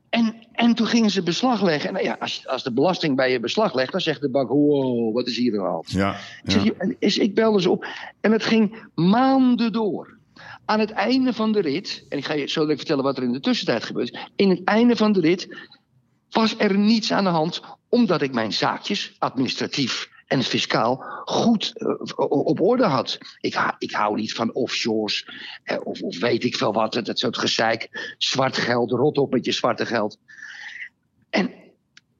En, 0.10 0.36
en 0.52 0.76
toen 0.76 0.88
gingen 0.88 1.10
ze 1.10 1.24
beslag 1.24 1.62
leggen. 1.62 1.88
En 1.88 1.94
nou 1.94 2.06
ja, 2.06 2.18
als, 2.20 2.48
als 2.48 2.64
de 2.64 2.74
belasting 2.74 3.16
bij 3.16 3.32
je 3.32 3.40
beslag 3.40 3.74
legt, 3.74 3.92
dan 3.92 4.02
zegt 4.02 4.22
de 4.22 4.30
bank: 4.30 4.50
wow, 4.50 5.14
wat 5.14 5.28
is 5.28 5.38
hier 5.38 5.60
hand? 5.60 5.92
Ja. 5.92 6.16
Ik, 6.44 6.52
zeg, 7.00 7.18
ik 7.18 7.36
belde 7.36 7.62
ze 7.62 7.70
op 7.70 7.86
en 8.22 8.32
het 8.32 8.44
ging 8.44 8.88
maanden 8.96 9.72
door. 9.72 10.18
Aan 10.66 10.80
het 10.80 10.92
einde 10.92 11.34
van 11.34 11.52
de 11.52 11.62
rit, 11.62 12.06
en 12.10 12.18
ik 12.18 12.26
ga 12.26 12.34
je 12.34 12.48
zo 12.48 12.62
direct 12.62 12.80
vertellen 12.80 13.04
wat 13.04 13.18
er 13.18 13.24
in 13.24 13.32
de 13.32 13.40
tussentijd 13.40 13.84
gebeurd 13.84 14.14
is. 14.14 14.30
In 14.36 14.50
het 14.50 14.64
einde 14.64 14.96
van 14.96 15.12
de 15.12 15.20
rit 15.20 15.58
was 16.30 16.56
er 16.58 16.78
niets 16.78 17.12
aan 17.12 17.24
de 17.24 17.30
hand, 17.30 17.62
omdat 17.90 18.22
ik 18.22 18.34
mijn 18.34 18.54
zaakjes, 18.54 19.16
administratief 19.18 20.14
en 20.28 20.44
fiscaal, 20.44 21.04
goed 21.26 21.72
eh, 21.74 22.14
op 22.30 22.62
orde 22.62 22.86
had. 22.86 23.18
Ik, 23.40 23.74
ik 23.78 23.92
hou 23.92 24.16
niet 24.16 24.34
van 24.34 24.54
offshores, 24.54 25.30
eh, 25.64 25.78
of, 25.84 26.02
of 26.02 26.20
weet 26.20 26.44
ik 26.44 26.56
veel 26.58 26.74
wat, 26.74 26.94
dat 26.94 27.20
soort 27.20 27.38
gezeik. 27.38 28.14
Zwart 28.18 28.58
geld, 28.58 28.92
rot 28.92 29.18
op 29.18 29.32
met 29.32 29.46
je 29.46 29.52
zwarte 29.52 29.86
geld. 29.86 30.18
En 31.30 31.54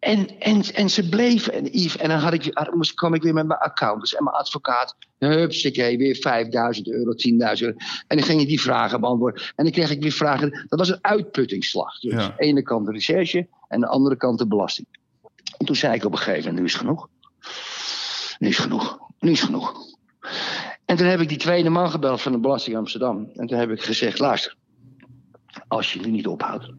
en, 0.06 0.40
en, 0.40 0.62
en 0.74 0.90
ze 0.90 1.10
bleven. 1.10 1.54
En, 1.54 1.66
Yves, 1.66 1.98
en 1.98 2.10
dan 2.10 2.18
had 2.20 2.34
ik, 2.34 2.70
moest, 2.74 2.94
kwam 2.94 3.14
ik 3.14 3.24
weer 3.24 3.34
met 3.34 3.48
mijn 3.48 3.60
accountants 3.60 4.16
en 4.16 4.24
mijn 4.24 4.36
advocaat. 4.36 4.96
Hupsakee, 5.18 5.98
weer 5.98 6.16
5000 6.16 6.88
euro, 6.88 7.12
10.000 7.12 7.16
euro. 7.38 7.78
En 8.08 8.18
dan 8.18 8.26
ging 8.26 8.42
ik 8.42 8.48
die 8.48 8.62
vragen 8.62 9.00
beantwoorden. 9.00 9.42
En 9.56 9.64
dan 9.64 9.74
kreeg 9.74 9.90
ik 9.90 10.02
weer 10.02 10.12
vragen. 10.12 10.66
Dat 10.68 10.80
was 10.80 10.90
een 10.90 10.98
uitputtingsslag. 11.02 12.00
Dus 12.00 12.12
Ja. 12.12 12.22
aan 12.22 12.34
de 12.38 12.44
ene 12.44 12.62
kant 12.62 12.86
de 12.86 12.92
recherche 12.92 13.38
en 13.38 13.48
aan 13.68 13.80
de 13.80 13.88
andere 13.88 14.18
kant 14.18 14.38
de 14.38 14.48
belasting. 14.48 14.88
En 15.58 15.66
toen 15.66 15.76
zei 15.76 15.94
ik 15.96 16.06
op 16.06 16.12
een 16.12 16.18
gegeven 16.18 16.40
moment, 16.40 16.60
nu 16.60 16.66
is 16.66 16.74
het 16.74 16.82
genoeg. 16.82 17.10
Nu 18.40 18.48
is 18.48 18.58
genoeg. 18.58 19.00
Nu 19.20 19.32
is 19.32 19.42
genoeg. 19.42 19.74
En 20.86 20.96
toen 20.96 21.08
heb 21.08 21.20
ik 21.20 21.30
die 21.30 21.38
tweede 21.38 21.70
man 21.70 21.90
gebeld 21.90 22.22
van 22.22 22.32
de 22.32 22.40
Belasting 22.40 22.78
Amsterdam. 22.78 23.30
En 23.34 23.48
toen 23.48 23.58
heb 23.58 23.70
ik 23.70 23.82
gezegd, 23.82 24.20
luister. 24.20 24.56
Als 25.68 25.94
je 25.94 26.00
nu 26.00 26.12
niet 26.12 26.28
ophoudt. 26.28 26.72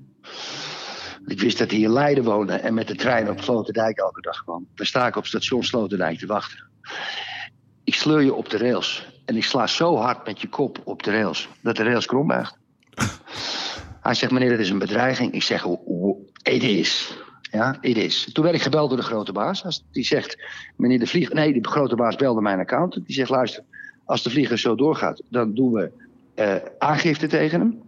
Ik 1.27 1.41
wist 1.41 1.59
dat 1.59 1.71
hij 1.71 1.81
in 1.81 1.93
Leiden 1.93 2.25
woonde 2.25 2.53
en 2.53 2.75
met 2.75 2.89
de 2.89 2.95
trein 2.95 3.31
op 3.31 3.41
Sloterdijk 3.41 3.99
elke 3.99 4.21
dag 4.21 4.43
kwam. 4.45 4.67
Dan 4.75 4.87
sta 4.87 5.07
ik 5.07 5.17
op 5.17 5.27
station 5.27 5.65
Sloterdijk 5.65 6.19
te 6.19 6.27
wachten. 6.27 6.65
Ik 7.85 7.95
sleur 7.95 8.23
je 8.23 8.35
op 8.35 8.51
de 8.51 8.59
rails. 8.59 9.07
En 9.25 9.37
ik 9.37 9.45
sla 9.45 9.67
zo 9.67 9.97
hard 9.97 10.27
met 10.27 10.41
je 10.41 10.49
kop 10.49 10.79
op 10.85 11.03
de 11.03 11.11
rails 11.11 11.49
dat 11.63 11.77
de 11.77 11.83
rails 11.83 12.07
krom 12.07 12.27
buigt. 12.27 12.57
Hij 14.03 14.15
zegt, 14.15 14.33
meneer, 14.33 14.51
dat 14.51 14.59
is 14.59 14.71
een 14.71 14.79
bedreiging. 14.79 15.33
Ik 15.33 15.43
zeg, 15.43 15.65
het 16.43 16.63
is. 16.63 17.17
Ja, 17.57 17.77
het 17.81 17.97
is. 17.97 18.29
Toen 18.33 18.45
werd 18.45 18.57
ik 18.57 18.63
gebeld 18.63 18.89
door 18.89 18.99
de 18.99 19.05
grote 19.05 19.33
baas. 19.33 19.83
Die 19.93 20.05
zegt, 20.05 20.39
meneer 20.77 20.99
de 20.99 21.07
vlieger... 21.07 21.35
Nee, 21.35 21.53
de 21.61 21.69
grote 21.69 21.97
baas 21.97 22.17
belde 22.17 22.41
mijn 22.41 22.59
accountant. 22.59 23.07
Die 23.07 23.15
zegt, 23.15 23.31
luister, 23.31 23.63
als 24.05 24.23
de 24.23 24.31
vlieger 24.31 24.59
zo 24.59 24.75
doorgaat... 24.75 25.23
dan 25.31 25.55
doen 25.55 25.73
we 25.73 25.91
eh, 26.35 26.55
aangifte 26.79 27.27
tegen 27.27 27.61
hem. 27.61 27.79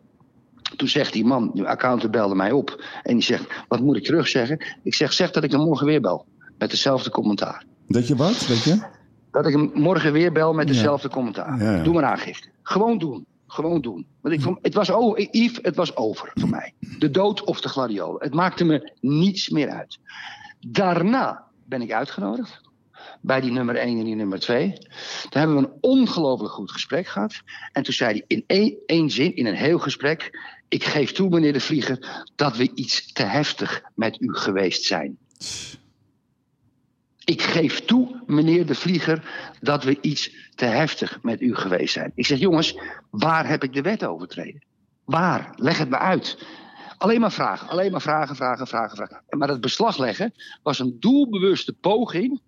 Toen 0.77 0.89
zegt 0.89 1.13
die 1.13 1.25
man, 1.25 1.51
de 1.55 1.67
accountant 1.67 2.13
belde 2.13 2.35
mij 2.35 2.53
op. 2.53 2.85
En 3.03 3.15
die 3.15 3.23
zegt, 3.23 3.45
wat 3.69 3.81
moet 3.81 3.97
ik 3.97 4.05
terugzeggen? 4.05 4.59
Ik 4.83 4.95
zeg, 4.95 5.13
zeg 5.13 5.31
dat 5.31 5.45
ik 5.45 5.51
hem 5.51 5.61
morgen 5.61 5.87
weer 5.87 6.01
bel. 6.01 6.27
Met 6.59 6.71
dezelfde 6.71 7.11
commentaar. 7.11 7.65
Dat 7.89 8.09
je 8.09 8.17
wat, 8.17 8.47
weet 8.47 8.63
je? 8.63 8.83
Dat 9.31 9.47
ik 9.47 9.53
hem 9.53 9.71
morgen 9.75 10.13
weer 10.13 10.33
bel 10.33 10.53
met 10.53 10.69
Ja. 10.69 10.73
dezelfde 10.75 11.09
commentaar. 11.09 11.63
Ja, 11.63 11.77
ja. 11.77 11.83
Doe 11.83 11.95
maar 11.95 12.05
aangifte. 12.05 12.49
Gewoon 12.63 12.99
doen. 12.99 13.27
Gewoon 13.49 13.81
doen. 13.81 14.07
Want 14.21 14.35
ik 14.35 14.41
vond, 14.41 14.59
het 14.63 14.75
was, 14.75 14.91
oh, 14.91 15.19
Yves, 15.19 15.59
het 15.63 15.77
was 15.77 15.97
over 15.97 16.31
voor 16.35 16.49
mij. 16.49 16.75
De 16.99 17.11
dood 17.11 17.45
of 17.45 17.61
de 17.61 17.69
gladiolen. 17.69 18.23
Het 18.23 18.35
maakte 18.35 18.65
me 18.65 18.93
niets 19.01 19.49
meer 19.49 19.69
uit. 19.69 19.99
Daarna 20.61 21.45
ben 21.65 21.83
ik 21.83 21.93
uitgenodigd. 21.93 22.61
Bij 23.21 23.41
die 23.41 23.53
nummer 23.53 23.77
1 23.77 23.99
en 23.99 24.05
die 24.05 24.15
nummer 24.15 24.41
2. 24.41 24.73
Toen 24.73 25.41
hebben 25.41 25.57
we 25.57 25.63
een 25.63 25.79
ongelooflijk 25.81 26.53
goed 26.53 26.71
gesprek 26.71 27.07
gehad. 27.07 27.43
En 27.73 27.83
toen 27.83 27.95
zei 27.95 28.11
hij 28.11 28.25
in 28.27 28.45
één, 28.47 28.77
één 28.87 29.11
zin, 29.11 29.37
in 29.37 29.47
een 29.47 29.55
heel 29.55 29.79
gesprek. 29.79 30.31
Ik 30.69 30.85
geef 30.85 31.13
toe, 31.13 31.29
meneer 31.29 31.53
de 31.53 31.61
Vlieger, 31.61 32.27
dat 32.37 32.57
we 32.57 32.71
iets 32.75 33.13
te 33.13 33.23
heftig 33.23 33.83
met 33.95 34.21
u 34.21 34.35
geweest 34.35 34.83
zijn. 34.83 35.19
Ik 37.29 37.43
geef 37.43 37.85
toe, 37.85 38.23
meneer 38.27 38.67
de 38.67 38.75
Vlieger, 38.75 39.23
dat 39.61 39.85
we 39.85 39.99
iets 40.01 40.51
te 40.55 40.65
heftig 40.65 41.23
met 41.23 41.41
u 41.41 41.55
geweest 41.55 41.93
zijn. 41.93 42.13
Ik 42.15 42.27
zeg, 42.27 42.39
jongens, 42.39 42.79
waar 43.11 43.49
heb 43.49 43.63
ik 43.63 43.73
de 43.73 43.83
wet 43.83 44.05
overtreden? 44.05 44.63
Waar? 45.05 45.53
Leg 45.57 45.79
het 45.79 45.89
me 45.89 45.99
uit. 45.99 46.47
Alleen 46.99 47.21
maar 47.21 47.33
vragen, 47.33 47.69
alleen 47.69 47.91
maar 47.91 48.01
vragen, 48.01 48.37
vragen, 48.37 48.67
vragen, 48.67 48.97
vragen. 48.97 49.23
Maar 49.29 49.49
het 49.49 49.61
beslag 49.61 49.99
leggen 49.99 50.35
was 50.63 50.79
een 50.79 50.97
doelbewuste 51.01 51.73
poging 51.73 52.41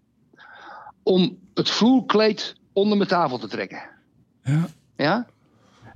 om 1.02 1.38
het 1.54 1.70
vloerkleed 1.70 2.56
onder 2.72 2.96
mijn 2.96 3.08
tafel 3.08 3.38
te 3.38 3.48
trekken. 3.48 3.82
Ja. 4.42 4.68
Ja? 4.96 5.26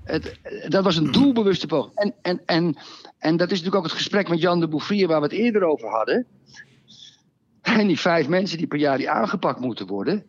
Het, 0.03 0.39
dat 0.69 0.85
was 0.85 0.97
een 0.97 1.13
doelbewuste 1.13 1.67
poging. 1.67 1.95
En, 1.95 2.15
en, 2.23 2.43
en, 2.47 2.77
en 3.19 3.37
dat 3.37 3.51
is 3.51 3.59
natuurlijk 3.59 3.77
ook 3.77 3.91
het 3.91 4.01
gesprek 4.01 4.29
met 4.29 4.41
Jan 4.41 4.61
de 4.61 4.69
Bouffrier 4.69 5.09
waar 5.09 5.21
we 5.21 5.27
het 5.27 5.37
eerder 5.37 5.65
over 5.65 5.89
hadden. 5.89 6.27
En 7.65 7.87
die 7.87 8.01
vijf 8.01 8.29
mensen 8.29 8.59
die 8.59 8.67
per 8.67 8.79
jaar 8.79 8.99
die 8.99 9.11
aangepakt 9.11 9.61
moeten 9.61 9.87
worden. 9.87 10.27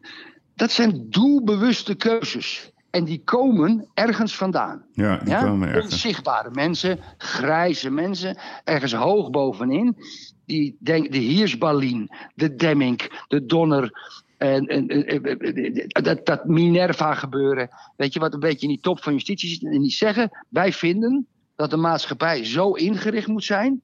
Dat 0.55 0.71
zijn 0.71 1.09
doelbewuste 1.09 1.95
keuzes. 1.95 2.71
En 2.89 3.03
die 3.03 3.21
komen 3.23 3.87
ergens 3.93 4.35
vandaan. 4.35 4.85
Ja, 4.93 5.17
die 5.17 5.29
Ja? 5.29 5.43
komen 5.43 5.67
ergens. 5.67 5.93
Onzichtbare 5.93 6.49
mensen, 6.51 6.99
grijze 7.17 7.89
mensen, 7.89 8.37
ergens 8.63 8.93
hoog 8.93 9.29
bovenin. 9.29 9.97
Die 10.45 10.75
denk, 10.79 11.11
de 11.11 11.17
Hiersbalien, 11.17 12.09
de 12.35 12.55
Demming, 12.55 13.23
de 13.27 13.45
Donner, 13.45 13.91
en, 14.37 14.65
en, 14.65 14.87
en- 14.87 16.03
dat, 16.03 16.25
dat 16.25 16.45
Minerva 16.45 17.13
gebeuren. 17.13 17.69
Weet 17.97 18.13
je 18.13 18.19
wat 18.19 18.33
een 18.33 18.39
beetje 18.39 18.67
in 18.67 18.73
die 18.73 18.81
top 18.81 19.03
van 19.03 19.13
justitie 19.13 19.49
zit? 19.49 19.63
En 19.63 19.81
die 19.81 19.91
zeggen, 19.91 20.45
wij 20.49 20.73
vinden 20.73 21.27
dat 21.55 21.69
de 21.69 21.77
maatschappij 21.77 22.45
zo 22.45 22.71
ingericht 22.71 23.27
moet 23.27 23.43
zijn. 23.43 23.81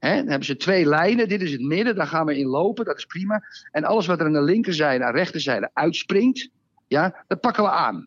Dan 0.00 0.10
hebben 0.10 0.44
ze 0.44 0.56
twee 0.56 0.86
lijnen, 0.86 1.28
dit 1.28 1.42
is 1.42 1.52
het 1.52 1.60
midden, 1.60 1.94
daar 1.94 2.06
gaan 2.06 2.26
we 2.26 2.38
in 2.38 2.46
lopen, 2.46 2.84
dat 2.84 2.98
is 2.98 3.04
prima. 3.06 3.42
En 3.70 3.84
alles 3.84 4.06
wat 4.06 4.20
er 4.20 4.26
aan 4.26 4.32
de 4.32 4.42
linkerzijde, 4.42 5.04
aan 5.04 5.12
de 5.12 5.18
rechterzijde 5.18 5.70
uitspringt, 5.72 6.48
ja, 6.86 7.24
dat 7.26 7.40
pakken 7.40 7.62
we 7.62 7.70
aan. 7.70 8.06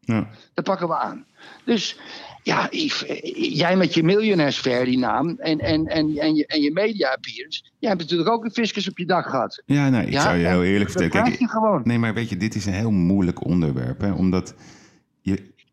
Ja. 0.00 0.28
Dat 0.54 0.64
pakken 0.64 0.88
we 0.88 0.96
aan. 0.96 1.24
Dus 1.64 1.98
ja, 2.42 2.66
Yves, 2.70 3.06
eh, 3.06 3.54
jij 3.56 3.76
met 3.76 3.94
je 3.94 4.02
miljonairsfair, 4.02 4.84
die 4.84 4.98
naam, 4.98 5.28
en, 5.38 5.58
en, 5.58 5.86
en, 5.86 6.16
en 6.16 6.34
je, 6.34 6.46
en 6.46 6.60
je 6.60 6.72
media 6.72 7.10
appearance. 7.10 7.62
Jij 7.78 7.88
hebt 7.90 8.02
natuurlijk 8.02 8.30
ook 8.30 8.44
een 8.44 8.50
fiscus 8.50 8.88
op 8.88 8.98
je 8.98 9.06
dak 9.06 9.26
gehad. 9.26 9.62
ja, 9.66 9.88
nee, 9.88 10.06
ik 10.06 10.12
Ja, 10.12 10.20
zou 10.22 10.36
je 10.36 10.46
heel 10.46 10.64
eerlijk 10.64 10.90
vertellen. 10.90 11.24
Kijk, 11.24 11.38
je 11.38 11.48
gewoon. 11.48 11.80
nee, 11.84 11.98
maar 11.98 12.14
weet 12.14 12.28
je, 12.28 12.36
dit 12.36 12.54
is 12.54 12.66
een 12.66 12.72
heel 12.72 12.90
moeilijk 12.90 13.44
onderwerp. 13.44 14.00
Hè? 14.00 14.12
Omdat 14.12 14.54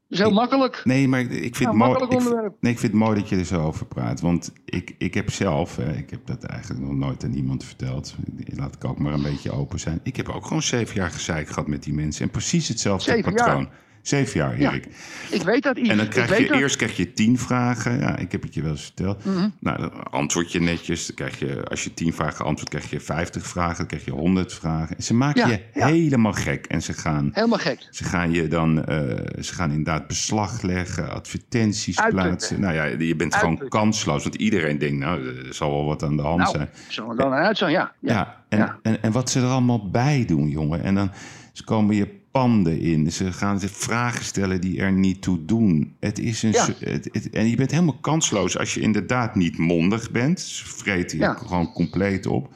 is 0.09 0.17
heel 0.19 0.31
makkelijk. 0.31 0.81
Nee, 0.83 1.07
maar 1.07 1.19
ik- 1.19 1.31
vind, 1.31 1.57
Ja, 1.57 1.67
het 1.67 1.75
mooi, 1.77 2.03
ik, 2.03 2.09
nee, 2.59 2.71
ik 2.71 2.79
vind 2.79 2.91
het 2.91 3.01
mooi 3.01 3.19
dat 3.19 3.29
je 3.29 3.35
er 3.35 3.45
zo 3.45 3.61
over 3.61 3.85
praat. 3.85 4.21
Want 4.21 4.53
ik, 4.65 4.95
ik 4.97 5.13
heb 5.13 5.31
zelf, 5.31 5.75
hè, 5.75 5.93
ik 5.97 6.09
heb 6.09 6.25
dat 6.25 6.43
eigenlijk 6.43 6.81
nog 6.81 6.93
nooit 6.93 7.23
aan 7.23 7.33
iemand 7.33 7.63
verteld. 7.63 8.15
Laat 8.55 8.75
ik 8.75 8.85
ook 8.85 8.99
maar 8.99 9.13
een 9.13 9.21
beetje 9.21 9.51
open 9.51 9.79
zijn. 9.79 9.99
Ik 10.03 10.15
heb 10.15 10.29
ook 10.29 10.45
gewoon 10.45 10.61
zeven 10.63 10.95
jaar 10.95 11.11
gezeik 11.11 11.47
gehad 11.47 11.67
met 11.67 11.83
die 11.83 11.93
mensen. 11.93 12.23
En 12.25 12.31
precies 12.31 12.67
hetzelfde 12.67 13.11
Zeven 13.11 13.33
jaar? 13.33 13.69
Zeven 14.01 14.39
jaar, 14.39 14.59
Ja. 14.59 14.69
Erik. 14.71 14.87
Ik 15.29 15.41
weet 15.41 15.63
dat, 15.63 15.77
Yves. 15.77 15.89
En 15.89 15.97
dan 15.97 16.07
krijg 16.07 16.29
je 16.29 16.41
dat. 16.41 16.49
Mhm. 16.49 16.59
eerst 16.59 16.75
krijg 16.75 16.97
je 16.97 17.13
tien 17.13 17.39
vragen. 17.39 17.99
Ja, 17.99 18.17
ik 18.17 18.31
heb 18.31 18.41
het 18.41 18.53
je 18.53 18.61
wel 18.61 18.71
eens 18.71 18.83
verteld. 18.83 19.23
Nou, 19.59 19.77
dan 19.79 20.03
antwoord 20.11 20.51
je 20.51 20.61
netjes. 20.61 21.05
Dan 21.05 21.15
krijg 21.15 21.39
je, 21.39 21.63
als 21.69 21.83
je 21.83 21.93
tien 21.93 22.13
vragen 22.13 22.45
antwoordt, 22.45 22.69
krijg 22.69 22.89
je 22.89 22.99
vijftig 22.99 23.47
vragen. 23.47 23.77
Dan 23.77 23.85
krijg 23.87 24.05
je 24.05 24.11
honderd 24.11 24.53
vragen. 24.53 24.95
En 24.97 25.03
ze 25.03 25.13
maken 25.13 25.41
Ja, 25.41 25.47
je 25.47 25.61
ja. 25.73 25.87
helemaal 25.87 26.33
gek. 26.33 26.65
En 26.65 26.81
ze 26.81 26.93
gaan 26.93 27.29
Helemaal 27.33 27.57
gek. 27.59 27.87
ze 27.91 28.03
gaan 28.03 28.31
je 28.31 28.47
dan, 28.47 28.85
eh, 28.85 28.97
ze 29.43 29.53
gaan 29.53 29.69
inderdaad 29.69 30.07
beslag 30.07 30.61
leggen, 30.61 31.09
advertenties 31.11 31.99
Uitputten. 31.99 32.29
plaatsen. 32.29 32.59
Nou 32.61 32.73
ja, 32.73 32.83
je 32.83 33.15
bent 33.15 33.35
gewoon 33.35 33.67
kansloos, 33.67 34.23
want 34.23 34.35
iedereen 34.35 34.77
denkt, 34.77 34.97
nou, 34.97 35.27
er 35.47 35.53
zal 35.53 35.71
wel 35.71 35.85
wat 35.85 36.03
aan 36.03 36.15
de 36.15 36.21
hand 36.23 36.37
Nou, 36.41 36.51
zijn. 36.55 36.69
zo 36.87 37.09
er 37.09 37.15
dan 37.15 37.31
uit 37.31 37.57
zo, 37.57 37.67
ja. 37.67 37.91
Ja, 37.99 38.13
ja. 38.13 38.39
en. 38.49 38.77
En, 38.81 39.01
en 39.01 39.11
wat 39.11 39.29
ze 39.29 39.39
er 39.39 39.45
allemaal 39.45 39.89
bij 39.89 40.23
doen, 40.27 40.49
jongen. 40.49 40.83
En 40.83 40.95
dan 40.95 41.11
ze 41.53 41.63
komen 41.63 41.95
je 41.95 42.17
panden 42.31 42.79
in. 42.79 43.11
Ze 43.11 43.31
gaan 43.33 43.59
zich 43.59 43.71
vragen 43.71 44.25
stellen 44.25 44.61
die 44.61 44.79
er 44.81 44.91
niet 44.91 45.21
toe 45.21 45.45
doen. 45.45 45.95
Het 45.99 46.19
is 46.19 46.43
een, 46.43 46.51
Ja. 46.51 46.67
het, 46.79 47.09
het- 47.11 47.29
en 47.29 47.49
je 47.49 47.55
bent 47.55 47.71
helemaal 47.71 47.97
kansloos 48.01 48.57
als 48.57 48.73
je 48.73 48.79
inderdaad 48.81 49.35
niet 49.35 49.57
mondig 49.57 50.11
bent. 50.11 50.39
Ze 50.39 50.65
vreten 50.65 51.17
je 51.17 51.23
Ja. 51.23 51.33
gewoon 51.33 51.71
compleet 51.73 52.25
op. 52.25 52.53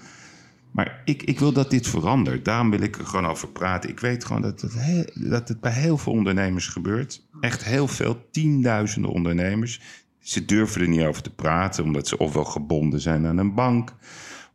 Maar 0.71 1.01
ik, 1.05 1.23
ik 1.23 1.39
wil 1.39 1.53
dat 1.53 1.69
dit 1.69 1.87
verandert. 1.87 2.45
Daarom 2.45 2.69
wil 2.69 2.81
ik 2.81 2.97
er 2.97 3.05
gewoon 3.05 3.25
over 3.25 3.47
praten. 3.47 3.89
Ik 3.89 3.99
weet 3.99 4.25
gewoon 4.25 4.41
dat 4.41 4.61
het, 4.61 4.73
heel- 4.79 5.09
dat 5.13 5.47
het 5.47 5.59
bij 5.61 5.71
heel 5.71 5.97
veel 5.97 6.13
ondernemers 6.13 6.67
gebeurt. 6.67 7.21
Echt 7.41 7.63
heel 7.63 7.87
veel, 7.87 8.25
tienduizenden 8.31 9.11
ondernemers. 9.11 9.81
Ze 10.19 10.45
durven 10.45 10.81
er 10.81 10.87
niet 10.87 11.01
over 11.01 11.21
te 11.21 11.33
praten, 11.33 11.83
omdat 11.83 12.07
ze 12.07 12.17
ofwel 12.17 12.43
gebonden 12.45 12.99
zijn 13.01 13.25
aan 13.27 13.37
een 13.37 13.53
bank. 13.53 13.93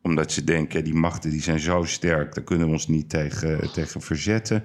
Omdat 0.03 0.33
ze 0.33 0.45
denken, 0.45 0.85
die 0.85 0.95
machten 0.95 1.31
die 1.31 1.43
zijn 1.43 1.59
zo 1.61 1.83
sterk, 1.85 2.35
daar 2.35 2.45
kunnen 2.45 2.67
we 2.67 2.73
ons 2.73 2.89
niet 2.89 3.09
tegen, 3.11 3.73
tegen 3.73 4.01
verzetten. 4.01 4.63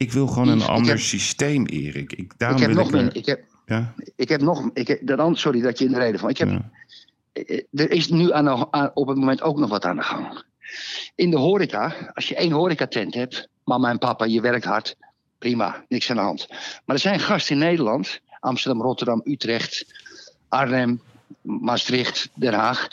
Ik 0.00 0.12
wil 0.12 0.26
gewoon 0.26 0.48
een 0.48 0.60
ik 0.60 0.66
ander 0.66 0.90
heb- 0.90 0.98
systeem, 1.00 1.66
Erik. 1.66 2.12
Ik, 2.12 2.32
daarom 2.38 2.60
Ik 2.60 2.66
heb 2.66 2.74
wil 2.74 2.84
nog 2.84 2.94
ik 2.94 3.00
meer. 3.00 3.16
Ik 3.16 3.26
heb, 3.26 3.40
ja, 3.66 3.94
ik 4.16 4.28
heb 4.28 4.40
nog. 4.40 4.70
Ik 4.72 4.88
heb, 4.88 4.98
dat 5.06 5.18
an- 5.18 5.36
sorry 5.36 5.60
dat 5.60 5.78
je 5.78 5.84
in 5.84 5.92
de 5.92 5.98
reden 5.98 6.20
van. 6.20 6.28
Ik 6.30 6.38
heb, 6.38 6.48
ja. 6.48 6.70
eh, 7.32 7.62
Er 7.72 7.90
is 7.90 8.08
nu 8.08 8.32
aan 8.32 8.44
de- 8.44 8.66
aan- 8.70 8.90
op 8.94 9.08
het 9.08 9.16
moment 9.18 9.42
ook 9.42 9.58
nog 9.58 9.70
wat 9.70 9.84
aan 9.84 9.96
de 9.96 10.02
gang. 10.02 10.42
In 11.14 11.30
de 11.30 11.36
horeca, 11.36 12.10
als 12.14 12.28
je 12.28 12.34
één 12.36 12.52
horecatent 12.52 13.14
hebt, 13.14 13.48
mama 13.64 13.90
en 13.90 13.98
papa, 13.98 14.24
je 14.24 14.40
werkt 14.40 14.64
hard, 14.64 14.96
prima, 15.38 15.84
niks 15.88 16.10
aan 16.10 16.16
de 16.16 16.22
hand. 16.22 16.46
Maar 16.84 16.96
er 16.96 17.02
zijn 17.02 17.20
gasten 17.20 17.54
in 17.54 17.60
Nederland, 17.62 18.20
Amsterdam, 18.40 18.82
Rotterdam, 18.82 19.20
Utrecht, 19.24 20.02
Arnhem, 20.48 21.00
Maastricht, 21.42 22.28
Den 22.34 22.54
Haag. 22.54 22.88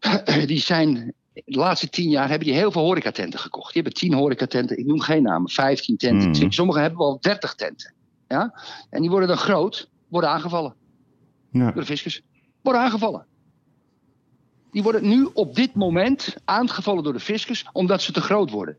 Die 0.46 0.60
zijn 0.60 1.12
de 1.44 1.58
laatste 1.58 1.88
tien 1.88 2.10
jaar 2.10 2.28
hebben 2.28 2.46
die 2.48 2.56
heel 2.56 2.70
veel 2.70 2.82
horecatenten 2.82 3.38
gekocht. 3.38 3.72
Die 3.72 3.82
hebben 3.82 4.00
tien 4.00 4.14
horecatenten, 4.14 4.78
ik 4.78 4.86
noem 4.86 5.00
geen 5.00 5.22
namen, 5.22 5.50
15 5.50 5.96
tenten. 5.96 6.30
Mhm. 6.30 6.50
Sommigen 6.50 6.82
hebben 6.82 6.98
wel 6.98 7.20
30 7.20 7.54
tenten. 7.54 7.94
Ja? 8.28 8.60
En 8.90 9.00
die 9.00 9.10
worden 9.10 9.28
dan 9.28 9.36
groot, 9.36 9.90
worden 10.08 10.30
aangevallen 10.30 10.74
ja. 11.50 11.64
door 11.64 11.80
de 11.80 11.86
fiscus. 11.86 12.22
Worden 12.62 12.82
aangevallen. 12.82 13.26
Die 14.70 14.82
worden 14.82 15.08
nu 15.08 15.28
op 15.32 15.54
dit 15.54 15.74
moment 15.74 16.36
aangevallen 16.44 17.02
door 17.02 17.12
de 17.12 17.20
fiscus 17.20 17.66
omdat 17.72 18.02
ze 18.02 18.12
te 18.12 18.20
groot 18.20 18.50
worden. 18.50 18.76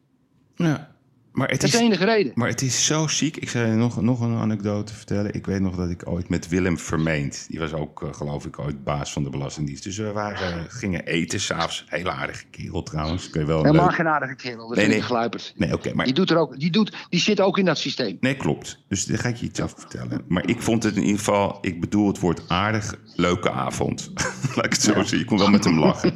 ja. 0.55 0.95
Maar 1.37 1.49
het 1.49 1.61
Dat 1.61 1.69
is 1.69 1.75
de 1.77 1.83
enige 1.83 2.05
reden. 2.05 2.31
Maar 2.35 2.49
het 2.49 2.61
is 2.61 2.85
zo 2.85 3.07
ziek. 3.07 3.37
Ik 3.37 3.49
zou 3.49 3.67
je 3.67 3.73
nog, 3.73 4.01
nog 4.01 4.21
een 4.21 4.35
anekdote 4.35 4.93
vertellen. 4.93 5.33
Ik 5.33 5.45
weet 5.45 5.59
nog 5.59 5.75
dat 5.75 5.89
ik 5.89 6.01
ooit 6.09 6.29
met 6.29 6.47
Willem 6.47 6.77
Vermeend... 6.77 7.45
die 7.49 7.59
was 7.59 7.73
ook, 7.73 8.03
eh, 8.03 8.13
geloof 8.13 8.45
ik, 8.45 8.59
ooit 8.59 8.83
baas 8.83 9.13
van 9.13 9.23
de 9.23 9.29
Belastingdienst. 9.29 9.83
Dus 9.83 9.97
we 9.97 10.11
waren, 10.11 10.65
gingen 10.71 11.05
eten 11.05 11.39
s'avonds. 11.39 11.85
Hele 11.87 12.11
aardige 12.11 12.43
kerel 12.51 12.83
trouwens. 12.83 13.29
Kun 13.29 13.41
je 13.41 13.47
wel 13.47 13.63
Helemaal 13.63 13.85
leuk- 13.85 13.95
geen 13.95 14.07
aardige 14.07 14.35
kerel. 14.35 14.67
Dat 14.67 14.77
Nee, 14.77 14.87
nee. 14.87 15.29
Nee, 15.55 15.73
oké, 15.73 15.93
maar... 15.93 16.05
Die, 16.05 16.13
doet 16.13 16.29
er 16.29 16.37
ook, 16.37 16.59
die, 16.59 16.71
doet, 16.71 16.95
die 17.09 17.19
zit 17.19 17.41
ook 17.41 17.57
in 17.57 17.65
dat 17.65 17.77
systeem. 17.77 18.17
Nee, 18.19 18.35
klopt. 18.35 18.79
Dus 18.87 19.05
daar 19.05 19.17
ga 19.17 19.29
ik 19.29 19.35
je 19.35 19.45
iets 19.45 19.61
over 19.61 19.79
vertellen. 19.79 20.21
Maar 20.27 20.49
ik 20.49 20.61
vond 20.61 20.83
het 20.83 20.95
in 20.95 21.01
ieder 21.03 21.17
geval... 21.17 21.57
Ik 21.61 21.79
bedoel 21.79 22.07
het 22.07 22.19
woord 22.19 22.41
aardig, 22.49 22.95
leuke 23.15 23.51
avond. 23.51 24.11
Laat 24.55 24.65
ik 24.65 24.71
het 24.71 24.81
zo 24.81 25.03
zien. 25.03 25.19
Ik 25.19 25.25
kon 25.25 25.37
wel 25.37 25.49
met 25.49 25.63
hem 25.63 25.79
lachen. 25.79 26.13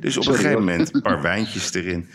Dus 0.00 0.16
op 0.16 0.22
Sorry, 0.22 0.38
een 0.38 0.44
gegeven 0.44 0.50
hoor. 0.50 0.70
moment 0.76 0.94
een 0.94 1.02
paar 1.02 1.22
wijntjes 1.22 1.74
erin. 1.74 2.08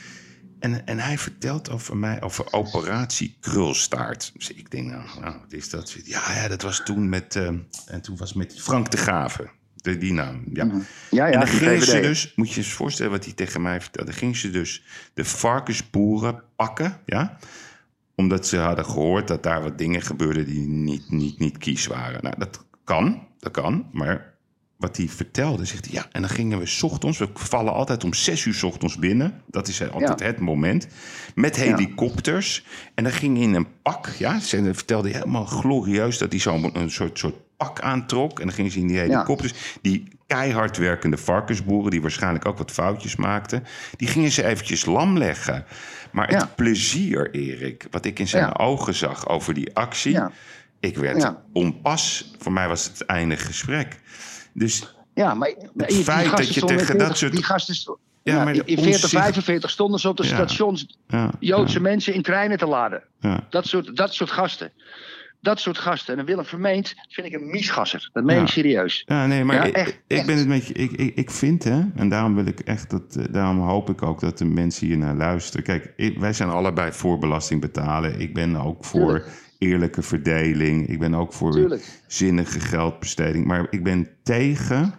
En, 0.60 0.86
en 0.86 1.00
hij 1.00 1.18
vertelt 1.18 1.70
over 1.70 1.98
mij 1.98 2.22
over 2.22 2.54
operatie 2.54 3.38
Krulstaart. 3.40 4.32
Dus 4.34 4.54
ik 4.54 4.72
denk, 4.72 4.90
nou, 4.90 5.20
nou 5.20 5.40
wat 5.40 5.54
is 5.54 5.70
dat? 5.70 5.92
Ja, 6.04 6.34
ja, 6.34 6.48
dat 6.48 6.62
was 6.62 6.82
toen 6.84 7.10
met... 7.10 7.36
eh, 7.36 7.48
en 7.86 8.02
toen 8.02 8.18
was 8.18 8.34
met 8.34 8.62
Frank 8.62 8.92
de 8.92 8.98
Gave. 8.98 9.50
De, 9.76 9.98
die 9.98 10.14
naam, 10.14 10.44
ja. 10.54 10.66
Ja, 10.66 10.82
ja, 11.10 11.32
en 11.32 11.40
dan 11.40 11.48
gingen 11.48 11.82
ze 11.82 12.00
dus, 12.00 12.34
moet 12.36 12.48
je 12.48 12.54
je 12.54 12.60
eens 12.60 12.74
voorstellen 12.74 13.12
wat 13.12 13.26
hij 13.26 13.34
tegen 13.34 13.62
mij 13.62 13.82
vertelde. 13.82 14.10
Dan 14.10 14.20
gingen 14.20 14.36
ze 14.36 14.50
dus 14.50 14.84
de 15.14 15.26
varkensboeren 15.26 16.44
pakken, 16.56 17.00
ja. 17.06 17.38
Omdat 18.16 18.48
ze 18.48 18.58
hadden 18.58 18.86
gehoord 18.86 19.28
dat 19.28 19.44
daar 19.44 19.62
wat 19.62 19.78
dingen 19.78 20.02
gebeurden 20.02 20.46
die 20.46 20.68
niet, 20.68 21.10
niet, 21.10 21.40
niet 21.40 21.58
kies 21.58 21.88
waren. 21.88 22.24
Nou, 22.24 22.36
dat 22.38 22.66
kan, 22.84 23.28
dat 23.40 23.52
kan. 23.52 23.90
Maar 23.92 24.37
wat 24.78 24.98
hij 24.98 25.08
vertelde, 25.08 25.66
zegt 25.66 25.86
hij, 25.86 25.94
ja, 25.94 26.06
en 26.12 26.22
dan 26.22 26.30
gingen 26.30 26.60
we 26.60 26.66
's 26.66 26.84
ochtends, 26.84 27.18
we 27.18 27.30
vallen 27.34 27.74
altijd 27.74 28.04
om 28.04 28.14
zes 28.14 28.46
uur 28.46 28.54
's 28.54 28.64
ochtends 28.64 28.98
binnen. 28.98 29.42
Dat 29.48 29.68
is 29.68 29.92
altijd 29.92 30.20
Ja. 30.20 30.26
het 30.26 30.40
moment. 30.40 30.88
Met 31.36 31.56
helikopters. 31.56 32.66
En 32.96 33.04
dan 33.04 33.14
ging 33.14 33.38
in 33.38 33.54
een 33.54 33.68
pak, 33.82 34.08
ja. 34.18 34.40
Ze 34.40 34.70
vertelde 34.74 35.10
helemaal 35.10 35.46
glorieus 35.46 36.18
dat 36.18 36.32
hij 36.32 36.40
zo'n 36.40 36.78
een 36.78 36.92
soort, 36.92 37.20
soort 37.20 37.36
pak 37.58 37.80
aantrok. 37.82 38.40
En 38.40 38.46
dan 38.46 38.56
gingen 38.56 38.72
ze 38.72 38.80
in 38.80 38.88
die 38.88 38.98
helikopters. 38.98 39.54
Die 39.82 40.08
keihard 40.28 40.78
werkende 40.78 41.18
varkensboeren, 41.18 41.92
die 41.92 42.02
waarschijnlijk 42.02 42.46
ook 42.46 42.58
wat 42.58 42.72
foutjes 42.72 43.16
maakten, 43.16 43.64
die 43.96 44.08
gingen 44.08 44.32
ze 44.32 44.44
eventjes 44.46 44.86
lam 44.86 45.18
leggen. 45.18 45.66
Maar 46.12 46.28
het 46.28 46.56
plezier, 46.56 47.32
Erik, 47.34 47.88
wat 47.92 48.06
ik 48.06 48.20
in 48.20 48.28
zijn 48.28 48.58
ogen 48.60 48.94
zag 48.94 49.28
over 49.28 49.54
die 49.54 49.76
actie, 49.76 50.20
ik 50.80 50.98
werd 50.98 51.34
onpas. 51.54 52.34
Voor 52.40 52.52
mij 52.52 52.68
was 52.68 52.84
het 52.84 53.06
einde 53.06 53.38
gesprek. 53.38 54.00
Dus 54.58 54.96
Ja, 55.14 55.34
maar 55.34 55.54
die 55.74 56.04
feit 56.04 56.38
dat 56.38 56.54
je 56.54 56.62
tegen 56.62 56.92
in 56.94 56.98
dat 56.98 57.08
40 57.08 57.18
soort- 57.18 57.32
Die 57.32 57.44
gasten 57.44 57.76
sto- 57.76 58.00
Ja, 58.24 58.34
ja, 58.36 58.44
maar 58.44 58.54
in 58.54 58.60
de 58.60 58.66
40, 58.66 58.86
onzicht- 58.86 59.10
45 59.10 59.70
stonden 59.70 60.00
ze 60.00 60.10
op 60.10 60.18
de 60.18 60.24
Ja. 60.28 60.30
stations 60.30 60.98
ja, 61.08 61.32
Joodse 61.40 61.80
mensen 61.80 62.14
in 62.14 62.22
treinen 62.22 62.58
te 62.58 62.68
laden. 62.68 63.04
Dat 63.50 63.66
soort, 63.68 63.96
dat 63.96 64.14
soort 64.14 64.32
gasten. 64.32 64.72
Dat 65.42 65.60
soort 65.60 65.78
gasten. 65.78 66.14
En 66.14 66.20
een 66.20 66.26
Willem 66.26 66.46
Vermeend 66.46 66.94
vind 67.10 67.28
ik 67.28 67.34
een 67.34 67.50
miesgasser. 67.50 68.10
Dat 68.14 68.24
meen 68.24 68.42
ik 68.42 68.48
serieus. 68.48 69.04
Ja, 69.06 69.26
nee, 69.26 69.44
maar 69.44 69.56
Ja, 69.56 69.64
ik, 69.64 69.76
echt, 69.76 69.90
ik 69.90 70.18
echt. 70.18 70.26
ben 70.26 70.38
het 70.38 70.48
met 70.48 70.68
je. 70.68 70.74
Ik, 70.74 70.92
ik, 70.92 71.16
ik 71.16 71.32
vind, 71.32 71.64
hè, 71.64 71.82
en 71.96 72.10
daarom 72.10 72.36
wil 72.36 72.46
ik 72.46 72.60
echt 72.60 72.90
dat. 72.90 73.16
eh, 73.16 73.24
Daarom 73.32 73.60
hoop 73.60 73.90
ik 73.90 74.02
ook 74.02 74.20
dat 74.20 74.38
de 74.38 74.46
mensen 74.46 74.88
hier 74.88 74.98
naar 74.98 75.16
luisteren. 75.16 75.64
Kijk, 75.66 75.94
ik- 75.96 76.20
wij 76.20 76.34
zijn 76.34 76.50
allebei 76.50 76.92
voor 76.92 77.18
belasting 77.20 77.62
betalen. 77.62 78.20
Ik 78.20 78.34
ben 78.34 78.56
ook 78.56 78.86
voor 78.86 79.02
Tuurlijk. 79.02 79.47
Eerlijke 79.58 80.02
verdeling. 80.02 80.88
Ik 80.88 81.00
ben 81.00 81.14
ook 81.14 81.34
voor 81.34 81.52
Tuurlijk. 81.52 82.02
zinnige 82.08 82.60
geldbesteding. 82.60 83.46
Maar 83.46 83.68
ik 83.70 83.84
ben 83.84 84.08
tegen, 84.24 84.94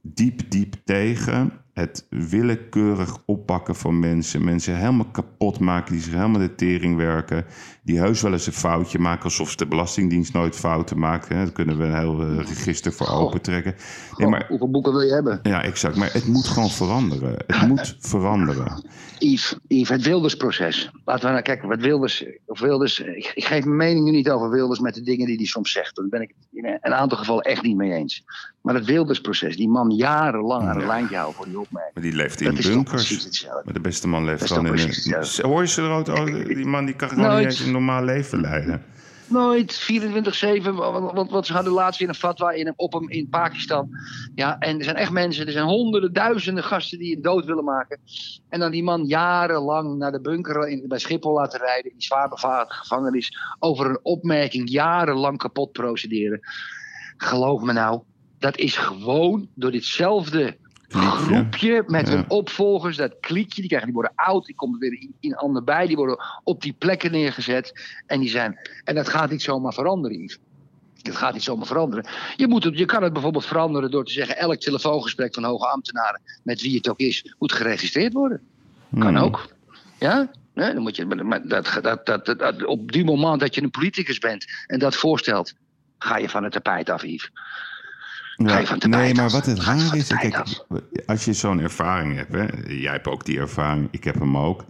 diep, 0.00 0.50
diep 0.50 0.74
tegen. 0.84 1.52
Het 1.72 2.06
willekeurig 2.08 3.18
oppakken 3.24 3.74
van 3.74 3.98
mensen. 3.98 4.44
Mensen 4.44 4.76
helemaal 4.76 5.10
kapot 5.12 5.58
maken. 5.58 5.92
Die 5.92 6.02
zich 6.02 6.12
helemaal 6.12 6.40
de 6.40 6.54
tering 6.54 6.96
werken. 6.96 7.44
Die 7.82 7.98
heus 7.98 8.20
wel 8.22 8.32
eens 8.32 8.46
een 8.46 8.52
foutje 8.52 8.98
maken. 8.98 9.24
Alsof 9.24 9.54
de 9.56 9.66
Belastingdienst 9.66 10.32
nooit 10.32 10.56
fouten 10.56 10.98
maakt. 10.98 11.28
Hè. 11.28 11.34
Daar 11.34 11.52
kunnen 11.52 11.78
we 11.78 11.84
een 11.84 11.98
heel 11.98 12.20
eh, 12.20 12.36
register 12.36 12.92
voor 12.92 13.08
opentrekken. 13.08 13.74
Nee, 14.16 14.28
maar, 14.28 14.46
Hoeveel 14.48 14.70
boeken 14.70 14.92
wil 14.92 15.00
je 15.00 15.12
hebben? 15.12 15.40
ja, 15.42 15.62
exact. 15.62 15.96
Maar 15.96 16.12
het 16.12 16.26
moet 16.26 16.46
gewoon 16.46 16.70
veranderen. 16.70 17.36
Het 17.46 17.68
moet 17.68 17.96
veranderen. 17.98 18.84
Yves, 19.18 19.58
Yves, 19.68 19.88
het 19.88 20.02
Wildersproces. 20.02 20.90
Laten 21.04 21.24
we 21.24 21.30
nou 21.30 21.42
kijken 21.42 21.68
wat 21.68 21.80
Wilders. 21.80 22.24
Of 22.46 22.60
Wilders 22.60 23.00
ik, 23.00 23.32
ik 23.34 23.44
geef 23.44 23.64
mijn 23.64 23.76
mening 23.76 24.04
nu 24.04 24.10
niet 24.10 24.30
over 24.30 24.50
Wilders 24.50 24.80
met 24.80 24.94
de 24.94 25.02
dingen 25.02 25.26
die 25.26 25.36
hij 25.36 25.46
soms 25.46 25.72
zegt. 25.72 25.96
Daar 25.96 26.08
ben 26.08 26.22
ik 26.22 26.34
in 26.52 26.78
een 26.80 26.94
aantal 26.94 27.18
gevallen 27.18 27.44
echt 27.44 27.62
niet 27.62 27.76
mee 27.76 27.92
eens. 27.92 28.24
Maar 28.62 28.74
het 28.74 28.84
Wildersproces, 28.84 29.56
die 29.56 29.68
man 29.68 29.90
jarenlang 29.90 30.62
aan 30.62 30.74
een 30.74 30.80
Ja. 30.80 30.86
lijntje 30.86 31.16
houden 31.16 31.36
voor 31.36 31.46
die 31.46 31.58
opmerking. 31.58 31.94
Maar 31.94 32.02
die 32.02 32.14
leeft 32.14 32.40
in 32.40 32.54
bunkers. 32.54 33.46
Maar 33.64 33.72
de 33.74 33.80
beste 33.80 34.08
man 34.08 34.24
leeft 34.24 34.46
gewoon 34.46 34.66
in 34.66 34.72
een... 34.72 35.50
Hoor 35.50 35.60
je 35.60 35.68
ze 35.68 35.86
rood? 35.86 36.08
Oh, 36.08 36.24
die 36.24 36.66
man 36.66 36.84
die 36.84 36.94
kan 36.94 37.08
gewoon 37.08 37.24
Nooit. 37.24 37.38
niet 37.38 37.46
eens 37.46 37.60
een 37.60 37.72
normaal 37.72 38.04
leven 38.04 38.40
leiden. 38.40 38.82
Nooit 39.26 39.80
24-7. 39.80 40.74
Want, 40.74 41.30
want, 41.30 41.46
ze 41.46 41.52
hadden 41.52 41.72
laatst 41.72 42.00
in 42.00 42.08
een 42.08 42.14
fatwa 42.14 42.50
in, 42.50 42.72
op 42.76 42.92
hem 42.92 43.10
in 43.10 43.28
Pakistan. 43.28 43.88
Ja, 44.34 44.58
en 44.58 44.78
er 44.78 44.84
zijn 44.84 44.96
echt 44.96 45.10
mensen, 45.10 45.46
er 45.46 45.52
zijn 45.52 45.64
honderden, 45.64 46.12
duizenden 46.12 46.64
gasten 46.64 46.98
die 46.98 47.12
hem 47.12 47.22
dood 47.22 47.44
willen 47.44 47.64
maken. 47.64 48.00
En 48.48 48.60
dan 48.60 48.70
die 48.70 48.82
man 48.82 49.04
jarenlang 49.04 49.98
naar 49.98 50.12
de 50.12 50.20
bunker 50.20 50.68
in, 50.68 50.84
bij 50.88 50.98
Schiphol 50.98 51.32
laten 51.32 51.60
rijden. 51.60 51.90
In 51.90 51.96
die 51.96 52.06
zwaar 52.06 52.30
gevangenis. 52.68 53.38
Over 53.58 53.86
een 53.86 54.00
opmerking 54.02 54.70
jarenlang 54.70 55.38
kapot 55.38 55.72
procederen. 55.72 56.40
Geloof 57.16 57.62
me 57.62 57.72
nou, 57.72 58.02
dat 58.42 58.56
is 58.56 58.76
gewoon 58.76 59.48
door 59.54 59.70
ditzelfde 59.70 60.56
groepje 60.88 61.82
met 61.86 62.08
Ja. 62.08 62.14
hun 62.14 62.24
opvolgers, 62.30 62.96
dat 62.96 63.14
kliekje, 63.20 63.60
die, 63.60 63.66
krijgen, 63.66 63.86
die 63.88 63.94
worden 63.96 64.12
oud, 64.16 64.46
die 64.46 64.54
komen 64.54 64.78
weer 64.78 64.92
in, 64.92 65.14
in 65.20 65.34
ander 65.36 65.64
bij, 65.64 65.86
die 65.86 65.96
worden 65.96 66.18
op 66.44 66.62
die 66.62 66.72
plekken 66.78 67.10
neergezet. 67.10 67.72
En, 68.06 68.20
die 68.20 68.28
zijn, 68.28 68.58
en 68.84 68.94
dat 68.94 69.08
gaat 69.08 69.30
niet 69.30 69.42
zomaar 69.42 69.72
veranderen. 69.72 70.38
Dat 71.02 71.16
gaat 71.16 71.32
niet 71.32 71.42
zomaar 71.42 71.66
veranderen. 71.66 72.06
Je, 72.36 72.48
moet 72.48 72.64
het, 72.64 72.78
je 72.78 72.84
kan 72.84 73.02
het 73.02 73.12
bijvoorbeeld 73.12 73.46
veranderen 73.46 73.90
door 73.90 74.04
te 74.04 74.12
zeggen: 74.12 74.36
elk 74.38 74.56
telefoongesprek 74.60 75.34
van 75.34 75.44
hoge 75.44 75.66
ambtenaren, 75.66 76.20
met 76.42 76.60
wie 76.62 76.76
het 76.76 76.88
ook 76.88 76.98
is, 76.98 77.34
moet 77.38 77.52
geregistreerd 77.52 78.12
worden. 78.12 78.40
Kan 78.98 79.14
Hmm. 79.14 79.16
ook. 79.24 79.48
Ja? 79.98 80.30
Nee, 80.54 80.72
dan 80.72 80.82
moet 80.82 80.96
je, 80.96 81.04
maar- 81.06 81.48
dat, 81.48 81.78
dat, 81.82 82.06
dat, 82.06 82.26
dat- 82.26 82.64
op 82.64 82.92
die 82.92 83.04
moment 83.04 83.40
dat 83.40 83.54
je 83.54 83.62
een 83.62 83.70
politicus 83.70 84.18
bent 84.18 84.44
en 84.66 84.78
dat 84.78 84.94
voorstelt, 84.96 85.54
ga 85.98 86.16
je 86.16 86.28
van 86.28 86.42
het 86.44 86.52
tapijt 86.52 86.90
af, 86.90 87.02
Yves. 87.02 87.30
Nee, 88.88 89.14
maar 89.14 89.30
wat 89.30 89.46
het 89.46 89.58
raar 89.58 89.96
is, 89.96 90.06
kijk, 90.06 90.42
als 91.06 91.24
je 91.24 91.32
zo'n 91.32 91.60
ervaring 91.60 92.16
hebt, 92.16 92.32
hè, 92.32 92.72
jij 92.72 92.92
hebt 92.92 93.06
ook 93.06 93.24
die 93.24 93.38
ervaring, 93.38 93.88
ik 93.90 94.04
heb 94.04 94.18
hem 94.18 94.36
ook. 94.36 94.64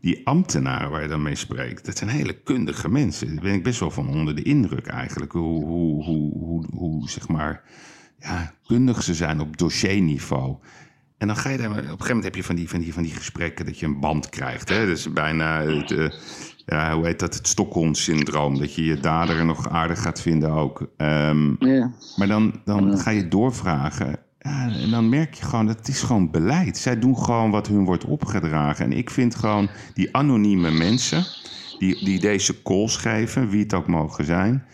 Die 0.00 0.26
ambtenaren 0.26 0.90
waar 0.90 1.02
je 1.02 1.08
dan 1.08 1.22
mee 1.22 1.34
spreekt, 1.34 1.84
dat 1.84 1.98
zijn 1.98 2.10
hele 2.10 2.32
kundige 2.32 2.88
mensen. 2.88 3.34
Daar 3.34 3.44
ben 3.44 3.54
ik 3.54 3.62
best 3.62 3.80
wel 3.80 3.90
van 3.90 4.08
onder 4.08 4.34
de 4.34 4.42
indruk 4.42 4.86
eigenlijk. 4.86 5.32
Hoe, 5.32 5.64
hoe, 5.64 6.04
hoe, 6.04 6.38
hoe, 6.38 6.66
hoe 6.72 7.10
zeg 7.10 7.28
maar, 7.28 7.62
ja, 8.18 8.54
kundig 8.66 9.02
ze 9.02 9.14
zijn 9.14 9.40
op 9.40 9.56
dossierniveau. 9.56 10.56
En 11.18 11.26
dan 11.26 11.36
ga 11.36 11.48
je 11.48 11.58
daar, 11.58 11.70
op 11.70 11.76
een 11.76 11.82
gegeven 11.82 12.06
moment 12.06 12.24
heb 12.24 12.34
je 12.34 12.44
van 12.44 12.56
die, 12.56 12.68
van 12.68 12.80
die, 12.80 12.92
van 12.92 13.02
die 13.02 13.12
gesprekken 13.12 13.66
dat 13.66 13.78
je 13.78 13.86
een 13.86 14.00
band 14.00 14.28
krijgt. 14.28 14.68
Hè? 14.68 14.86
Dat 14.86 14.96
is 14.96 15.12
bijna, 15.12 15.62
het, 15.62 15.90
eh, 15.90 16.10
ja, 16.66 16.94
hoe 16.94 17.06
heet 17.06 17.18
dat? 17.18 17.34
Het 17.34 17.46
Stockholm-syndroom. 17.48 18.58
Dat 18.58 18.74
je 18.74 18.84
je 18.84 19.00
dader 19.00 19.44
nog 19.44 19.68
aardig 19.68 20.02
gaat 20.02 20.20
vinden 20.20 20.50
ook. 20.50 20.86
Ehm, 20.96 21.66
Ja. 21.66 21.90
maar 22.16 22.26
dan, 22.28 22.60
dan 22.64 22.98
ga 22.98 23.10
je 23.10 23.28
doorvragen. 23.28 24.16
Ja, 24.38 24.70
en 24.70 24.90
dan 24.90 25.08
merk 25.08 25.34
je 25.34 25.44
gewoon, 25.44 25.66
dat 25.66 25.76
het 25.78 25.88
is 25.88 26.02
gewoon 26.02 26.30
beleid. 26.30 26.76
Zij 26.78 26.98
doen 26.98 27.18
gewoon 27.18 27.50
wat 27.50 27.66
hun 27.66 27.84
wordt 27.84 28.04
opgedragen. 28.04 28.84
En 28.84 28.92
ik 28.92 29.10
vind 29.10 29.34
gewoon 29.34 29.68
die 29.94 30.16
anonieme 30.16 30.70
mensen... 30.70 31.24
die, 31.78 32.04
die 32.04 32.20
deze 32.20 32.62
calls 32.62 32.96
geven, 32.96 33.48
wie 33.48 33.62
het 33.62 33.74
ook 33.74 33.86
mogen 33.86 34.24
zijn... 34.24 34.64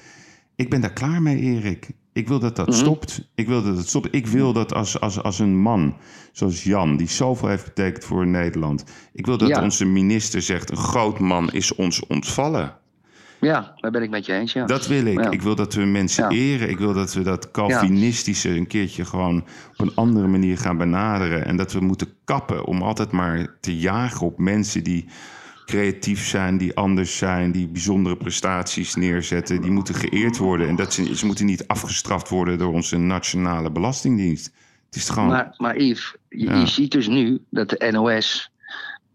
ik 0.57 0.71
ben 0.71 0.81
daar 0.81 0.93
klaar 0.93 1.23
mee, 1.23 1.39
Erik. 1.39 1.91
Ik 2.19 2.29
wil 2.29 2.39
dat 2.39 2.57
dat 2.57 2.75
stopt. 2.75 3.29
Ik 3.35 3.47
wil 3.47 3.63
dat 3.63 3.77
het 3.77 3.89
stopt. 3.89 4.09
Ik 4.11 4.27
wil 4.27 4.53
dat 4.53 4.75
als, 4.75 5.01
als, 5.01 5.23
als 5.23 5.39
een 5.39 5.57
man 5.57 5.97
zoals 6.33 6.65
Jan, 6.65 6.97
die 6.97 7.09
zoveel 7.09 7.49
heeft 7.49 7.65
betekend 7.65 8.05
voor 8.05 8.27
Nederland... 8.27 8.85
ik 9.13 9.27
wil 9.27 9.39
dat 9.39 9.49
Ja. 9.49 9.63
onze 9.63 9.85
minister 9.85 10.43
zegt... 10.43 10.71
een 10.71 10.77
groot 10.77 11.19
man 11.19 11.53
is 11.53 11.75
ons 11.75 12.07
ontvallen. 12.07 12.77
ja, 13.41 13.73
daar 13.77 13.91
ben 13.91 14.03
ik 14.03 14.11
met 14.11 14.27
je 14.27 14.33
eens. 14.33 14.53
Ja. 14.53 14.67
Dat 14.67 14.87
wil 14.87 15.07
ik. 15.07 15.21
Ja. 15.21 15.31
Ik 15.31 15.43
wil 15.43 15.55
dat 15.55 15.75
we 15.75 15.85
mensen 15.85 16.31
eren. 16.31 16.71
Ik 16.71 16.79
wil 16.79 16.93
dat 16.93 17.15
we 17.15 17.23
dat 17.23 17.51
Calvinistische 17.51 18.49
een 18.49 18.67
keertje 18.67 19.05
gewoon 19.05 19.45
op 19.73 19.81
een 19.81 19.95
andere 19.95 20.27
manier 20.27 20.59
gaan 20.59 20.77
benaderen. 20.77 21.45
En 21.45 21.57
dat 21.57 21.73
we 21.73 21.81
moeten 21.81 22.09
kappen 22.25 22.65
om 22.65 22.83
altijd 22.83 23.11
maar 23.13 23.57
te 23.61 23.77
jagen 23.79 24.27
op 24.27 24.39
mensen 24.39 24.85
die 24.85 25.09
creatief 25.69 26.27
zijn, 26.27 26.59
die 26.59 26.77
anders 26.77 27.17
zijn, 27.17 27.53
die 27.53 27.69
bijzondere 27.69 28.17
prestaties 28.17 28.95
neerzetten. 28.95 29.63
Die 29.63 29.71
moeten 29.71 29.95
geëerd 29.95 30.37
worden. 30.37 30.69
En 30.69 30.77
dat 30.77 30.93
ze, 30.93 31.17
ze 31.17 31.27
moeten 31.27 31.47
niet 31.47 31.67
afgestraft 31.67 32.29
worden 32.29 32.59
door 32.59 32.73
onze 32.73 32.97
nationale 32.97 33.71
belastingdienst. 33.71 34.53
Het 34.87 34.97
is 34.97 35.09
gewoon. 35.09 35.29
Maar, 35.29 35.55
maar 35.57 35.77
Yves, 35.77 36.15
je, 36.29 36.45
Ja. 36.45 36.55
je 36.55 36.67
ziet 36.67 36.91
dus 36.91 37.07
nu 37.07 37.45
dat 37.51 37.71
de 37.71 37.89
NOS 37.93 38.51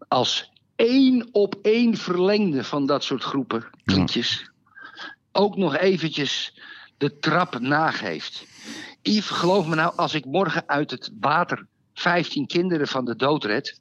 als 0.08 0.52
één 0.76 1.28
op 1.32 1.54
één 1.62 1.96
verlengde 1.96 2.64
van 2.64 2.86
dat 2.86 3.04
soort 3.04 3.22
groepen, 3.22 3.64
klietjes, 3.84 4.50
ook 5.32 5.56
nog 5.56 5.76
eventjes 5.76 6.58
de 6.96 7.18
trap 7.18 7.58
nageeft. 7.58 8.46
Yves, 9.02 9.26
geloof 9.26 9.66
me 9.66 9.74
nou, 9.74 9.92
als 9.96 10.14
ik 10.14 10.24
morgen 10.24 10.62
uit 10.66 10.90
het 10.90 11.10
water 11.20 11.66
15 11.94 12.46
kinderen 12.46 12.88
van 12.88 13.04
de 13.04 13.16
dood 13.16 13.44
red, 13.44 13.80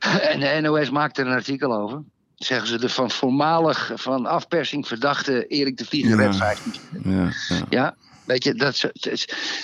en 0.32 0.40
de 0.40 0.58
NOS 0.60 0.90
maakt 0.90 1.18
er 1.18 1.26
een 1.26 1.32
artikel 1.32 1.74
over, 1.74 2.04
zeggen 2.34 2.68
ze 2.68 2.78
de 2.78 2.88
van 2.88 3.10
voormalig 3.10 3.90
van 3.94 4.26
afpersing 4.26 4.86
verdachte 4.86 5.46
Erik 5.46 5.76
de 5.76 5.84
Vlieger 5.84 6.10
Ja. 6.10 6.16
red 6.16 6.36
15 6.36 6.80
ja, 6.88 7.30
ja. 7.48 7.66
ja, 7.68 7.96
weet 8.24 8.44
je, 8.44 8.54
dat, 8.54 8.90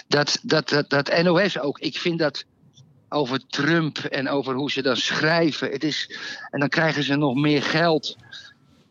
dat, 0.06 0.38
dat, 0.42 0.68
dat, 0.68 0.90
dat 0.90 1.22
NOS 1.22 1.58
ook. 1.58 1.78
Ik 1.78 1.98
vind 1.98 2.18
dat 2.18 2.44
over 3.08 3.46
Trump 3.46 3.98
en 3.98 4.28
over 4.28 4.54
hoe 4.54 4.70
ze 4.70 4.82
dan 4.82 4.96
schrijven. 4.96 5.70
Het 5.70 5.84
is, 5.84 6.18
en 6.50 6.60
dan 6.60 6.68
krijgen 6.68 7.02
ze 7.02 7.16
nog 7.16 7.34
meer 7.34 7.62
geld. 7.62 8.16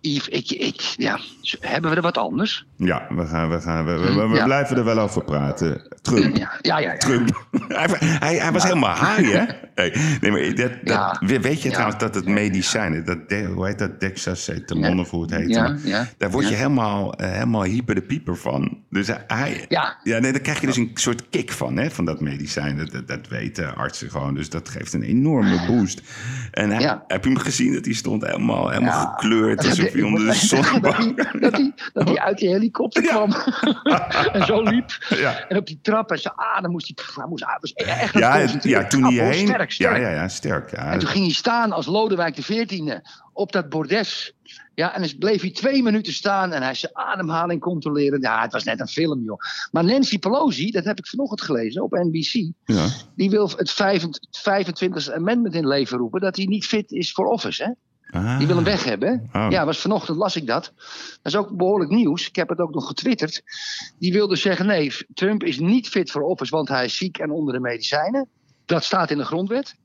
Yves, 0.06 0.28
ik, 0.28 0.52
ik, 0.52 0.82
ja, 0.98 1.20
hebben 1.60 1.90
we 1.90 1.96
er 1.96 2.02
wat 2.02 2.18
anders? 2.18 2.66
Ja, 2.78 3.08
we, 3.10 3.26
gaan, 3.26 3.50
we, 3.50 3.62
gaan, 3.62 3.86
we, 3.86 3.92
we, 4.00 4.28
we 4.28 4.36
Ja. 4.36 4.44
blijven 4.44 4.78
er 4.78 4.84
wel 4.84 5.00
over 5.00 5.24
praten. 5.24 5.88
Trump. 6.02 6.36
Ja, 6.38 6.52
ja, 6.62 6.80
ja. 6.80 6.92
ja. 6.92 6.98
Trump. 6.98 7.48
hij, 7.68 7.88
hij, 8.00 8.36
hij 8.36 8.52
was 8.52 8.64
helemaal 8.64 8.96
high, 8.96 9.32
hè? 9.32 9.44
Hey, 9.76 9.96
nee, 10.22 10.32
maar 10.32 10.56
dat, 10.56 10.72
dat, 10.84 11.42
Weet 11.42 11.62
je 11.62 11.70
trouwens 11.70 11.98
dat 12.00 12.16
het 12.16 12.26
medicijnen, 12.26 13.06
dat, 13.06 13.18
hoe 13.54 13.66
heet 13.68 13.80
dat, 13.80 14.00
dexacetamon 14.00 15.00
of 15.00 15.10
hoe 15.10 15.22
het 15.22 15.32
heet, 15.32 15.56
maar 15.56 15.78
daar 16.18 16.32
word 16.32 16.50
je 16.50 16.56
helemaal, 16.56 17.14
eh, 17.14 17.32
helemaal 17.32 17.64
hyper 17.64 17.96
de 17.96 18.02
pieper 18.02 18.38
van. 18.38 18.78
Dus 18.90 19.08
hij, 19.28 19.66
Ja. 19.70 20.00
ja, 20.04 20.20
nee, 20.20 20.32
daar 20.32 20.42
krijg 20.42 20.60
je 20.60 20.68
dus 20.68 20.78
een 20.78 20.92
soort 20.94 21.30
kick 21.30 21.52
van, 21.52 21.78
hè, 21.78 21.92
van 21.92 22.06
dat 22.06 22.22
medicijn. 22.22 22.78
Dat, 22.78 22.92
dat, 22.92 23.08
dat 23.08 23.28
weten 23.28 23.76
artsen 23.76 24.10
gewoon, 24.10 24.34
dus 24.34 24.50
dat 24.50 24.70
geeft 24.70 24.94
een 24.94 25.04
enorme 25.04 25.66
boost. 25.68 26.02
En 26.52 26.70
hij, 26.70 27.00
heb 27.08 27.24
je 27.24 27.30
hem 27.30 27.40
gezien? 27.40 27.74
Dat 27.74 27.86
hij 27.86 27.94
stond 27.94 28.26
helemaal, 28.26 28.70
helemaal 28.70 29.14
gekleurd, 29.16 29.64
hij 29.96 30.04
onder 30.04 30.20
de 30.20 30.26
dat, 30.82 30.96
hij, 30.96 31.14
dat, 31.40 31.52
hij, 31.52 31.74
dat 31.94 32.08
hij 32.08 32.20
uit 32.20 32.38
die 32.38 32.50
helikopter 32.50 33.04
kwam 33.04 33.32
en 34.34 34.46
zo 34.46 34.62
liep. 34.62 35.06
Ja. 35.10 35.48
En 35.48 35.58
op 35.58 35.68
die 35.68 35.80
trap 35.82 36.12
en 36.12 36.20
zijn 36.20 36.34
adem 36.38 36.72
moest 36.72 36.92
hij... 36.96 37.06
Hij, 37.16 37.28
moest, 37.28 37.46
hij 37.46 37.58
was 37.60 37.74
echt 37.74 38.14
Ja, 38.14 38.38
het 38.38 38.64
ja, 38.64 38.88
toen 38.88 39.04
hij 39.04 39.30
heen... 39.30 39.48
Sterk, 39.48 39.72
sterk. 39.72 39.98
Ja, 39.98 40.10
ja, 40.10 40.16
ja, 40.16 40.28
sterk. 40.28 40.72
Ja. 40.72 40.92
En 40.92 41.00
toen 41.00 41.10
ging 41.10 41.26
hij 41.26 41.34
staan 41.34 41.72
als 41.72 41.86
Lodewijk 41.86 42.36
XIV 42.36 43.00
op 43.34 43.52
dat 43.52 43.70
bordes. 43.70 44.34
Ja, 44.76 44.96
en 44.96 45.02
dus 45.02 45.18
bleef 45.18 45.42
hij 45.42 45.52
twee 45.52 45.84
minuten 45.84 46.14
staan 46.14 46.52
en 46.52 46.62
hij 46.62 46.74
zijn 46.74 46.96
ademhaling 46.96 47.62
controleren. 47.62 48.22
Ja, 48.22 48.42
het 48.42 48.52
was 48.52 48.64
net 48.64 48.80
een 48.80 48.88
film, 48.88 49.24
joh. 49.24 49.40
Maar 49.72 49.84
Nancy 49.84 50.20
Pelosi, 50.20 50.72
dat 50.72 50.86
heb 50.86 50.98
ik 50.98 51.08
vanochtend 51.08 51.42
gelezen 51.42 51.84
op 51.84 51.92
NBC. 51.92 52.52
ja. 52.66 52.88
Die 53.16 53.30
wil 53.30 53.50
het 53.58 53.72
25e 53.72 55.14
amendment 55.14 55.56
in 55.56 55.68
leven 55.68 55.98
roepen. 55.98 56.22
Dat 56.22 56.36
hij 56.36 56.46
niet 56.46 56.66
fit 56.66 56.92
is 56.92 57.12
voor 57.12 57.26
office, 57.26 57.64
hè? 57.64 57.70
Ah. 58.10 58.38
Die 58.38 58.48
wil 58.48 58.56
hem 58.56 58.66
weg 58.66 58.84
hebben. 58.84 59.30
Oh. 59.34 59.48
Ja, 59.50 59.66
was 59.66 59.80
vanochtend 59.80 60.18
las 60.18 60.36
ik 60.36 60.48
dat. 60.48 60.72
Dat 61.22 61.34
is 61.34 61.36
ook 61.36 61.58
behoorlijk 61.58 61.92
nieuws. 61.92 62.28
Ik 62.28 62.36
heb 62.36 62.50
het 62.50 62.60
ook 62.60 62.74
nog 62.74 62.88
getwitterd. 62.88 63.42
Die 64.00 64.14
wilde 64.14 64.36
zeggen: 64.36 64.66
nee, 64.66 64.94
Trump 65.14 65.44
is 65.44 65.60
niet 65.60 65.88
fit 65.88 66.12
voor 66.12 66.22
office, 66.22 66.56
want 66.56 66.70
hij 66.70 66.86
is 66.86 66.98
ziek 66.98 67.18
en 67.18 67.32
onder 67.32 67.54
de 67.54 67.60
medicijnen. 67.60 68.28
Dat 68.66 68.84
staat 68.84 69.12
in 69.12 69.18
de 69.18 69.26
grondwet. 69.26 69.76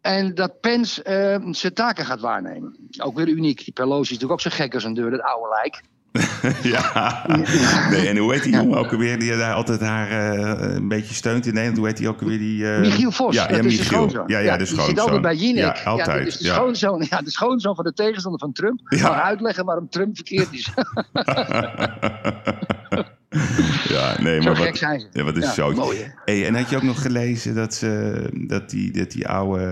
En 0.00 0.34
dat 0.34 0.60
Pence 0.60 1.02
eh, 1.02 1.38
zijn 1.50 1.74
taken 1.74 2.04
gaat 2.04 2.20
waarnemen. 2.20 2.76
Ook 2.98 3.16
weer 3.16 3.28
uniek. 3.28 3.64
Die 3.64 3.72
Pelosi 3.72 4.00
is 4.00 4.08
natuurlijk 4.08 4.32
ook 4.32 4.40
zo 4.40 4.50
gek 4.50 4.74
als 4.74 4.84
een 4.84 4.94
deur, 4.94 5.10
dat 5.10 5.20
oude 5.20 5.48
lijk. 5.62 5.82
Ja. 6.62 7.24
Nee, 7.90 8.08
en 8.08 8.16
hoe 8.16 8.32
heet 8.32 8.42
die 8.42 8.52
jongen 8.52 8.78
ook 8.78 8.92
alweer 8.92 9.18
die 9.18 9.36
daar 9.36 9.54
altijd 9.54 9.80
haar 9.80 10.08
eh, 10.10 10.74
een 10.74 10.88
beetje 10.88 11.14
steunt 11.14 11.46
in 11.46 11.52
Nederland? 11.52 11.78
Hoe 11.78 11.86
heet 11.86 11.96
die 11.96 12.08
ook 12.08 12.20
alweer? 12.20 12.38
Die, 12.38 12.70
eh, 12.72 12.80
Michiel 12.80 13.10
Vos, 13.12 13.34
Ja, 13.34 13.46
dat 13.46 13.56
ja 13.56 13.56
is 13.56 13.62
de 13.62 13.68
Michiel. 13.68 13.84
schoonzoon. 13.84 14.24
Ja, 14.26 14.38
ja, 14.38 14.52
de 14.52 14.58
die 14.58 14.66
schoonzoon. 14.66 14.88
zit 14.88 15.00
altijd 15.00 15.22
bij 15.22 15.34
Jinek. 15.34 15.76
Ja, 15.76 15.82
altijd. 15.84 16.18
dat 16.18 16.26
is 16.26 16.36
de, 16.36 16.44
ja. 16.44 16.54
schoonzoon, 16.54 17.06
ja, 17.10 17.20
de 17.22 17.30
schoonzoon 17.30 17.74
van 17.74 17.84
de 17.84 17.92
tegenstander 17.92 18.40
van 18.40 18.52
Trump. 18.52 18.80
Ja. 18.84 19.08
Maar 19.08 19.20
uitleggen 19.22 19.64
waarom 19.64 19.88
Trump 19.88 20.14
verkeerd 20.16 20.52
is. 20.52 20.70
ja, 23.88 24.16
nee, 24.22 24.42
zo 24.42 24.52
maar 24.52 24.64
wat, 24.66 24.76
zijn 24.76 25.04
ja, 25.12 25.22
wat 25.24 25.36
is 25.36 25.44
Ja, 25.44 25.52
zo. 25.52 25.72
mooi? 25.72 26.12
Hey, 26.24 26.46
en 26.46 26.54
had 26.54 26.70
je 26.70 26.76
ook 26.76 26.82
nog 26.82 27.02
gelezen 27.02 27.54
dat, 27.54 27.74
ze, 27.74 28.22
dat, 28.46 28.70
die, 28.70 28.90
dat 28.92 29.10
die 29.10 29.28
oude 29.28 29.64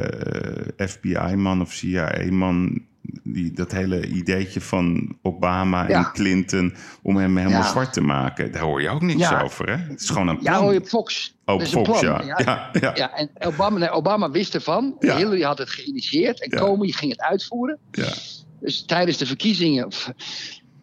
eh, 0.76 0.86
FBI-man 0.88 1.60
of 1.60 1.72
CIA-man... 1.72 2.82
Die, 3.22 3.52
dat 3.52 3.72
hele 3.72 4.06
ideetje 4.06 4.60
van 4.60 5.16
Obama 5.22 5.88
Ja. 5.88 5.96
en 6.06 6.12
Clinton 6.12 6.74
om 7.02 7.16
hem 7.16 7.36
helemaal 7.36 7.60
Ja. 7.60 7.68
zwart 7.70 7.92
te 7.92 8.00
maken, 8.00 8.52
daar 8.52 8.62
hoor 8.62 8.82
je 8.82 8.88
ook 8.88 9.02
niks 9.02 9.20
Ja. 9.20 9.42
over, 9.42 9.68
hè? 9.70 9.76
Het 9.76 10.00
is 10.00 10.08
gewoon 10.08 10.28
een 10.28 10.34
Ja, 10.40 10.40
plan. 10.50 10.62
hoor 10.62 10.72
je 10.72 10.78
op 10.80 10.86
Fox. 10.86 11.34
Oh, 11.44 11.60
Fox, 11.60 12.00
plan. 12.00 12.00
ja. 12.04 12.22
Ja, 12.44 12.70
ja. 12.80 12.92
Ja, 12.94 13.12
en 13.14 13.30
Obama, 13.40 13.78
nee, 13.78 13.90
Obama 13.90 14.30
wist 14.30 14.54
ervan. 14.54 14.96
Ja. 14.98 15.16
Hillary 15.16 15.42
had 15.42 15.58
het 15.58 15.70
geïnitieerd. 15.70 16.40
En 16.42 16.50
Ja. 16.50 16.64
Comey 16.64 16.88
ging 16.90 17.10
het 17.12 17.20
uitvoeren. 17.20 17.78
ja. 17.90 18.12
Dus 18.60 18.84
tijdens 18.84 19.16
de 19.16 19.26
verkiezingen 19.26 19.84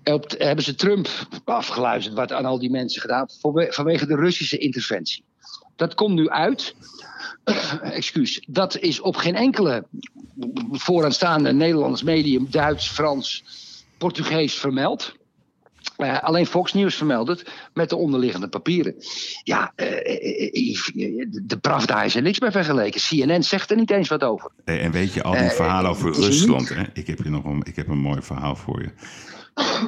op- 0.03 0.35
hebben 0.37 0.63
ze 0.63 0.75
Trump 0.75 1.07
afgeluisterd. 1.43 2.15
Wat 2.15 2.31
aan 2.31 2.45
al 2.45 2.59
die 2.59 2.69
mensen 2.71 3.01
gedaan. 3.01 3.27
vanwe- 3.39 3.67
Vanwege 3.73 4.05
de 4.05 4.15
Russische 4.15 4.57
interventie. 4.57 5.23
Dat 5.75 5.93
komt 5.93 6.15
nu 6.15 6.29
uit. 6.29 6.75
Excuus. 7.81 8.43
Dat 8.47 8.77
is 8.77 8.99
op 8.99 9.15
geen 9.15 9.35
enkele 9.35 9.85
vooraanstaande 10.71 11.53
Nederlands 11.53 12.03
medium, 12.03 12.47
Duits, 12.49 12.89
Frans, 12.89 13.43
Portugees 13.97 14.53
vermeld. 14.53 15.17
Eh, 15.97 16.19
alleen 16.19 16.45
Fox 16.45 16.73
News 16.73 16.95
vermeldt 16.95 17.29
het 17.29 17.51
met 17.73 17.89
de 17.89 17.95
onderliggende 17.95 18.47
papieren. 18.47 18.95
Ja, 19.43 19.71
eh, 19.75 19.87
de 21.43 21.57
Pravda 21.61 22.03
is 22.03 22.15
er 22.15 22.21
niks 22.21 22.37
bij 22.37 22.51
vergeleken. 22.51 23.01
CNN 23.01 23.43
zegt 23.43 23.71
er 23.71 23.77
niet 23.77 23.91
eens 23.91 24.07
wat 24.07 24.23
over. 24.23 24.51
Hey, 24.65 24.81
en 24.81 24.91
weet 24.91 25.13
je, 25.13 25.23
al 25.23 25.31
die 25.31 25.49
verhalen 25.49 25.89
over 25.89 26.13
Rusland. 26.13 26.69
Hè? 26.69 26.83
Ik, 26.93 27.07
heb 27.07 27.21
hier 27.21 27.31
nog 27.31 27.45
een, 27.45 27.61
ik 27.63 27.75
heb 27.75 27.87
een 27.87 27.97
mooi 27.97 28.21
verhaal 28.21 28.55
voor 28.55 28.81
je. 28.81 28.89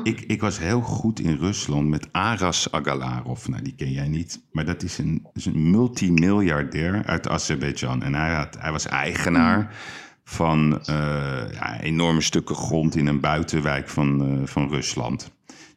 Ik, 0.03 0.21
ik 0.21 0.41
was 0.41 0.59
heel 0.59 0.81
goed 0.81 1.19
in 1.19 1.37
Rusland 1.37 1.87
met 1.87 2.07
Aras 2.11 2.71
Agalarov. 2.71 3.47
Nou, 3.47 3.61
die 3.61 3.75
ken 3.75 3.91
jij 3.91 4.07
niet. 4.07 4.41
Maar 4.51 4.65
dat 4.65 4.83
is 4.83 4.97
een, 4.97 5.27
is 5.33 5.45
een 5.45 5.71
multimiljardair 5.71 7.05
uit 7.05 7.27
Azerbeidzjan. 7.27 8.03
En 8.03 8.13
hij, 8.13 8.33
had, 8.33 8.57
hij 8.59 8.71
was 8.71 8.85
eigenaar 8.85 9.75
van 10.23 10.79
eh, 10.85 11.51
ja, 11.51 11.79
enorme 11.79 12.21
stukken 12.21 12.55
grond 12.55 12.95
in 12.95 13.07
een 13.07 13.19
buitenwijk 13.19 13.89
van, 13.89 14.41
van 14.45 14.69
Rusland. 14.69 15.31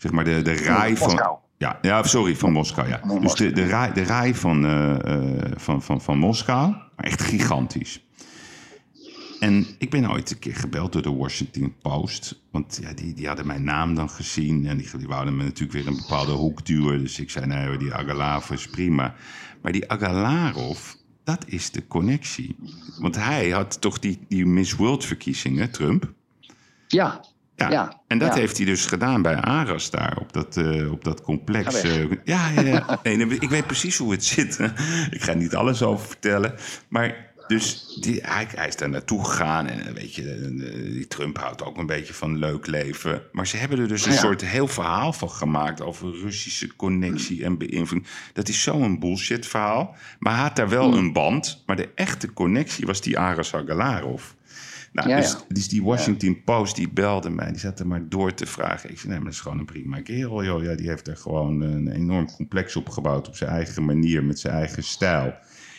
Zeg 0.05 0.13
maar 0.13 0.25
de, 0.25 0.43
de 0.43 0.55
raai 0.55 0.97
van... 0.97 1.09
Moskou. 1.09 1.37
Ja, 1.57 1.79
ja, 1.83 2.03
sorry, 2.03 2.37
van 2.37 2.53
Moskou, 2.53 2.89
ja. 2.89 3.01
Dus 3.21 3.35
de, 3.35 3.53
de, 3.53 3.67
raai, 3.67 3.93
de 3.93 4.05
raai 4.05 4.35
van, 4.35 4.65
eh, 4.65 5.15
eh, 5.15 5.53
van, 5.57 5.83
van, 5.83 6.01
van 6.01 6.19
Moskou, 6.19 6.71
maar 6.71 7.07
echt 7.07 7.23
gigantisch. 7.23 8.05
En 9.41 9.67
ik 9.79 9.91
ben 9.91 10.11
ooit 10.11 10.31
een 10.31 10.39
keer 10.39 10.55
gebeld 10.55 10.93
door 10.93 11.03
de 11.03 11.13
Washington 11.13 11.75
Post. 11.83 12.43
Want 12.51 12.79
ja, 12.83 12.93
die, 12.93 13.15
die 13.15 13.27
hadden 13.27 13.47
mijn 13.47 13.65
naam 13.65 13.95
dan 13.95 14.11
gezien. 14.11 14.67
En 14.67 14.77
die, 14.77 14.89
die 14.99 15.07
wouden 15.07 15.37
me 15.37 15.43
natuurlijk 15.45 15.73
weer 15.73 15.87
een 15.87 16.01
bepaalde 16.01 16.33
hoek 16.33 16.67
duwen. 16.67 17.01
Dus 17.01 17.19
ik 17.19 17.31
zei, 17.31 17.47
nee, 17.47 17.77
die 17.77 17.95
Agalarov 17.95 18.51
is 18.51 18.69
prima. 18.69 19.15
Maar 19.63 19.73
die 19.73 19.91
Agalarov, 19.91 20.93
dat 21.25 21.45
is 21.47 21.71
de 21.71 21.87
connectie. 21.87 22.57
Want 22.99 23.17
hij 23.17 23.51
had 23.51 23.81
toch 23.81 23.99
die, 23.99 24.19
die 24.29 24.47
Miss 24.47 24.75
World 24.75 25.05
verkiezingen, 25.05 25.71
Trump. 25.71 26.13
Ja, 26.89 27.25
Ja, 27.57 27.71
Ja, 27.71 28.01
en 28.07 28.19
dat 28.19 28.35
ja. 28.35 28.41
heeft 28.41 28.57
hij 28.57 28.67
dus 28.67 28.87
gedaan 28.87 29.23
bij 29.23 29.37
Aras 29.37 29.91
daar, 29.91 30.17
op 30.21 30.33
dat, 30.33 30.57
eh, 30.57 30.93
op 30.93 31.05
dat 31.05 31.23
complex. 31.23 31.83
Eh, 31.83 32.01
ja, 32.25 32.49
ja, 32.51 32.61
ja. 32.61 32.99
Nee, 33.03 33.27
ik 33.27 33.49
weet 33.51 33.67
precies 33.67 33.97
hoe 33.97 34.13
het 34.13 34.25
zit. 34.25 34.59
ik 35.11 35.23
ga 35.23 35.33
niet 35.33 35.55
alles 35.55 35.83
over 35.83 36.07
vertellen. 36.07 36.55
Maar 36.89 37.33
Dus 37.47 37.97
die, 38.01 38.21
hij, 38.23 38.47
hij 38.55 38.69
is 38.69 38.77
daar 38.77 38.89
naartoe 38.89 39.25
gegaan 39.25 39.67
en 39.67 39.87
eh, 39.87 39.93
weet 39.93 40.15
je, 40.15 40.55
die 40.93 41.07
Trump 41.07 41.39
houdt 41.39 41.63
ook 41.65 41.77
een 41.79 41.87
beetje 41.87 42.15
van 42.15 42.39
leuk 42.39 42.67
leven. 42.67 43.23
Maar 43.33 43.47
ze 43.47 43.57
hebben 43.57 43.79
er 43.79 43.89
dus 43.89 44.07
een 44.07 44.13
Ja. 44.13 44.19
soort 44.19 44.45
heel 44.45 44.69
verhaal 44.69 45.13
van 45.13 45.31
gemaakt 45.31 45.81
over 45.83 46.11
Russische 46.23 46.77
connectie 46.77 47.45
en 47.45 47.59
beïnvloeding. 47.59 48.07
Dat 48.33 48.49
is 48.49 48.63
zo'n 48.63 48.99
bullshit 48.99 49.47
verhaal. 49.47 49.97
Maar 50.19 50.33
hij 50.35 50.43
had 50.43 50.57
daar 50.57 50.69
wel 50.69 50.89
Hmm. 50.91 50.99
een 50.99 51.13
band. 51.13 51.63
Maar 51.67 51.77
de 51.77 51.89
echte 51.95 52.33
connectie 52.33 52.87
was 52.87 53.01
die 53.01 53.19
Aras 53.19 53.55
Agalarov. 53.55 54.23
Nou, 54.95 55.09
Ja, 55.09 55.17
dus, 55.17 55.31
ja. 55.31 55.39
dus 55.49 55.69
die 55.69 55.83
Washington 55.83 56.43
Post 56.45 56.77
die 56.77 56.93
belde 56.93 57.31
mij, 57.31 57.49
die 57.49 57.59
zat 57.59 57.81
er 57.81 57.87
maar 57.87 58.09
door 58.09 58.35
te 58.35 58.47
vragen. 58.47 58.91
Ik 58.91 58.99
zei, 58.99 59.09
nee, 59.09 59.17
maar 59.17 59.27
dat 59.27 59.35
is 59.35 59.41
gewoon 59.41 59.59
een 59.59 59.65
prima 59.65 60.01
kerel, 60.01 60.45
joh. 60.45 60.63
Ja, 60.63 60.75
die 60.75 60.89
heeft 60.89 61.09
er 61.09 61.17
gewoon 61.17 61.61
een 61.61 61.89
enorm 61.89 62.31
complex 62.31 62.77
opgebouwd 62.77 63.29
op 63.29 63.37
zijn 63.37 63.51
eigen 63.51 63.85
manier, 63.85 64.25
met 64.25 64.39
zijn 64.39 64.55
eigen 64.55 64.83
stijl. 64.83 65.35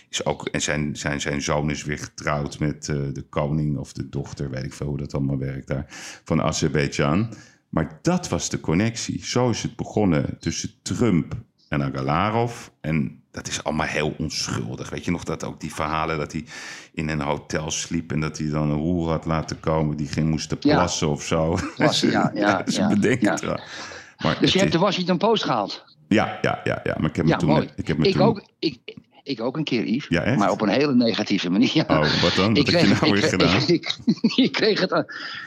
Is 0.10 0.26
ook, 0.26 0.48
en 0.48 0.62
zijn, 0.62 0.96
zijn, 0.96 1.22
zijn 1.22 1.42
zoon 1.42 1.70
is 1.70 1.84
weer 1.84 1.98
getrouwd 1.98 2.60
met 2.60 2.90
eh, 2.90 2.98
de 3.14 3.26
koning 3.30 3.78
of 3.78 3.94
de 3.94 4.10
dochter, 4.10 4.50
weet 4.50 4.64
ik 4.64 4.74
veel 4.74 4.88
hoe 4.88 4.98
dat 4.98 5.14
allemaal 5.14 5.38
werkt 5.38 5.68
daar, 5.68 5.86
van 6.24 6.42
Azerbeidzjan. 6.42 7.34
Maar 7.70 8.00
dat 8.02 8.30
was 8.30 8.50
de 8.50 8.60
connectie. 8.60 9.26
Zo 9.26 9.50
is 9.50 9.64
het 9.64 9.76
begonnen 9.76 10.38
tussen 10.40 10.70
Trump 10.82 11.36
en 11.82 11.94
Agalarov. 11.94 12.68
En 12.82 13.24
dat 13.32 13.48
is 13.48 13.64
allemaal 13.64 13.88
heel 13.88 14.16
onschuldig. 14.18 14.90
Weet 14.90 15.06
je 15.06 15.12
nog 15.12 15.24
dat 15.24 15.44
ook 15.44 15.60
die 15.60 15.74
verhalen 15.74 16.18
dat 16.18 16.32
hij 16.32 16.46
in 16.94 17.10
een 17.10 17.22
hotel 17.22 17.72
sliep 17.72 18.12
en 18.12 18.20
dat 18.20 18.38
hij 18.38 18.50
dan 18.50 18.70
een 18.70 18.78
hoer 18.78 19.10
had 19.10 19.26
laten 19.26 19.60
komen 19.60 19.98
die 19.98 20.08
ging 20.08 20.30
moesten 20.30 20.58
Ja. 20.60 20.76
plassen 20.76 21.10
of 21.10 21.24
zo. 21.24 21.58
Plassen, 21.76 22.10
ja, 22.12 22.32
ja, 22.36 22.66
is 22.66 22.76
ja, 22.76 22.88
bedenken 22.88 23.38
ja. 23.42 23.60
Maar 24.18 24.38
Dus 24.40 24.54
je 24.54 24.60
hebt 24.60 24.72
de 24.72 24.78
Washington 24.78 25.18
Post 25.18 25.44
gehaald. 25.44 25.86
ja, 26.08 26.38
ja, 26.42 26.62
ja, 26.64 26.80
ja, 26.84 26.96
maar 27.00 27.10
ik 27.10 27.16
heb 27.16 27.26
me 27.26 27.36
toen... 27.36 27.50
mooi. 27.50 27.70
Ik, 27.76 27.88
heb 27.88 27.98
me 27.98 28.08
Ik 28.08 28.14
toen, 28.14 28.22
ook, 28.22 28.44
ik, 28.60 28.80
ik 29.24 29.42
ook 29.42 29.58
een 29.58 29.64
keer, 29.64 29.86
Yves. 29.86 30.08
Ja? 30.10 30.36
Maar 30.36 30.52
op 30.52 30.62
een 30.62 30.70
hele 30.70 30.96
negatieve 30.96 31.50
manier. 31.50 31.72
Ja. 31.74 31.84
Oh, 31.88 32.22
wat 32.22 32.34
dan? 32.36 32.54
Wat 32.54 32.68
ik 32.68 32.74
heb 32.74 32.82
je 32.82 32.96
nou 33.02 33.12
weer 33.12 33.24
gedaan? 33.24 33.62
ik, 33.78 33.98
ik 34.36 34.52
kreeg 34.52 34.80
het 34.80 34.92
aan, 34.94 35.06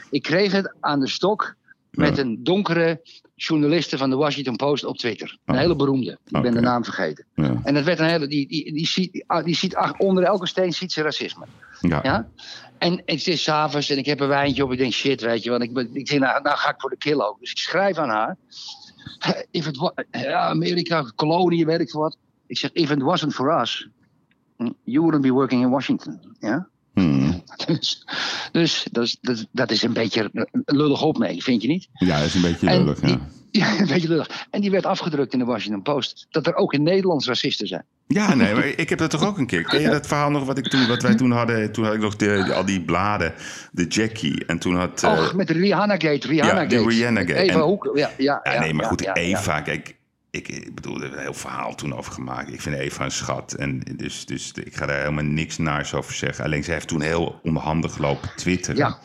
ik 0.09 0.21
kreeg 0.23 0.51
het 0.51 0.75
aan 0.79 0.99
de 0.99 1.07
stok 1.07 1.55
met 1.91 2.17
een 2.17 2.43
donkere 2.43 3.01
journaliste 3.47 3.97
van 3.97 4.09
de 4.09 4.15
Washington 4.15 4.55
Post 4.55 4.83
op 4.85 4.97
Twitter. 4.97 5.37
Een 5.45 5.53
Oh. 5.55 5.61
hele 5.61 5.75
beroemde. 5.75 6.17
Ik 6.25 6.41
ben 6.41 6.53
de 6.53 6.59
naam 6.59 6.83
vergeten. 6.83 7.25
Ja, 7.35 7.59
En 7.63 7.73
dat 7.73 7.83
werd 7.83 7.99
een 7.99 8.05
hele. 8.09 8.27
Die, 8.27 8.47
die, 8.47 8.73
die, 8.73 8.87
ziet, 8.87 9.11
die, 9.11 9.25
die 9.43 9.55
ziet 9.55 9.77
onder 9.97 10.23
elke 10.23 10.47
steen 10.47 10.73
ziet 10.73 10.91
ze 10.91 11.01
racisme. 11.01 11.45
ja. 11.81 11.99
Ja? 12.03 12.27
En 12.77 13.01
het 13.05 13.27
is 13.27 13.43
s'avonds 13.43 13.89
en 13.89 13.97
ik 13.97 14.05
heb 14.05 14.19
een 14.19 14.27
wijntje 14.27 14.63
op. 14.63 14.71
Ik 14.71 14.77
denk 14.77 14.93
shit, 14.93 15.21
weet 15.21 15.43
je. 15.43 15.49
Want 15.49 15.63
ik, 15.63 15.73
ben- 15.73 15.89
ik 15.95 16.05
denk, 16.07 16.21
nou, 16.21 16.41
nou 16.41 16.57
ga 16.57 16.69
ik 16.69 16.75
voor 16.81 16.89
de 16.89 16.97
kill 16.97 17.19
ook. 17.19 17.39
Dus 17.39 17.51
ik 17.51 17.57
schrijf 17.57 17.97
aan 17.97 18.09
haar. 18.09 18.37
If 19.51 19.67
it 19.67 19.77
wa- 19.77 19.93
ja, 20.11 20.39
Amerika, 20.39 21.11
kolonie, 21.15 21.65
weet 21.65 21.79
ik 21.79 21.91
wat. 21.91 22.17
Ik 22.47 22.57
zeg, 22.57 22.69
if 22.73 22.91
it 22.91 23.01
wasn't 23.01 23.33
for 23.33 23.61
us, 23.61 23.87
you 24.83 25.01
wouldn't 25.01 25.21
be 25.23 25.31
working 25.31 25.61
in 25.61 25.69
Washington. 25.69 26.19
Ja? 26.39 26.67
Hmm. 26.93 27.28
Dus, 27.65 28.03
dus 28.51 28.87
dat, 28.91 29.03
is, 29.03 29.17
dat, 29.21 29.45
dat 29.51 29.71
is 29.71 29.83
een 29.83 29.93
beetje 29.93 30.29
een 30.33 30.47
lullig 30.65 31.01
opmerking, 31.01 31.43
vind 31.43 31.61
je 31.61 31.67
niet? 31.67 31.87
ja, 31.93 32.17
dat 32.17 32.25
is 32.27 32.33
een 32.35 32.41
beetje 32.41 32.65
lullig, 32.65 33.01
ja. 33.01 33.07
die- 33.07 33.19
Ja, 33.51 33.79
een 33.79 33.87
beetje 33.87 34.07
lullig. 34.07 34.45
En 34.49 34.61
die 34.61 34.71
werd 34.71 34.85
afgedrukt 34.85 35.33
in 35.33 35.39
de 35.39 35.45
Washington 35.45 35.81
Post. 35.81 36.27
Dat 36.29 36.47
er 36.47 36.55
ook 36.55 36.73
in 36.73 36.83
Nederland 36.83 37.25
racisten 37.25 37.67
zijn. 37.67 37.83
Ja, 38.07 38.35
nee, 38.35 38.53
maar 38.53 38.65
ik 38.65 38.89
heb 38.89 38.99
dat 38.99 39.09
toch 39.09 39.25
ook 39.27 39.37
een 39.37 39.45
keer. 39.45 39.63
Ken 39.63 39.81
je 39.81 39.89
dat 39.89 40.07
verhaal 40.07 40.29
nog 40.29 40.45
wat, 40.45 40.57
ik 40.57 40.67
toen, 40.67 40.87
wat 40.87 41.01
wij 41.01 41.15
toen 41.15 41.31
hadden? 41.31 41.71
Toen 41.71 41.85
had 41.85 41.93
ik 41.93 41.99
nog 42.01 42.15
de, 42.15 42.53
al 42.53 42.65
die 42.65 42.81
bladen, 42.81 43.33
de 43.71 43.85
Jackie. 43.87 44.45
En 44.45 44.59
toen 44.59 44.75
had... 44.75 45.03
Och, 45.03 45.33
met 45.33 45.47
de 45.47 45.53
Rihanna-gate. 45.53 46.27
Rihanna-gate. 46.27 46.75
Ja, 46.75 46.81
de 46.81 46.87
Rihanna-gate. 46.89 47.33
Eva 47.35 47.53
En- 47.53 47.59
Hoek. 47.59 47.91
Ja, 47.95 48.11
ja, 48.17 48.39
Ja, 48.43 48.59
nee, 48.59 48.73
maar 48.73 48.85
goed, 48.85 49.15
Eva, 49.15 49.61
kijk, 49.61 49.95
ik, 50.31 50.47
ik 50.47 50.75
bedoel, 50.75 50.97
er 51.01 51.07
is 51.07 51.11
een 51.13 51.19
heel 51.21 51.33
verhaal 51.33 51.75
toen 51.75 51.95
over 51.95 52.11
gemaakt. 52.13 52.53
Ik 52.53 52.61
vind 52.61 52.75
Eva 52.75 53.03
een 53.03 53.11
schat. 53.11 53.53
En 53.53 53.81
dus, 53.95 54.25
dus 54.25 54.51
ik 54.63 54.75
ga 54.75 54.85
daar 54.85 54.99
helemaal 54.99 55.23
niks 55.23 55.57
naars 55.57 55.93
over 55.93 56.13
zeggen. 56.13 56.43
Alleen 56.45 56.63
ze 56.63 56.71
heeft 56.71 56.87
toen 56.87 57.01
heel 57.01 57.39
onhandig 57.43 57.97
lopen 57.97 58.29
twitteren. 58.35 58.77
Ja, 58.77 58.97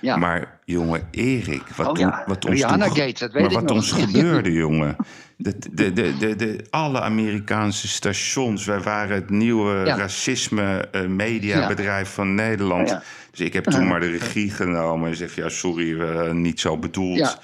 ja. 0.00 0.16
Maar 0.16 0.58
jongen, 0.64 1.08
Erik, 1.10 1.62
wat, 1.76 1.86
Oh 1.88 1.98
ja, 1.98 2.22
wat 2.26 2.44
ons 2.44 2.54
Rihanna 2.54 2.84
toen 2.86 2.94
ge- 2.94 3.00
Gate, 3.00 3.18
dat 3.18 3.32
weet 3.32 3.42
maar 3.42 3.50
ik 3.50 3.56
wat 3.56 3.66
nog. 3.68 3.76
ons 3.76 3.92
gebeurde, 3.92 4.52
jongen. 4.52 4.96
De, 5.36 5.54
de, 5.72 5.92
de, 5.92 6.16
de, 6.18 6.36
de, 6.36 6.64
alle 6.70 7.00
Amerikaanse 7.00 7.88
stations, 7.88 8.64
wij 8.64 8.80
waren 8.80 9.14
het 9.14 9.30
nieuwe 9.30 9.82
Ja. 9.86 9.96
racisme 9.96 10.88
eh, 10.92 11.06
mediabedrijf 11.06 12.08
van 12.08 12.34
Nederland. 12.34 12.98
Dus 13.30 13.40
ik 13.40 13.52
heb 13.52 13.64
toen 13.64 13.86
maar 13.88 14.00
de 14.00 14.10
regie 14.10 14.50
genomen 14.50 15.08
en 15.10 15.16
zeg 15.16 15.34
ja, 15.34 15.48
sorry, 15.48 16.00
eh, 16.00 16.30
niet 16.32 16.60
zo 16.60 16.78
bedoeld. 16.78 17.38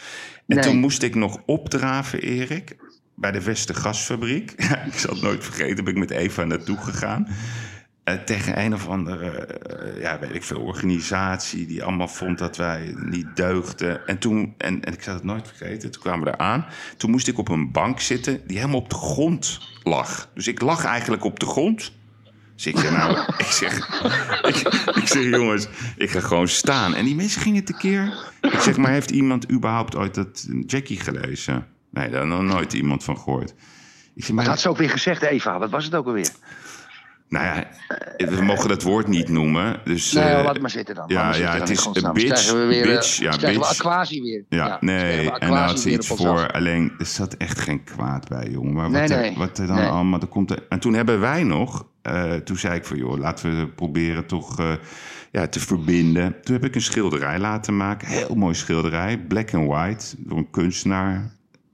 En 0.47 0.57
Nee. 0.57 0.65
toen 0.65 0.77
moest 0.79 1.03
ik 1.03 1.15
nog 1.15 1.39
opdraven, 1.47 2.21
Erik, 2.21 2.77
bij 3.21 3.33
de 3.33 3.43
Westergasfabriek. 3.43 4.51
ik 4.93 4.99
zal 4.99 5.13
het 5.13 5.23
nooit 5.23 5.45
vergeten, 5.45 5.85
ben 5.85 5.93
ik 5.93 5.99
met 5.99 6.11
Eva 6.11 6.45
naartoe 6.45 6.77
gegaan. 6.77 7.29
Eh, 8.05 8.15
tegen 8.15 8.61
een 8.61 8.75
of 8.75 8.89
andere, 8.89 9.31
eh, 9.31 10.01
ja, 10.01 10.19
weet 10.19 10.35
ik 10.35 10.43
veel, 10.43 10.61
organisatie 10.61 11.67
die 11.67 11.83
allemaal 11.83 12.09
vond 12.09 12.39
dat 12.39 12.57
wij 12.57 12.95
niet 12.97 13.37
deugden. 13.37 14.07
En 14.07 14.19
toen, 14.19 14.55
en, 14.59 14.85
en 14.85 14.93
ik 14.93 15.03
zal 15.03 15.15
het 15.15 15.25
nooit 15.25 15.49
vergeten, 15.49 15.91
toen 15.91 16.03
kwamen 16.03 16.25
we 16.25 16.33
eraan. 16.33 16.67
Toen 16.97 17.11
moest 17.11 17.29
ik 17.29 17.39
op 17.39 17.49
een 17.49 17.73
bank 17.73 18.01
zitten 18.01 18.41
die 18.47 18.57
helemaal 18.57 18.81
op 18.81 18.91
de 18.91 18.97
grond 18.97 19.61
lag. 19.83 20.29
Dus 20.35 20.47
ik 20.47 20.61
lag 20.61 20.85
eigenlijk 20.85 21.25
op 21.25 21.41
de 21.41 21.47
grond. 21.47 21.93
Dus 22.55 22.67
ik 22.67 22.79
zeg, 22.79 22.91
nou, 22.91 23.19
ik 23.45 23.51
zeg, 23.51 23.77
ik, 24.43 24.57
ik 24.95 25.07
zeg, 25.07 25.23
jongens, 25.23 25.69
ik 25.97 26.11
ga 26.11 26.21
gewoon 26.21 26.49
staan. 26.49 26.95
En 26.95 27.05
die 27.05 27.15
mensen 27.15 27.41
gingen 27.41 27.65
tekeer. 27.65 28.33
Ik 28.41 28.61
zeg, 28.61 28.77
maar 28.77 28.91
heeft 28.91 29.11
iemand 29.11 29.51
überhaupt 29.51 29.97
ooit 29.97 30.15
dat 30.15 30.49
Jackie 30.67 31.01
gelezen? 31.01 31.67
Nee, 31.91 32.11
daar 32.11 32.19
had 32.21 32.29
nog 32.29 32.43
nooit 32.43 32.73
iemand 32.73 33.05
van 33.05 33.19
gehoord. 33.19 33.55
Ik 34.15 34.25
zeg, 34.25 34.35
Maar 34.35 34.45
dat 34.45 34.53
had 34.53 34.63
ze 34.63 34.69
ook 34.69 34.77
weer 34.77 34.91
gezegd, 34.91 35.23
Eva. 35.23 35.59
Wat 35.59 35.71
was 35.71 35.85
het 35.85 35.95
ook 35.95 36.07
alweer? 36.07 36.29
nou 37.29 37.45
ja, 37.45 37.69
we 38.17 38.43
mogen 38.43 38.69
dat 38.69 38.83
woord 38.83 39.07
niet 39.07 39.29
noemen. 39.29 39.81
Dus, 39.85 40.13
Nee, 40.13 40.25
eh, 40.25 40.45
laat 40.45 40.61
maar 40.61 40.71
zitten 40.71 40.95
dan. 40.95 41.05
ja, 41.07 41.35
ja, 41.35 41.51
het 41.51 41.59
dan, 41.59 41.71
is 41.71 42.03
een 42.03 42.13
bitch, 42.13 42.51
we 42.53 42.65
weer, 42.65 42.83
eh, 42.83 42.89
bitch, 42.95 43.17
ja, 43.17 43.29
dus 43.31 43.37
krijgen 43.39 43.61
we 43.61 43.67
bitch. 43.69 43.81
Aquasi 43.81 44.23
weer. 44.23 44.45
ja, 44.49 44.65
krijgen 44.65 44.87
nee, 44.87 45.31
en 45.31 45.51
daar 45.51 45.67
had 45.67 45.81
ze 45.81 45.91
iets 45.93 46.07
voor. 46.07 46.51
Alleen, 46.53 46.93
er 46.99 47.07
zat 47.07 47.35
echt 47.35 47.59
geen 47.61 47.85
kwaad 47.85 48.29
bij, 48.29 48.49
jongen. 48.51 48.73
Maar 48.75 48.91
Nee, 48.91 49.01
wat, 49.01 49.11
er, 49.11 49.21
nee. 49.21 49.35
wat 49.37 49.59
er 49.59 49.67
dan 49.67 49.77
Nee. 49.77 49.87
allemaal... 49.89 50.21
Er 50.21 50.27
komt 50.27 50.51
er, 50.51 50.67
en 50.69 50.81
toen 50.81 50.95
hebben 50.95 51.21
wij 51.21 51.43
nog... 51.45 51.87
eh, 52.03 52.33
toen 52.35 52.57
zei 52.57 52.75
ik 52.75 52.85
van, 52.85 52.97
joh, 52.97 53.19
laten 53.19 53.59
we 53.59 53.69
proberen 53.69 54.27
toch 54.27 54.59
eh, 54.59 54.73
ja, 55.33 55.47
te 55.49 55.61
verbinden. 55.61 56.41
Toen 56.43 56.55
heb 56.55 56.65
ik 56.65 56.75
een 56.75 56.83
schilderij 56.83 57.39
laten 57.39 57.77
maken. 57.77 58.09
Heel 58.09 58.35
mooi 58.35 58.55
schilderij. 58.55 59.19
Black 59.19 59.55
and 59.55 59.69
white. 59.69 60.15
Door 60.19 60.39
een 60.39 60.51
kunstenaar. 60.51 61.31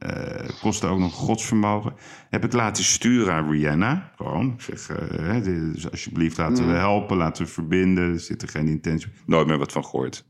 Eh 0.06 0.48
kostte 0.60 0.86
ook 0.86 0.98
nog 0.98 1.14
godsvermogen. 1.14 1.92
Heb 2.30 2.44
ik 2.44 2.52
laten 2.52 2.84
sturen 2.84 3.34
aan 3.34 3.50
Rihanna. 3.50 4.10
Gewoon. 4.16 4.52
Ik 4.56 4.60
zeg, 4.60 4.88
eh, 4.96 5.18
hè, 5.26 5.40
dus 5.72 5.90
alsjeblieft 5.90 6.36
laten 6.38 6.64
Mm. 6.64 6.70
we 6.70 6.76
helpen. 6.76 7.16
Laten 7.16 7.44
we 7.44 7.50
verbinden. 7.50 8.12
Er 8.12 8.20
zit 8.20 8.42
er 8.42 8.48
geen 8.48 8.68
intentie. 8.68 9.08
Nooit 9.26 9.46
meer 9.46 9.58
wat 9.58 9.72
van 9.72 9.84
gehoord. 9.84 10.24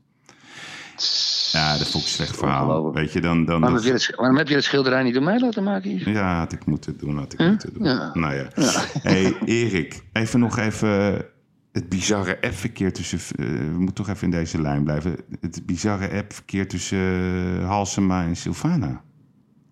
Ja, 1.51 1.77
dat 1.77 1.89
vond 1.89 2.03
ik 2.03 2.09
een 2.09 2.15
slecht 2.15 2.37
verhaal. 2.37 2.93
Weet 2.93 3.13
je, 3.13 3.21
dan... 3.21 3.45
dan 3.45 3.59
Waarom 3.59 3.77
dat- 3.77 3.87
heb, 3.87 3.97
je 3.97 4.05
het, 4.07 4.15
waarom 4.15 4.37
heb 4.37 4.47
je 4.47 4.55
het 4.55 4.63
schilderij 4.63 5.03
niet 5.03 5.13
door 5.13 5.23
mij 5.23 5.39
laten 5.39 5.63
maken? 5.63 5.91
Yves? 5.95 6.13
ja, 6.13 6.37
had 6.37 6.51
ik 6.51 6.65
moeten 6.65 6.97
doen, 6.97 7.17
had 7.17 7.33
ik 7.33 7.39
moeten 7.39 7.73
doen. 7.73 7.83
Ja. 7.83 8.09
Nou 8.13 8.33
ja. 8.35 8.47
hey, 9.01 9.37
Erik, 9.45 10.03
even 10.13 10.39
nog 10.39 10.57
even 10.57 11.25
het 11.71 11.89
bizarre 11.89 12.37
appverkeer 12.41 12.93
tussen... 12.93 13.19
eh, 13.19 13.45
we 13.47 13.75
moeten 13.77 13.95
toch 13.95 14.09
even 14.09 14.23
in 14.23 14.31
deze 14.31 14.61
lijn 14.61 14.83
blijven. 14.83 15.15
Het 15.41 15.65
bizarre 15.65 16.09
appverkeer 16.17 16.67
tussen 16.67 16.97
eh, 17.59 17.67
Halsema 17.67 18.23
en 18.23 18.35
Sylvana. 18.35 19.01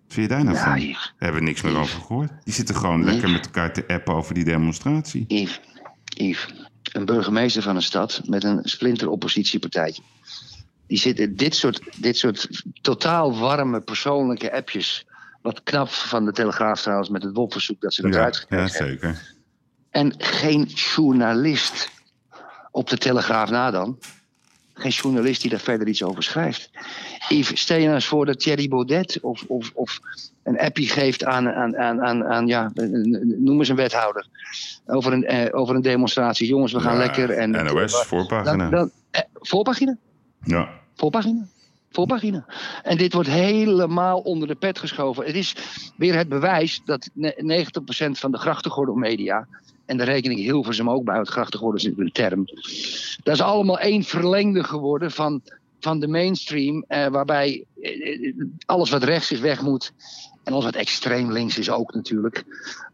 Vind 0.08 0.28
je 0.30 0.34
daar 0.36 0.44
nou 0.44 0.56
Ja, 0.56 0.62
van? 0.64 0.80
Daar 0.80 1.12
hebben 1.18 1.40
we 1.40 1.46
niks 1.46 1.62
meer 1.62 1.76
over 1.76 2.00
gehoord. 2.00 2.30
Die 2.44 2.54
zitten 2.54 2.74
gewoon 2.74 3.04
lekker 3.04 3.30
met 3.30 3.44
elkaar 3.44 3.72
te 3.72 3.84
appen 3.86 4.14
over 4.14 4.34
die 4.34 4.44
demonstratie. 4.44 5.24
Yves, 5.28 5.60
Yves, 6.04 6.46
een 6.92 7.04
burgemeester 7.04 7.62
van 7.62 7.76
een 7.76 7.82
stad 7.82 8.20
met 8.24 8.44
een 8.44 8.60
splinter 8.62 9.08
oppositiepartijtje. 9.08 10.02
Die 10.86 10.98
zit 10.98 11.18
in 11.18 11.36
dit 11.36 11.54
soort, 11.54 11.80
dit 11.96 12.16
soort 12.16 12.62
totaal 12.80 13.38
warme 13.38 13.80
persoonlijke 13.80 14.52
appjes. 14.52 15.06
Wat 15.42 15.62
knap 15.62 15.88
van 15.88 16.24
de 16.24 16.32
Telegraaf 16.32 16.80
trouwens 16.82 17.08
met 17.08 17.22
het 17.22 17.34
WOP-verzoek 17.36 17.80
dat 17.80 17.94
ze 17.94 18.02
dat 18.02 18.14
Ja, 18.14 18.20
ja, 18.22 18.32
hebben. 18.48 18.68
zeker. 18.70 19.34
En 19.90 20.14
geen 20.18 20.62
journalist 20.64 21.90
op 22.70 22.88
de 22.88 22.98
Telegraaf 22.98 23.50
na 23.50 23.70
dan. 23.70 23.98
Geen 24.78 24.90
journalist 24.90 25.40
die 25.40 25.50
daar 25.50 25.60
verder 25.60 25.88
iets 25.88 26.02
over 26.02 26.22
schrijft. 26.22 26.70
Yves, 27.28 27.60
stel 27.60 27.76
je 27.76 27.82
nou 27.82 27.94
eens 27.94 28.06
voor 28.06 28.26
dat 28.26 28.40
Thierry 28.40 28.68
Baudet 28.68 29.20
of, 29.20 29.44
of, 29.46 29.70
of 29.74 30.00
een 30.42 30.58
appie 30.58 30.88
geeft 30.88 31.24
aan, 31.24 31.48
aan, 31.48 31.76
aan, 31.76 32.02
aan, 32.02 32.24
aan 32.24 32.46
ja, 32.46 32.70
noem 33.38 33.58
eens 33.58 33.68
een 33.68 33.76
wethouder. 33.76 34.26
Over 34.86 35.12
een, 35.12 35.24
eh, 35.24 35.58
over 35.58 35.74
een 35.74 35.82
demonstratie. 35.82 36.46
Jongens, 36.46 36.72
we 36.72 36.80
gaan 36.80 36.92
Ja, 36.92 36.98
lekker. 36.98 37.30
En, 37.30 37.50
NOS, 37.50 38.04
voorpagina. 38.04 38.56
Dan, 38.56 38.70
dan, 38.70 38.90
eh, 39.10 39.20
voorpagina? 39.34 39.96
Ja. 40.44 40.68
Voorpagina. 40.94 41.46
Voorpagina. 41.90 42.46
En 42.82 42.96
dit 42.96 43.12
wordt 43.12 43.28
helemaal 43.28 44.18
onder 44.18 44.48
de 44.48 44.54
pet 44.54 44.78
geschoven. 44.78 45.24
Het 45.24 45.34
is 45.34 45.54
weer 45.96 46.16
het 46.16 46.28
bewijs 46.28 46.82
dat 46.84 47.10
ne- 47.12 47.34
90% 47.36 48.18
van 48.18 48.30
de 48.30 48.38
grachtengordelmedia... 48.38 49.46
en 49.86 49.96
daar 49.96 50.06
reken 50.06 50.30
ik 50.30 50.36
Hilversum 50.36 50.90
ook 50.90 51.04
bij, 51.04 51.14
want 51.14 51.28
grachtengordel 51.28 51.78
is 51.78 51.84
natuurlijk 51.84 52.16
een 52.16 52.24
term... 52.28 52.44
dat 53.22 53.34
is 53.34 53.40
allemaal 53.40 53.78
één 53.78 54.02
verlengde 54.02 54.64
geworden 54.64 55.10
van, 55.10 55.42
van 55.80 56.00
de 56.00 56.08
mainstream... 56.08 56.84
Eh, 56.88 57.06
waarbij 57.06 57.64
eh, 57.80 58.32
alles 58.66 58.90
wat 58.90 59.02
rechts 59.02 59.32
is 59.32 59.40
weg 59.40 59.62
moet... 59.62 59.92
En 60.46 60.52
alles 60.52 60.64
wat 60.64 60.74
extreem 60.74 61.32
links 61.32 61.58
is 61.58 61.70
ook 61.70 61.94
natuurlijk. 61.94 62.44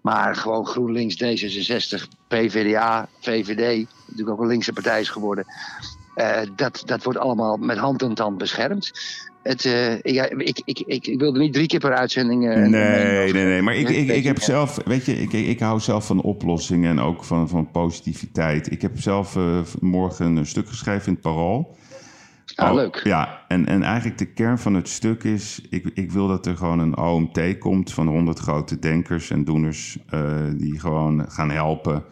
Maar 0.01 0.37
gewoon 0.37 0.67
GroenLinks, 0.67 1.15
D66, 1.15 2.03
PvdA, 2.29 3.09
VVD, 3.21 3.87
natuurlijk 4.07 4.31
ook 4.37 4.41
een 4.41 4.47
linkse 4.47 4.73
partij 4.73 5.01
is 5.01 5.09
geworden. 5.09 5.45
Eh, 6.15 6.41
dat, 6.57 6.83
dat 6.85 7.03
wordt 7.05 7.19
allemaal 7.19 7.57
met 7.57 7.77
hand 7.79 8.03
en 8.03 8.15
tand 8.15 8.39
beschermd. 8.39 8.93
Het, 9.43 9.65
eh, 9.65 9.93
ik, 9.95 10.33
ik, 10.37 10.61
ik, 10.65 10.79
ik, 10.87 11.07
ik 11.07 11.19
wilde 11.19 11.39
niet 11.39 11.53
drie 11.53 11.67
keer 11.67 11.81
per 11.81 11.95
uitzending. 11.95 12.49
eh, 12.51 12.57
Nee, 12.57 13.33
nee, 13.33 13.45
nee. 13.45 13.63
Maar 13.63 13.75
ik, 13.75 13.89
ik, 13.89 14.09
ik 14.09 14.25
heb 14.25 14.39
Ja. 14.39 14.45
zelf, 14.45 14.79
weet 14.85 15.05
je, 15.07 15.21
ik, 15.21 15.33
ik 15.33 15.61
hou 15.61 15.81
zelf 15.81 16.07
van 16.07 16.23
oplossingen 16.23 16.91
en 16.91 17.01
ook 17.01 17.25
van, 17.25 17.49
van 17.49 17.71
positiviteit. 17.71 18.71
Ik 18.73 18.83
heb 18.83 19.01
zelf 19.01 19.37
morgen 19.81 20.37
een 20.37 20.47
stuk 20.47 20.69
geschreven 20.69 21.07
in 21.07 21.13
het 21.13 21.23
Parool. 21.23 21.77
Ah, 22.55 22.69
Oh, 22.69 22.75
leuk. 22.75 23.01
Ja, 23.05 23.41
en, 23.49 23.67
en 23.67 23.83
eigenlijk 23.83 24.19
de 24.19 24.33
kern 24.33 24.59
van 24.59 24.75
het 24.75 24.89
stuk 24.89 25.25
is... 25.25 25.61
Ik, 25.71 25.91
ik 25.95 26.13
wil 26.13 26.29
dat 26.29 26.47
er 26.47 26.57
gewoon 26.57 26.79
een 26.79 26.99
OMT 26.99 27.59
komt 27.59 27.93
van 27.93 28.07
100 28.07 28.39
grote 28.39 28.79
denkers 28.79 29.31
en 29.31 29.45
doeners... 29.45 29.99
die 30.57 30.81
gewoon 30.81 31.25
gaan 31.31 31.51
helpen 31.51 32.05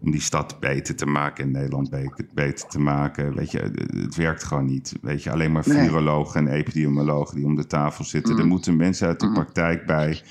om 0.00 0.10
die 0.10 0.20
stad 0.20 0.60
beter 0.60 0.96
te 0.96 1.06
maken... 1.06 1.44
en 1.44 1.50
Nederland 1.50 1.90
beter, 2.34 2.66
te 2.68 2.80
maken. 2.80 3.34
Weet 3.34 3.50
je, 3.50 3.58
het, 4.02 4.14
werkt 4.16 4.44
gewoon 4.44 4.66
niet. 4.66 4.94
Weet 5.02 5.22
je, 5.22 5.30
alleen 5.30 5.52
maar 5.52 5.64
Nee. 5.66 5.78
virologen 5.88 6.46
en 6.48 6.54
epidemiologen 6.54 7.36
die 7.36 7.44
om 7.44 7.54
de 7.56 7.66
tafel 7.66 8.04
zitten. 8.04 8.34
Mm. 8.34 8.40
Er 8.40 8.46
moeten 8.46 8.76
mensen 8.76 9.06
uit 9.06 9.20
de 9.20 9.32
praktijk 9.32 9.86
bij... 9.86 10.22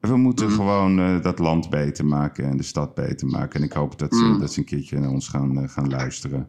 En 0.00 0.08
We 0.10 0.16
moeten 0.16 0.50
gewoon 0.50 0.98
eh, 1.00 1.22
dat 1.22 1.38
land 1.38 1.70
beter 1.70 2.06
maken 2.06 2.44
en 2.44 2.56
de 2.56 2.62
stad 2.62 2.94
beter 2.94 3.26
maken. 3.28 3.60
En 3.60 3.66
ik 3.66 3.72
hoop 3.72 3.98
dat 3.98 4.14
ze, 4.14 4.24
Mm. 4.24 4.38
dat 4.38 4.52
ze 4.52 4.58
een 4.58 4.64
keertje 4.64 4.98
naar 4.98 5.10
ons 5.10 5.28
gaan, 5.28 5.58
eh, 5.62 5.68
gaan 5.68 5.88
luisteren. 5.88 6.48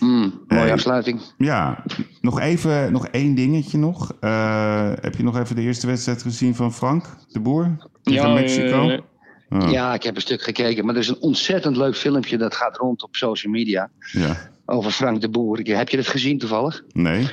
Mm, 0.00 0.08
mooie 0.48 0.62
Hey. 0.62 0.72
afsluiting. 0.72 1.20
Ja, 1.38 1.84
nog 2.20 2.40
even, 2.40 2.92
nog 2.92 3.06
één 3.08 3.34
dingetje 3.34 3.78
nog. 3.78 4.12
Eh, 4.20 4.90
heb 5.00 5.14
je 5.16 5.22
nog 5.22 5.38
even 5.38 5.56
de 5.56 5.62
eerste 5.62 5.86
wedstrijd 5.86 6.22
gezien 6.22 6.54
van 6.54 6.72
Frank 6.72 7.16
de 7.32 7.40
Boer 7.40 7.76
tegen 8.02 8.28
Ja, 8.28 8.34
Mexico? 8.34 9.00
Oh, 9.48 9.70
Ja, 9.70 9.94
ik 9.94 10.02
heb 10.02 10.14
een 10.14 10.20
stuk 10.20 10.42
gekeken. 10.42 10.84
Maar 10.84 10.94
er 10.94 11.00
is 11.00 11.08
een 11.08 11.20
ontzettend 11.20 11.76
leuk 11.76 11.96
filmpje 11.96 12.36
dat 12.36 12.54
gaat 12.54 12.76
rond 12.76 13.02
op 13.02 13.16
social 13.16 13.52
media. 13.52 13.90
ja. 14.12 14.54
Over 14.68 14.90
Frank 14.90 15.20
de 15.20 15.28
Boer. 15.28 15.58
Heb 15.58 15.88
je 15.88 15.96
dat 15.96 16.06
gezien 16.06 16.38
toevallig? 16.38 16.82
Nee? 16.92 17.26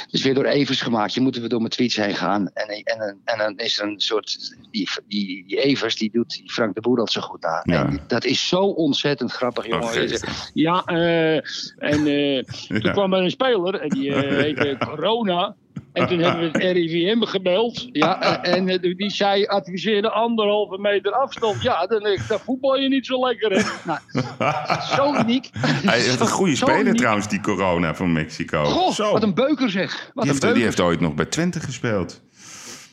Het 0.00 0.12
is 0.12 0.22
weer 0.22 0.34
door 0.34 0.44
Evers 0.44 0.80
gemaakt. 0.80 1.14
Je 1.14 1.20
moet 1.20 1.34
er 1.34 1.40
weer 1.40 1.48
door 1.50 1.58
mijn 1.58 1.70
tweets 1.70 1.96
heen 1.96 2.14
gaan. 2.14 2.50
En, 2.54 2.68
en, 2.68 3.18
en, 3.24 3.38
dan 3.38 3.56
is 3.56 3.78
er 3.78 3.86
een 3.88 4.00
soort. 4.00 4.56
Die, 4.70 4.88
die, 5.06 5.44
die 5.46 5.62
Evers 5.62 5.96
die 5.96 6.10
doet 6.10 6.30
die 6.30 6.50
Frank 6.50 6.74
de 6.74 6.80
Boer 6.80 6.98
al 6.98 7.08
zo 7.08 7.20
goed 7.20 7.42
na. 7.42 7.60
Ja. 7.64 7.86
En 7.86 8.00
dat 8.06 8.24
is 8.24 8.48
zo 8.48 8.60
ontzettend 8.60 9.32
grappig, 9.32 9.66
jongen. 9.66 9.88
Oh, 9.88 10.18
ja, 10.52 10.84
eh, 10.84 11.34
en 11.76 12.06
eh, 12.06 12.42
toen 12.80 12.92
kwam 12.92 13.12
er 13.12 13.22
een 13.22 13.30
speler. 13.30 13.74
En 13.74 13.88
die 13.88 14.14
eh, 14.14 14.38
heette 14.42 14.76
Corona. 14.78 15.56
En 15.92 16.06
toen 16.06 16.18
hebben 16.18 16.40
we 16.52 16.58
het 16.58 16.76
RIVM 16.76 17.20
gebeld. 17.22 17.88
Ja, 17.92 18.42
en 18.42 18.80
die 18.96 19.10
zei, 19.10 19.46
adviseerde 19.46 20.10
anderhalve 20.10 20.78
meter 20.78 21.12
afstand. 21.12 21.62
Ja, 21.62 21.86
dan, 21.86 22.02
denk 22.02 22.18
ik, 22.18 22.28
dan 22.28 22.38
voetbal 22.38 22.76
je 22.76 22.88
niet 22.88 23.06
zo 23.06 23.26
lekker. 23.26 23.50
Hè? 23.52 23.62
Nou, 24.38 24.80
zo 24.96 25.14
uniek. 25.14 25.48
Hij 25.60 26.00
heeft 26.00 26.20
een 26.20 26.26
goede 26.28 26.56
Zo 26.56 26.64
speler 26.66 26.84
uniek. 26.86 26.96
trouwens, 26.96 27.28
die 27.28 27.40
Corona 27.40 27.94
van 27.94 28.12
Mexico. 28.12 28.64
Goh, 28.64 28.92
Zo. 28.92 29.12
wat 29.12 29.22
een 29.22 29.34
beuker 29.34 29.70
zeg. 29.70 29.92
Wat 29.92 30.00
die, 30.14 30.22
een 30.22 30.28
heeft, 30.28 30.40
beuker. 30.40 30.54
die 30.56 30.64
heeft 30.64 30.80
ooit 30.80 31.00
nog 31.00 31.14
bij 31.14 31.24
Twente 31.24 31.60
gespeeld. 31.60 32.22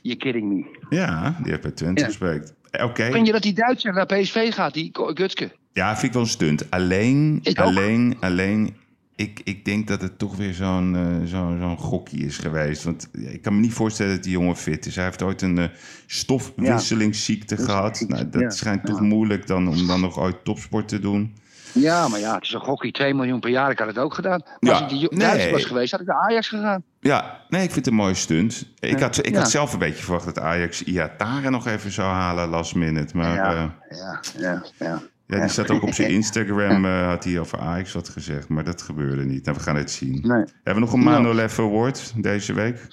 You're 0.02 0.20
kidding 0.20 0.48
me. 0.54 0.78
Ja, 0.90 1.36
die 1.42 1.50
heeft 1.52 1.62
bij 1.64 1.72
Twente 1.72 2.02
Ja. 2.02 2.08
gespeeld. 2.08 2.54
Eh, 2.72 2.86
Oké. 2.86 3.12
Vind 3.12 3.26
je 3.26 3.32
dat 3.34 3.42
die 3.42 3.54
Duitser 3.54 3.94
naar 3.94 4.06
PSV 4.06 4.54
gaat, 4.54 4.74
die 4.74 4.90
Gutske? 4.94 5.52
Ja, 5.74 5.92
vind 5.94 6.04
ik 6.04 6.14
wel 6.14 6.22
een 6.22 6.28
stunt. 6.28 6.72
Alleen, 6.72 7.40
Ik 7.44 7.60
ook. 7.60 7.66
alleen, 7.66 8.18
alleen. 8.20 8.76
Ik, 9.20 9.42
ik 9.44 9.66
denk 9.66 9.88
dat 9.88 10.02
het 10.02 10.18
toch 10.20 10.36
weer 10.36 10.54
zo'n 10.54 10.96
eh, 10.96 11.28
zo, 11.28 11.56
zo'n 11.60 11.78
gokkie 11.78 12.26
is 12.26 12.38
geweest. 12.38 12.84
Want 12.84 13.10
ik 13.14 13.42
kan 13.42 13.54
me 13.54 13.60
niet 13.60 13.74
voorstellen 13.74 14.14
dat 14.16 14.24
die 14.24 14.32
jongen 14.32 14.56
fit 14.56 14.86
is. 14.86 14.96
Hij 14.96 15.06
heeft 15.06 15.22
ooit 15.22 15.42
een 15.42 15.58
eh, 15.58 15.68
stofwisselingsziekte 16.06 17.58
gehad. 17.58 18.06
Nou, 18.08 18.30
dat 18.30 18.42
Ja, 18.42 18.50
schijnt 18.50 18.86
toch 18.86 19.00
ja. 19.00 19.04
moeilijk 19.06 19.48
dan 19.48 19.68
om 19.68 19.88
dan 19.88 20.02
nog 20.02 20.20
ooit 20.20 20.44
topsport 20.44 20.88
te 20.88 21.00
doen. 21.00 21.36
Ja, 21.74 22.08
maar 22.08 22.20
ja, 22.20 22.34
het 22.36 22.44
is 22.44 22.54
een 22.54 22.60
gokkie, 22.60 22.92
2 22.92 23.14
miljoen 23.14 23.40
per 23.40 23.50
jaar. 23.50 23.72
Ik 23.72 23.80
had 23.80 23.88
het 23.88 23.98
ook 23.98 24.14
gedaan. 24.14 24.42
Maar 24.60 24.72
als 24.72 24.82
ik 24.82 24.90
die 24.90 25.08
nee. 25.18 25.52
Was 25.52 25.66
geweest, 25.66 25.92
had 25.92 26.02
ik 26.02 26.08
naar 26.08 26.22
Ajax 26.30 26.48
gegaan. 26.48 26.84
Ja, 27.00 27.46
nee, 27.50 27.64
ik 27.64 27.72
vind 27.72 27.86
het 27.86 27.94
een 27.94 28.00
mooie 28.00 28.14
stunt. 28.14 28.74
Ik, 28.80 29.00
had, 29.00 29.26
ik 29.26 29.36
had 29.36 29.50
zelf 29.50 29.74
een 29.74 29.80
beetje 29.80 30.04
verwacht 30.04 30.26
dat 30.26 30.40
Ajax 30.40 30.84
Iatare 30.84 31.50
nog 31.50 31.68
even 31.68 31.92
zou 31.92 32.14
halen 32.14 32.50
last 32.50 32.76
minute. 32.76 33.18
Maar 33.18 33.36
Ja. 33.36 33.76
ja, 33.90 34.22
Ja, 34.38 34.64
ja, 34.80 35.02
ja. 35.38 35.40
die 35.40 35.50
staat 35.50 35.70
ook 35.70 35.84
op 35.84 35.94
zijn 35.94 36.12
Instagram. 36.20 36.86
eh, 36.86 37.08
had 37.08 37.24
hij 37.24 37.40
over 37.40 37.60
Ajax 37.60 37.94
wat 37.94 38.10
gezegd. 38.10 38.48
Maar 38.48 38.64
dat 38.64 38.82
gebeurde 38.82 39.26
niet. 39.26 39.46
Nou, 39.46 39.58
we 39.58 39.64
gaan 39.64 39.76
het 39.76 39.92
zien. 39.92 40.12
Nee. 40.24 40.44
Hebben 40.64 40.74
we 40.74 40.80
nog 40.80 40.94
een 40.94 41.04
Manolev 41.04 41.60
Award 41.60 42.14
deze 42.16 42.54
week? 42.54 42.88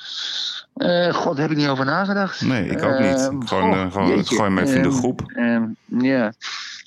Eh, 0.75 1.15
God, 1.15 1.39
heb 1.39 1.51
ik 1.51 1.57
niet 1.57 1.69
over 1.69 1.85
nagedacht. 1.85 2.41
Nee, 2.41 2.69
ik 2.69 2.83
ook 2.83 2.99
niet. 2.99 3.31
Gewoon, 3.49 3.73
eh, 3.73 3.93
gewoon, 3.93 4.09
jeetje. 4.09 4.35
gooi 4.37 4.49
hem 4.49 4.59
even 4.59 4.77
in 4.77 4.83
de 4.83 4.89
Ehm, 4.89 4.97
groep. 4.99 5.23
ehm, 5.35 5.65
ja. 5.87 6.33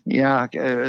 Ja, 0.04 0.48
eh, 0.50 0.88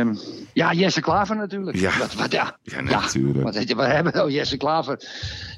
ehm, 0.00 0.14
ja, 0.52 0.72
Jesse 0.72 1.00
Klaver 1.00 1.36
natuurlijk. 1.36 1.76
Ja. 1.76 1.98
Wat, 1.98 2.14
wat, 2.14 2.32
ja. 2.32 2.56
Ja, 2.62 2.80
natuurlijk. 2.80 3.42
Wat, 3.44 3.54
hebben 3.54 4.12
we 4.12 4.18
nou, 4.18 4.30
Jesse 4.30 4.56
Klaver? 4.56 4.94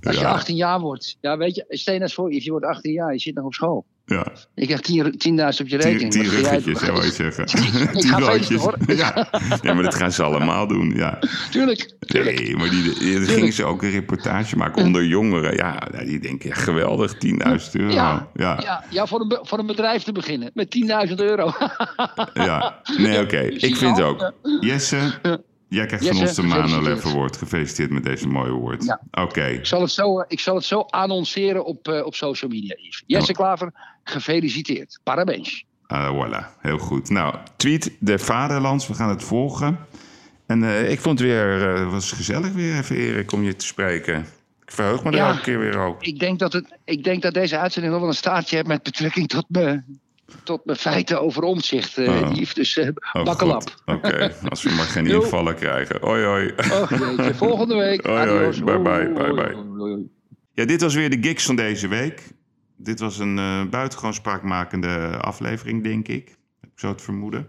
Als 0.03 0.15
je 0.17 0.21
Ja. 0.21 0.31
18 0.31 0.57
jaar 0.57 0.81
wordt. 0.81 1.17
Ja, 1.21 1.37
weet 1.37 1.55
je, 1.55 1.65
stel 1.69 1.93
je 1.93 1.99
nou 1.99 2.03
eens 2.11 2.15
voor, 2.15 2.33
je 2.33 2.51
wordt 2.51 2.67
18 2.67 2.93
jaar, 2.93 3.13
je 3.13 3.19
zit 3.19 3.35
nog 3.35 3.45
op 3.45 3.55
school. 3.55 3.85
Ja, 4.09 4.27
Je 4.55 4.65
krijgt 4.67 4.85
10 4.85 5.05
10.000 5.05 5.61
op 5.61 5.69
je 5.69 5.77
rekening. 5.77 6.13
tien 6.13 6.23
Wat 6.25 6.33
ga 6.33 6.41
jij- 6.41 6.51
ruggetjes, 6.51 6.81
hè, 6.81 6.93
wou 6.93 7.05
je 7.05 7.13
zeggen. 7.23 7.45
Ik 7.45 7.51
tien 8.01 8.11
ga 8.11 8.19
feesten, 8.19 8.19
broodjes. 8.19 8.61
hoor. 8.61 8.77
Ja. 8.97 9.29
ja, 9.63 9.75
maar 9.75 9.83
dat 9.83 9.95
gaan 9.95 10.13
ze 10.13 10.23
allemaal 10.23 10.67
doen, 10.67 10.93
ja. 10.95 11.19
Tuurlijk, 11.51 11.91
tuurlijk. 11.99 12.39
Nee, 12.41 12.57
maar 12.57 12.71
die, 12.71 12.93
gingen 13.21 13.53
ze 13.53 13.65
ook 13.65 13.83
een 13.83 13.91
reportage 13.91 14.57
maken 14.57 14.83
onder 14.83 15.05
jongeren. 15.05 15.55
Ja, 15.57 15.89
die 16.05 16.19
denken, 16.21 16.49
ja, 16.49 16.55
geweldig, 16.55 17.15
10.000 17.15 17.21
euro. 17.73 17.93
Ja, 17.93 18.29
Ja, 18.35 18.59
ja, 18.63 18.85
ja 18.91 19.07
voor, 19.07 19.21
een, 19.21 19.39
voor 19.43 19.59
een 19.59 19.67
bedrijf 19.67 20.03
te 20.03 20.13
beginnen 20.13 20.51
met 20.55 20.77
10.000 21.09 21.15
euro. 21.15 21.53
ja. 22.35 22.81
Nee, 22.99 23.21
oké. 23.21 23.39
Ik 23.41 23.77
vind 23.77 24.03
ook. 24.03 24.33
Jesse, 24.61 24.99
jij 25.69 25.87
krijgt 25.87 26.07
van 26.07 26.17
ons 26.17 26.35
de 26.35 26.43
gefeliciteerd. 26.43 27.05
Award. 27.05 27.37
Gefeliciteerd 27.37 27.91
met 27.91 28.05
deze 28.05 28.29
mooie 28.29 28.51
award. 28.51 28.85
Ja. 28.85 29.01
Oké. 29.11 29.45
ik, 29.47 29.67
zal 29.67 29.81
het 29.81 29.91
zo, 29.91 30.21
eh, 30.21 30.25
ik 30.29 30.41
zal 30.41 30.55
het 30.55 30.65
zo 30.65 30.81
annonceren 30.81 31.65
op, 31.65 31.89
eh, 31.89 32.05
op 32.05 32.15
social 32.15 32.51
media, 32.51 32.75
Yves. 32.79 33.03
Jesse 33.07 33.33
Klaver, 33.33 33.73
gefeliciteerd. 34.05 35.01
Parabens. 35.03 35.65
Ah, 35.87 36.27
voilà, 36.27 36.61
heel 36.61 36.79
goed. 36.79 37.11
Nou, 37.11 37.35
tweet 37.57 37.97
de 38.01 38.19
Vaderlands, 38.19 38.87
we 38.87 38.95
gaan 38.95 39.09
het 39.09 39.23
volgen. 39.23 39.79
En 40.47 40.65
eh, 40.65 40.91
ik 40.91 41.01
vond 41.01 41.19
het 41.19 41.29
weer, 41.29 41.75
eh, 41.75 41.91
was 41.91 42.13
gezellig 42.13 42.53
weer 42.53 42.79
even, 42.79 42.97
Erik, 42.97 43.33
om 43.33 43.43
je 43.43 43.57
te 43.57 43.67
spreken. 43.67 44.21
Ik 44.65 44.73
verheug 44.73 45.05
me 45.05 45.11
er 45.11 45.17
Ja. 45.17 45.29
elke 45.29 45.41
keer 45.41 45.59
weer 45.59 45.87
op. 45.87 46.03
Ik 46.03 46.19
denk, 46.19 46.39
dat 46.39 46.53
het, 46.53 46.79
ik 46.85 47.05
denk 47.05 47.23
dat 47.23 47.35
deze 47.35 47.59
uitzending 47.59 47.93
nog 47.93 48.03
wel 48.03 48.11
een 48.13 48.19
staartje 48.19 48.57
heeft 48.57 48.69
met 48.69 48.83
betrekking 48.83 49.29
tot 49.29 49.45
mijn, 49.49 50.01
tot 50.43 50.65
mijn 50.65 50.79
feiten 50.79 51.21
over 51.21 51.43
omzicht, 51.43 51.99
Oh. 51.99 52.31
Yves. 52.35 52.55
Dus 52.55 52.79
Oh, 53.13 53.25
bakkelap. 53.25 53.63
goed. 53.63 53.95
Oké, 53.97 54.35
als 54.49 54.63
we 54.63 54.71
maar 54.71 54.85
geen 54.85 55.07
invallen 55.07 55.55
krijgen. 55.55 55.99
Hoi, 56.01 56.25
hoi. 56.25 56.53
Oh, 56.73 56.91
jeetje. 56.91 57.35
Volgende 57.45 57.75
week. 57.75 58.07
Adios. 58.07 58.65
Bye, 58.65 58.79
bye, 58.79 59.13
bye, 59.13 59.35
bye. 59.35 60.09
Ja, 60.53 60.65
dit 60.65 60.81
was 60.81 60.95
weer 60.95 61.11
de 61.11 61.29
gigs 61.29 61.45
van 61.45 61.57
deze 61.57 61.89
week. 61.89 62.23
Dit 62.77 63.01
was 63.01 63.19
een 63.19 63.39
eh, 63.39 63.65
buitengewoon 63.65 64.15
spraakmakende 64.15 65.17
aflevering, 65.21 65.83
denk 65.83 66.09
ik. 66.09 66.29
Heb 66.61 66.71
ik 66.71 66.79
zo 66.79 66.89
het 66.89 67.03
vermoeden. 67.03 67.49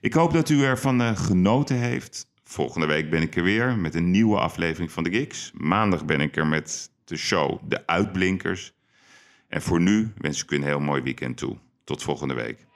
Ik 0.00 0.12
hoop 0.14 0.32
dat 0.32 0.48
u 0.48 0.62
ervan 0.64 1.00
eh, 1.00 1.16
genoten 1.16 1.76
heeft. 1.76 2.26
Volgende 2.44 2.86
week 2.86 3.10
ben 3.10 3.22
ik 3.22 3.36
er 3.36 3.42
weer 3.42 3.76
met 3.76 3.94
een 3.94 4.10
nieuwe 4.10 4.38
aflevering 4.38 4.92
van 4.92 5.04
de 5.04 5.10
gigs. 5.10 5.50
Maandag 5.54 6.04
ben 6.04 6.20
ik 6.20 6.36
er 6.36 6.46
met 6.46 6.90
de 7.04 7.16
show 7.16 7.58
De 7.68 7.86
Uitblinkers. 7.86 8.72
En 9.48 9.62
voor 9.62 9.80
nu 9.80 10.12
wens 10.18 10.42
ik 10.42 10.50
u 10.50 10.56
een 10.56 10.62
heel 10.62 10.80
mooi 10.80 11.02
weekend 11.02 11.36
toe. 11.36 11.56
Tot 11.88 12.02
volgende 12.02 12.34
week. 12.34 12.66